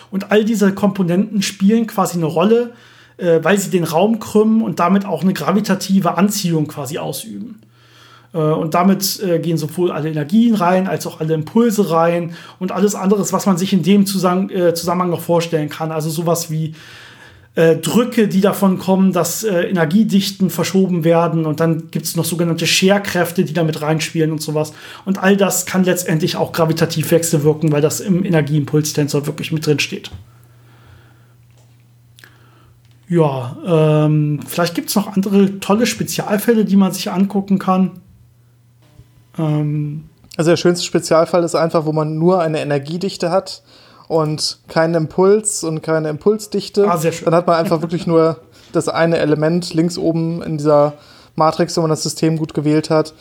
Und 0.10 0.32
all 0.32 0.46
diese 0.46 0.74
Komponenten 0.74 1.42
spielen 1.42 1.86
quasi 1.86 2.18
eine 2.18 2.26
Rolle, 2.26 2.74
äh, 3.18 3.40
weil 3.44 3.58
sie 3.58 3.70
den 3.70 3.84
Raum 3.84 4.20
krümmen 4.20 4.62
und 4.62 4.80
damit 4.80 5.06
auch 5.06 5.22
eine 5.22 5.34
gravitative 5.34 6.18
Anziehung 6.18 6.68
quasi 6.68 6.98
ausüben. 6.98 7.62
Äh, 8.34 8.38
und 8.38 8.74
damit 8.74 9.22
äh, 9.22 9.40
gehen 9.40 9.58
sowohl 9.58 9.92
alle 9.92 10.10
Energien 10.10 10.56
rein, 10.56 10.88
als 10.88 11.06
auch 11.08 11.20
alle 11.20 11.34
Impulse 11.34 11.92
rein 11.92 12.34
und 12.60 12.72
alles 12.72 12.96
anderes, 12.96 13.34
was 13.34 13.46
man 13.46 13.58
sich 13.58 13.74
in 13.74 13.84
dem 13.84 14.02
äh, 14.04 14.74
Zusammenhang 14.74 15.10
noch 15.10 15.22
vorstellen 15.22 15.70
kann. 15.70 15.92
Also 15.92 16.10
sowas 16.10 16.50
wie 16.50 16.74
äh, 17.58 17.76
Drücke, 17.78 18.28
die 18.28 18.40
davon 18.40 18.78
kommen, 18.78 19.14
dass 19.14 19.44
äh, 19.44 19.64
Energiedichten 19.64 20.52
verschoben 20.52 21.04
werden 21.04 21.48
und 21.48 21.60
dann 21.60 21.90
gibt 21.90 22.06
es 22.06 22.16
noch 22.16 22.24
sogenannte 22.24 22.68
Scherkräfte, 22.68 23.44
die 23.44 23.54
damit 23.54 23.82
reinspielen 23.82 24.32
und 24.32 24.44
sowas. 24.44 24.74
Und 25.06 25.18
all 25.18 25.36
das 25.36 25.66
kann 25.66 25.84
letztendlich 25.84 26.36
auch 26.36 26.52
gravitativ 26.52 27.10
wechselwirken, 27.10 27.72
weil 27.72 27.82
das 27.82 28.00
im 28.00 28.24
Energieimpulstensor 28.24 29.26
wirklich 29.26 29.52
mit 29.52 29.66
drin 29.66 29.80
steht. 29.80 30.12
Ja, 33.10 33.58
ähm, 33.66 34.40
vielleicht 34.46 34.76
gibt 34.76 34.90
es 34.90 34.96
noch 34.96 35.16
andere 35.16 35.60
tolle 35.60 35.88
Spezialfälle, 35.88 36.64
die 36.64 36.76
man 36.76 36.92
sich 36.92 37.10
angucken 37.10 37.58
kann. 37.58 38.02
Ähm, 39.40 40.04
also 40.36 40.52
der 40.52 40.58
schönste 40.58 40.86
Spezialfall 40.86 41.44
ist 41.44 41.56
einfach, 41.56 41.86
wo 41.86 41.92
man 41.92 42.20
nur 42.20 42.40
eine 42.40 42.60
Energiedichte 42.60 43.32
hat 43.32 43.64
und 44.08 44.60
keinen 44.68 44.96
Impuls 44.96 45.64
und 45.64 45.82
keine 45.82 46.10
Impulsdichte. 46.10 46.90
Ah, 46.90 46.98
sehr 46.98 47.12
schön. 47.12 47.26
Dann 47.26 47.36
hat 47.36 47.48
man 47.48 47.58
einfach 47.58 47.82
wirklich 47.82 48.08
nur 48.08 48.38
das 48.72 48.90
eine 48.90 49.18
Element 49.18 49.74
links 49.74 49.98
oben 49.98 50.42
in 50.42 50.58
dieser 50.58 50.94
Matrix, 51.36 51.78
wo 51.78 51.82
man 51.82 51.90
das 51.90 52.04
System 52.04 52.38
gut 52.38 52.54
gewählt 52.54 52.90
hat. 52.90 53.14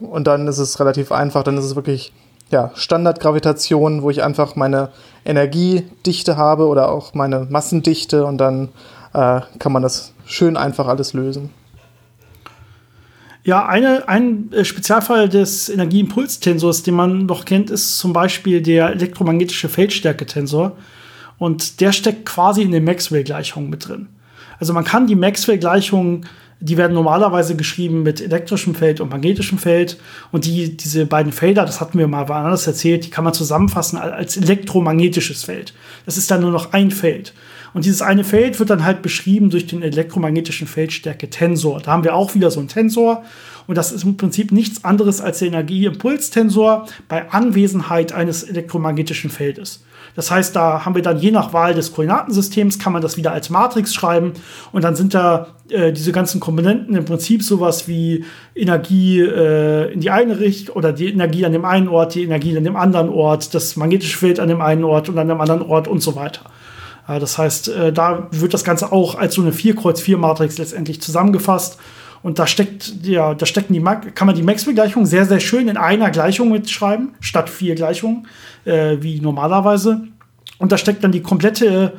Und 0.00 0.26
dann 0.26 0.46
ist 0.46 0.58
es 0.58 0.78
relativ 0.78 1.12
einfach. 1.12 1.42
Dann 1.42 1.58
ist 1.58 1.64
es 1.64 1.76
wirklich 1.76 2.12
ja, 2.50 2.70
Standardgravitation, 2.74 4.02
wo 4.02 4.10
ich 4.10 4.22
einfach 4.22 4.56
meine 4.56 4.90
Energiedichte 5.24 6.36
habe 6.36 6.66
oder 6.66 6.90
auch 6.90 7.14
meine 7.14 7.46
Massendichte 7.50 8.24
und 8.24 8.38
dann 8.38 8.68
äh, 9.12 9.40
kann 9.58 9.72
man 9.72 9.82
das 9.82 10.12
schön 10.24 10.56
einfach 10.56 10.86
alles 10.86 11.12
lösen. 11.12 11.50
Ja, 13.44 13.66
eine, 13.66 14.08
ein 14.08 14.52
äh, 14.52 14.64
Spezialfall 14.64 15.28
des 15.28 15.68
Energieimpulstensors, 15.68 16.82
den 16.82 16.94
man 16.94 17.26
noch 17.26 17.44
kennt, 17.44 17.70
ist 17.70 17.98
zum 17.98 18.12
Beispiel 18.12 18.60
der 18.60 18.90
elektromagnetische 18.90 19.68
Feldstärke-Tensor. 19.68 20.76
Und 21.38 21.80
der 21.80 21.92
steckt 21.92 22.26
quasi 22.26 22.62
in 22.62 22.72
den 22.72 22.84
Maxwell-Gleichungen 22.84 23.70
mit 23.70 23.88
drin. 23.88 24.08
Also 24.58 24.72
man 24.72 24.84
kann 24.84 25.06
die 25.06 25.14
Maxwell-Gleichungen, 25.14 26.26
die 26.60 26.76
werden 26.76 26.94
normalerweise 26.94 27.54
geschrieben 27.54 28.02
mit 28.02 28.20
elektrischem 28.20 28.74
Feld 28.74 29.00
und 29.00 29.10
magnetischem 29.10 29.58
Feld. 29.58 29.98
Und 30.32 30.44
die, 30.44 30.76
diese 30.76 31.06
beiden 31.06 31.32
Felder, 31.32 31.64
das 31.64 31.80
hatten 31.80 31.98
wir 31.98 32.08
mal 32.08 32.28
woanders 32.28 32.66
erzählt, 32.66 33.06
die 33.06 33.10
kann 33.10 33.22
man 33.22 33.32
zusammenfassen 33.32 33.98
als 33.98 34.36
elektromagnetisches 34.36 35.44
Feld. 35.44 35.72
Das 36.04 36.16
ist 36.16 36.30
dann 36.30 36.40
nur 36.40 36.50
noch 36.50 36.72
ein 36.72 36.90
Feld. 36.90 37.32
Und 37.74 37.84
dieses 37.84 38.02
eine 38.02 38.24
Feld 38.24 38.58
wird 38.58 38.70
dann 38.70 38.84
halt 38.84 39.02
beschrieben 39.02 39.50
durch 39.50 39.66
den 39.66 39.82
elektromagnetischen 39.82 40.66
Feldstärke-Tensor. 40.66 41.80
Da 41.80 41.92
haben 41.92 42.04
wir 42.04 42.14
auch 42.14 42.34
wieder 42.34 42.50
so 42.50 42.60
einen 42.60 42.68
Tensor. 42.68 43.24
Und 43.66 43.76
das 43.76 43.92
ist 43.92 44.04
im 44.04 44.16
Prinzip 44.16 44.50
nichts 44.50 44.84
anderes 44.84 45.20
als 45.20 45.40
der 45.40 45.48
Energieimpulstensor 45.48 46.86
bei 47.06 47.30
Anwesenheit 47.30 48.12
eines 48.12 48.42
elektromagnetischen 48.42 49.30
Feldes. 49.30 49.84
Das 50.14 50.30
heißt, 50.30 50.56
da 50.56 50.84
haben 50.84 50.94
wir 50.94 51.02
dann 51.02 51.18
je 51.18 51.30
nach 51.30 51.52
Wahl 51.52 51.74
des 51.74 51.92
Koordinatensystems, 51.92 52.78
kann 52.78 52.92
man 52.92 53.02
das 53.02 53.16
wieder 53.16 53.32
als 53.32 53.50
Matrix 53.50 53.94
schreiben. 53.94 54.32
Und 54.72 54.82
dann 54.82 54.96
sind 54.96 55.14
da 55.14 55.48
äh, 55.68 55.92
diese 55.92 56.12
ganzen 56.12 56.40
Komponenten 56.40 56.96
im 56.96 57.04
Prinzip 57.04 57.42
sowas 57.42 57.86
wie 57.86 58.24
Energie 58.54 59.20
äh, 59.20 59.92
in 59.92 60.00
die 60.00 60.10
eine 60.10 60.40
Richtung 60.40 60.74
oder 60.74 60.92
die 60.92 61.08
Energie 61.08 61.44
an 61.44 61.52
dem 61.52 61.64
einen 61.64 61.88
Ort, 61.88 62.14
die 62.14 62.24
Energie 62.24 62.56
an 62.56 62.64
dem 62.64 62.74
anderen 62.74 63.10
Ort, 63.10 63.54
das 63.54 63.76
magnetische 63.76 64.16
Feld 64.16 64.40
an 64.40 64.48
dem 64.48 64.60
einen 64.60 64.82
Ort 64.82 65.08
und 65.08 65.18
an 65.18 65.28
dem 65.28 65.40
anderen 65.40 65.62
Ort 65.62 65.86
und 65.88 66.00
so 66.00 66.16
weiter. 66.16 66.40
Das 67.08 67.38
heißt, 67.38 67.68
äh, 67.68 67.92
da 67.92 68.28
wird 68.30 68.52
das 68.52 68.64
Ganze 68.64 68.92
auch 68.92 69.14
als 69.14 69.34
so 69.34 69.42
eine 69.42 69.52
4-Kreuz-4-Matrix 69.52 70.58
letztendlich 70.58 71.00
zusammengefasst. 71.00 71.78
Und 72.22 72.38
da 72.38 72.46
steckt, 72.46 72.94
ja, 73.02 73.34
da 73.34 73.46
stecken 73.46 73.72
die, 73.72 73.80
kann 73.80 74.26
man 74.26 74.34
die 74.34 74.42
Maxwell-Gleichung 74.42 75.06
sehr, 75.06 75.24
sehr 75.24 75.40
schön 75.40 75.68
in 75.68 75.76
einer 75.76 76.10
Gleichung 76.10 76.50
mitschreiben, 76.50 77.14
statt 77.20 77.48
vier 77.48 77.74
Gleichungen, 77.74 78.26
äh, 78.64 78.96
wie 79.00 79.20
normalerweise. 79.20 80.02
Und 80.58 80.72
da 80.72 80.78
steckt 80.78 81.04
dann 81.04 81.12
die 81.12 81.22
komplette, 81.22 81.94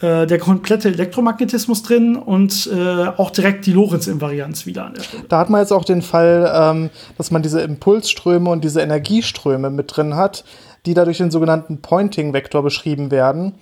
äh, 0.00 0.26
der 0.26 0.38
komplette 0.38 0.88
Elektromagnetismus 0.88 1.82
drin 1.82 2.16
und 2.16 2.70
äh, 2.72 3.06
auch 3.06 3.30
direkt 3.30 3.64
die 3.64 3.72
Lorentz-Invarianz 3.72 4.66
wieder 4.66 4.86
an 4.86 4.94
der 4.94 5.02
Stelle. 5.02 5.24
Da 5.28 5.38
hat 5.38 5.50
man 5.50 5.62
jetzt 5.62 5.72
auch 5.72 5.84
den 5.84 6.02
Fall, 6.02 6.52
ähm, 6.54 6.90
dass 7.16 7.30
man 7.30 7.42
diese 7.42 7.62
Impulsströme 7.62 8.50
und 8.50 8.62
diese 8.62 8.82
Energieströme 8.82 9.70
mit 9.70 9.96
drin 9.96 10.16
hat, 10.16 10.44
die 10.84 10.94
da 10.94 11.04
durch 11.04 11.18
den 11.18 11.30
sogenannten 11.30 11.80
Pointing-Vektor 11.80 12.62
beschrieben 12.62 13.10
werden. 13.10 13.54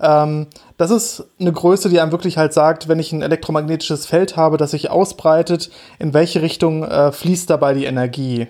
Ähm, 0.00 0.46
das 0.76 0.90
ist 0.90 1.24
eine 1.40 1.52
Größe, 1.52 1.88
die 1.88 2.00
einem 2.00 2.12
wirklich 2.12 2.36
halt 2.36 2.52
sagt, 2.52 2.88
wenn 2.88 2.98
ich 2.98 3.12
ein 3.12 3.22
elektromagnetisches 3.22 4.06
Feld 4.06 4.36
habe, 4.36 4.56
das 4.56 4.72
sich 4.72 4.90
ausbreitet, 4.90 5.70
in 5.98 6.14
welche 6.14 6.42
Richtung 6.42 6.84
äh, 6.84 7.12
fließt 7.12 7.48
dabei 7.48 7.74
die 7.74 7.86
Energie. 7.86 8.48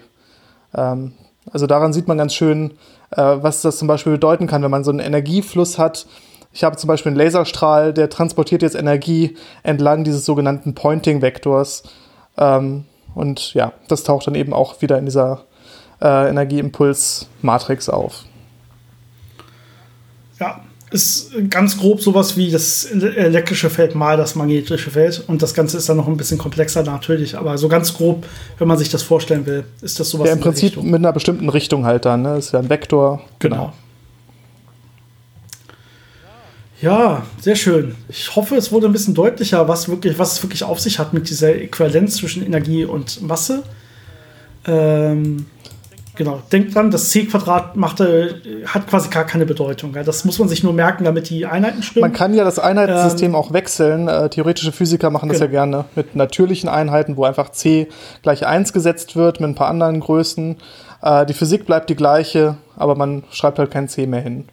Ähm, 0.74 1.12
also 1.52 1.66
daran 1.66 1.92
sieht 1.92 2.08
man 2.08 2.18
ganz 2.18 2.34
schön, 2.34 2.72
äh, 3.10 3.22
was 3.22 3.62
das 3.62 3.78
zum 3.78 3.88
Beispiel 3.88 4.12
bedeuten 4.12 4.46
kann, 4.46 4.62
wenn 4.62 4.70
man 4.70 4.84
so 4.84 4.90
einen 4.90 5.00
Energiefluss 5.00 5.78
hat. 5.78 6.06
Ich 6.52 6.64
habe 6.64 6.76
zum 6.76 6.88
Beispiel 6.88 7.10
einen 7.10 7.18
Laserstrahl, 7.18 7.92
der 7.92 8.08
transportiert 8.10 8.62
jetzt 8.62 8.74
Energie 8.74 9.36
entlang 9.62 10.04
dieses 10.04 10.24
sogenannten 10.24 10.74
Pointing-Vektors. 10.74 11.84
Ähm, 12.38 12.84
und 13.14 13.54
ja, 13.54 13.72
das 13.88 14.04
taucht 14.04 14.26
dann 14.26 14.34
eben 14.34 14.52
auch 14.52 14.82
wieder 14.82 14.98
in 14.98 15.04
dieser 15.04 15.44
äh, 16.02 16.28
Energieimpuls-Matrix 16.28 17.88
auf. 17.88 18.24
Ja, 20.40 20.60
ist 20.90 21.32
ganz 21.50 21.78
grob 21.78 22.00
sowas 22.00 22.36
wie 22.36 22.50
das 22.50 22.84
elektrische 22.84 23.70
Feld 23.70 23.94
mal 23.94 24.16
das 24.16 24.36
magnetische 24.36 24.90
Feld. 24.90 25.24
Und 25.26 25.42
das 25.42 25.52
Ganze 25.52 25.78
ist 25.78 25.88
dann 25.88 25.96
noch 25.96 26.06
ein 26.06 26.16
bisschen 26.16 26.38
komplexer 26.38 26.82
natürlich. 26.84 27.36
Aber 27.36 27.58
so 27.58 27.68
ganz 27.68 27.94
grob, 27.94 28.24
wenn 28.58 28.68
man 28.68 28.78
sich 28.78 28.88
das 28.88 29.02
vorstellen 29.02 29.46
will, 29.46 29.64
ist 29.82 29.98
das 29.98 30.10
sowas. 30.10 30.28
Ja, 30.28 30.34
im 30.34 30.40
Prinzip 30.40 30.70
Richtung. 30.70 30.90
mit 30.90 31.00
einer 31.00 31.12
bestimmten 31.12 31.48
Richtung 31.48 31.84
halt 31.84 32.04
dann. 32.04 32.22
Ne? 32.22 32.34
Das 32.36 32.46
ist 32.46 32.52
ja 32.52 32.60
ein 32.60 32.70
Vektor. 32.70 33.20
Genau. 33.40 33.56
genau. 33.56 33.72
Ja, 36.82 37.24
sehr 37.40 37.56
schön. 37.56 37.94
Ich 38.08 38.36
hoffe, 38.36 38.54
es 38.54 38.70
wurde 38.70 38.86
ein 38.86 38.92
bisschen 38.92 39.14
deutlicher, 39.14 39.66
was, 39.66 39.88
wirklich, 39.88 40.18
was 40.18 40.34
es 40.34 40.42
wirklich 40.42 40.62
auf 40.62 40.78
sich 40.78 40.98
hat 40.98 41.14
mit 41.14 41.30
dieser 41.30 41.54
Äquivalenz 41.54 42.16
zwischen 42.16 42.44
Energie 42.44 42.84
und 42.84 43.22
Masse. 43.22 43.62
Ähm, 44.66 45.46
Genau, 46.16 46.40
denkt 46.50 46.74
dran, 46.74 46.90
das 46.90 47.10
C-Quadrat 47.10 47.76
machte, 47.76 48.40
hat 48.66 48.88
quasi 48.88 49.10
gar 49.10 49.24
keine 49.24 49.44
Bedeutung. 49.44 49.92
Das 49.92 50.24
muss 50.24 50.38
man 50.38 50.48
sich 50.48 50.62
nur 50.62 50.72
merken, 50.72 51.04
damit 51.04 51.28
die 51.28 51.44
Einheiten 51.44 51.82
stimmen. 51.82 52.02
Man 52.02 52.12
kann 52.14 52.32
ja 52.32 52.42
das 52.42 52.58
Einheitensystem 52.58 53.32
ähm, 53.32 53.34
auch 53.34 53.52
wechseln. 53.52 54.08
Äh, 54.08 54.30
theoretische 54.30 54.72
Physiker 54.72 55.10
machen 55.10 55.28
das 55.28 55.38
genau. 55.38 55.52
ja 55.52 55.64
gerne 55.64 55.84
mit 55.94 56.16
natürlichen 56.16 56.70
Einheiten, 56.70 57.18
wo 57.18 57.24
einfach 57.24 57.50
C 57.50 57.88
gleich 58.22 58.46
1 58.46 58.72
gesetzt 58.72 59.14
wird 59.14 59.40
mit 59.40 59.50
ein 59.50 59.54
paar 59.54 59.68
anderen 59.68 60.00
Größen. 60.00 60.56
Äh, 61.02 61.26
die 61.26 61.34
Physik 61.34 61.66
bleibt 61.66 61.90
die 61.90 61.96
gleiche, 61.96 62.56
aber 62.76 62.94
man 62.94 63.24
schreibt 63.30 63.58
halt 63.58 63.70
kein 63.70 63.88
C 63.88 64.06
mehr 64.06 64.22
hin. 64.22 64.46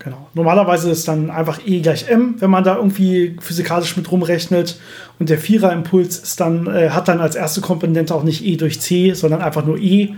Genau. 0.00 0.28
Normalerweise 0.34 0.90
ist 0.90 1.08
dann 1.08 1.30
einfach 1.30 1.60
E 1.66 1.80
gleich 1.80 2.08
M, 2.08 2.36
wenn 2.38 2.50
man 2.50 2.62
da 2.62 2.76
irgendwie 2.76 3.36
physikalisch 3.40 3.96
mit 3.96 4.10
rumrechnet. 4.10 4.78
Und 5.18 5.28
der 5.28 5.38
Vierer-Impuls 5.38 6.18
ist 6.18 6.40
dann, 6.40 6.66
äh, 6.68 6.90
hat 6.90 7.08
dann 7.08 7.20
als 7.20 7.34
erste 7.34 7.60
Komponente 7.60 8.14
auch 8.14 8.22
nicht 8.22 8.44
E 8.44 8.56
durch 8.56 8.80
C, 8.80 9.12
sondern 9.14 9.42
einfach 9.42 9.64
nur 9.64 9.78
E. 9.78 10.14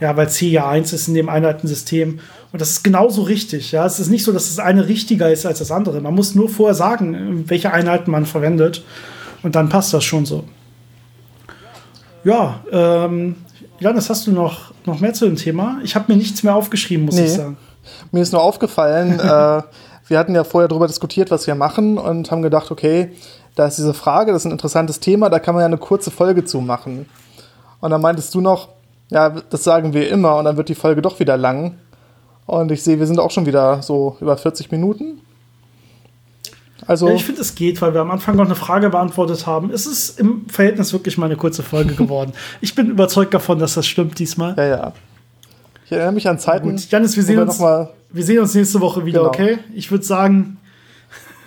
Ja, 0.00 0.16
weil 0.16 0.28
C 0.28 0.48
ja 0.48 0.68
1 0.68 0.92
ist 0.92 1.08
in 1.08 1.14
dem 1.14 1.28
Einheitensystem. 1.28 2.20
Und 2.52 2.60
das 2.60 2.70
ist 2.70 2.82
genauso 2.82 3.22
richtig. 3.22 3.72
Ja, 3.72 3.86
es 3.86 4.00
ist 4.00 4.10
nicht 4.10 4.24
so, 4.24 4.32
dass 4.32 4.48
das 4.48 4.58
eine 4.58 4.88
richtiger 4.88 5.30
ist 5.30 5.46
als 5.46 5.60
das 5.60 5.70
andere. 5.70 6.00
Man 6.00 6.14
muss 6.14 6.34
nur 6.34 6.48
vorher 6.48 6.74
sagen, 6.74 7.44
welche 7.46 7.72
Einheiten 7.72 8.10
man 8.10 8.26
verwendet. 8.26 8.84
Und 9.42 9.54
dann 9.54 9.68
passt 9.68 9.94
das 9.94 10.04
schon 10.04 10.26
so. 10.26 10.44
Ja, 12.24 12.62
ähm, 12.70 13.36
Janis, 13.80 14.10
hast 14.10 14.26
du 14.26 14.32
noch, 14.32 14.72
noch 14.86 15.00
mehr 15.00 15.14
zu 15.14 15.24
dem 15.24 15.36
Thema? 15.36 15.80
Ich 15.82 15.94
habe 15.94 16.12
mir 16.12 16.18
nichts 16.18 16.42
mehr 16.42 16.54
aufgeschrieben, 16.54 17.06
muss 17.06 17.16
nee. 17.16 17.24
ich 17.24 17.32
sagen. 17.32 17.56
Mir 18.10 18.20
ist 18.20 18.32
nur 18.32 18.42
aufgefallen, 18.42 19.18
äh, 19.20 19.62
wir 20.08 20.18
hatten 20.18 20.34
ja 20.34 20.44
vorher 20.44 20.68
darüber 20.68 20.86
diskutiert, 20.86 21.30
was 21.30 21.46
wir 21.46 21.54
machen 21.54 21.98
und 21.98 22.30
haben 22.30 22.42
gedacht, 22.42 22.70
okay, 22.70 23.12
da 23.54 23.66
ist 23.66 23.78
diese 23.78 23.94
Frage, 23.94 24.32
das 24.32 24.42
ist 24.42 24.46
ein 24.46 24.52
interessantes 24.52 25.00
Thema, 25.00 25.28
da 25.28 25.38
kann 25.38 25.54
man 25.54 25.62
ja 25.62 25.66
eine 25.66 25.78
kurze 25.78 26.10
Folge 26.10 26.44
zu 26.44 26.60
machen. 26.60 27.06
Und 27.80 27.90
dann 27.90 28.00
meintest 28.00 28.34
du 28.34 28.40
noch, 28.40 28.68
ja, 29.10 29.28
das 29.28 29.64
sagen 29.64 29.92
wir 29.92 30.08
immer 30.08 30.36
und 30.36 30.44
dann 30.44 30.56
wird 30.56 30.68
die 30.68 30.74
Folge 30.74 31.02
doch 31.02 31.20
wieder 31.20 31.36
lang. 31.36 31.76
Und 32.46 32.72
ich 32.72 32.82
sehe, 32.82 32.98
wir 32.98 33.06
sind 33.06 33.20
auch 33.20 33.30
schon 33.30 33.46
wieder 33.46 33.82
so 33.82 34.16
über 34.20 34.36
40 34.36 34.70
Minuten. 34.70 35.20
Also 36.86 37.08
ja, 37.08 37.14
ich 37.14 37.24
finde, 37.24 37.40
es 37.40 37.54
geht, 37.54 37.80
weil 37.80 37.94
wir 37.94 38.00
am 38.00 38.10
Anfang 38.10 38.36
noch 38.36 38.44
eine 38.44 38.54
Frage 38.54 38.90
beantwortet 38.90 39.46
haben. 39.46 39.70
Es 39.70 39.86
ist 39.86 40.18
im 40.18 40.48
Verhältnis 40.48 40.92
wirklich 40.92 41.16
mal 41.16 41.26
eine 41.26 41.36
kurze 41.36 41.62
Folge 41.62 41.94
geworden. 41.94 42.32
ich 42.60 42.74
bin 42.74 42.90
überzeugt 42.90 43.32
davon, 43.34 43.58
dass 43.58 43.74
das 43.74 43.86
stimmt 43.86 44.18
diesmal. 44.18 44.54
Ja, 44.56 44.64
ja. 44.64 44.92
Ich 45.92 45.98
erinnere 45.98 46.14
mich 46.14 46.26
an 46.26 46.38
Zeiten. 46.38 46.70
Gut, 46.70 46.90
Janis, 46.90 47.16
wir 47.16 47.22
sehen, 47.22 47.38
uns, 47.38 47.60
wir 47.60 48.24
sehen 48.24 48.38
uns 48.38 48.54
nächste 48.54 48.80
Woche 48.80 49.04
wieder, 49.04 49.20
genau. 49.20 49.28
okay? 49.28 49.58
Ich 49.74 49.90
würde 49.90 50.02
sagen, 50.02 50.56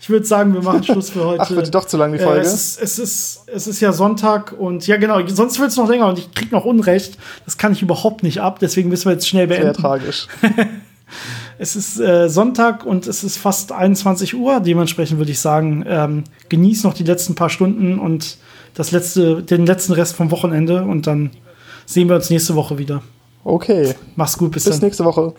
ich 0.00 0.08
würde 0.08 0.24
sagen, 0.24 0.54
wir 0.54 0.62
machen 0.62 0.82
Schluss 0.82 1.10
für 1.10 1.26
heute. 1.26 1.42
Ach, 1.42 1.50
wird 1.50 1.74
doch 1.74 1.84
zu 1.84 1.98
lang 1.98 2.10
die 2.10 2.18
Folge. 2.18 2.40
Äh, 2.40 2.42
es, 2.42 2.54
ist, 2.54 2.80
es, 2.80 2.98
ist, 2.98 3.40
es 3.48 3.66
ist 3.66 3.80
ja 3.80 3.92
Sonntag 3.92 4.54
und 4.58 4.86
ja, 4.86 4.96
genau, 4.96 5.20
sonst 5.26 5.60
wird 5.60 5.72
es 5.72 5.76
noch 5.76 5.90
länger 5.90 6.06
und 6.06 6.18
ich 6.18 6.32
krieg 6.32 6.52
noch 6.52 6.64
Unrecht. 6.64 7.18
Das 7.44 7.58
kann 7.58 7.72
ich 7.72 7.82
überhaupt 7.82 8.22
nicht 8.22 8.40
ab, 8.40 8.60
deswegen 8.60 8.88
müssen 8.88 9.04
wir 9.04 9.12
jetzt 9.12 9.28
schnell 9.28 9.46
beenden. 9.46 9.74
Sehr 9.74 9.74
tragisch. 9.74 10.26
es 11.58 11.76
ist 11.76 12.00
äh, 12.00 12.30
Sonntag 12.30 12.86
und 12.86 13.06
es 13.06 13.22
ist 13.22 13.36
fast 13.36 13.72
21 13.72 14.34
Uhr. 14.34 14.60
Dementsprechend 14.60 15.18
würde 15.18 15.32
ich 15.32 15.40
sagen, 15.40 15.84
ähm, 15.86 16.24
genieß 16.48 16.84
noch 16.84 16.94
die 16.94 17.04
letzten 17.04 17.34
paar 17.34 17.50
Stunden 17.50 17.98
und 17.98 18.38
das 18.72 18.90
letzte, 18.90 19.42
den 19.42 19.66
letzten 19.66 19.92
Rest 19.92 20.16
vom 20.16 20.30
Wochenende 20.30 20.82
und 20.82 21.06
dann 21.06 21.28
sehen 21.84 22.08
wir 22.08 22.16
uns 22.16 22.30
nächste 22.30 22.54
Woche 22.54 22.78
wieder. 22.78 23.02
Okay. 23.44 23.94
Mach's 24.16 24.38
gut, 24.38 24.52
bis, 24.52 24.64
bis 24.64 24.78
dann. 24.78 24.86
nächste 24.86 25.04
Woche. 25.04 25.34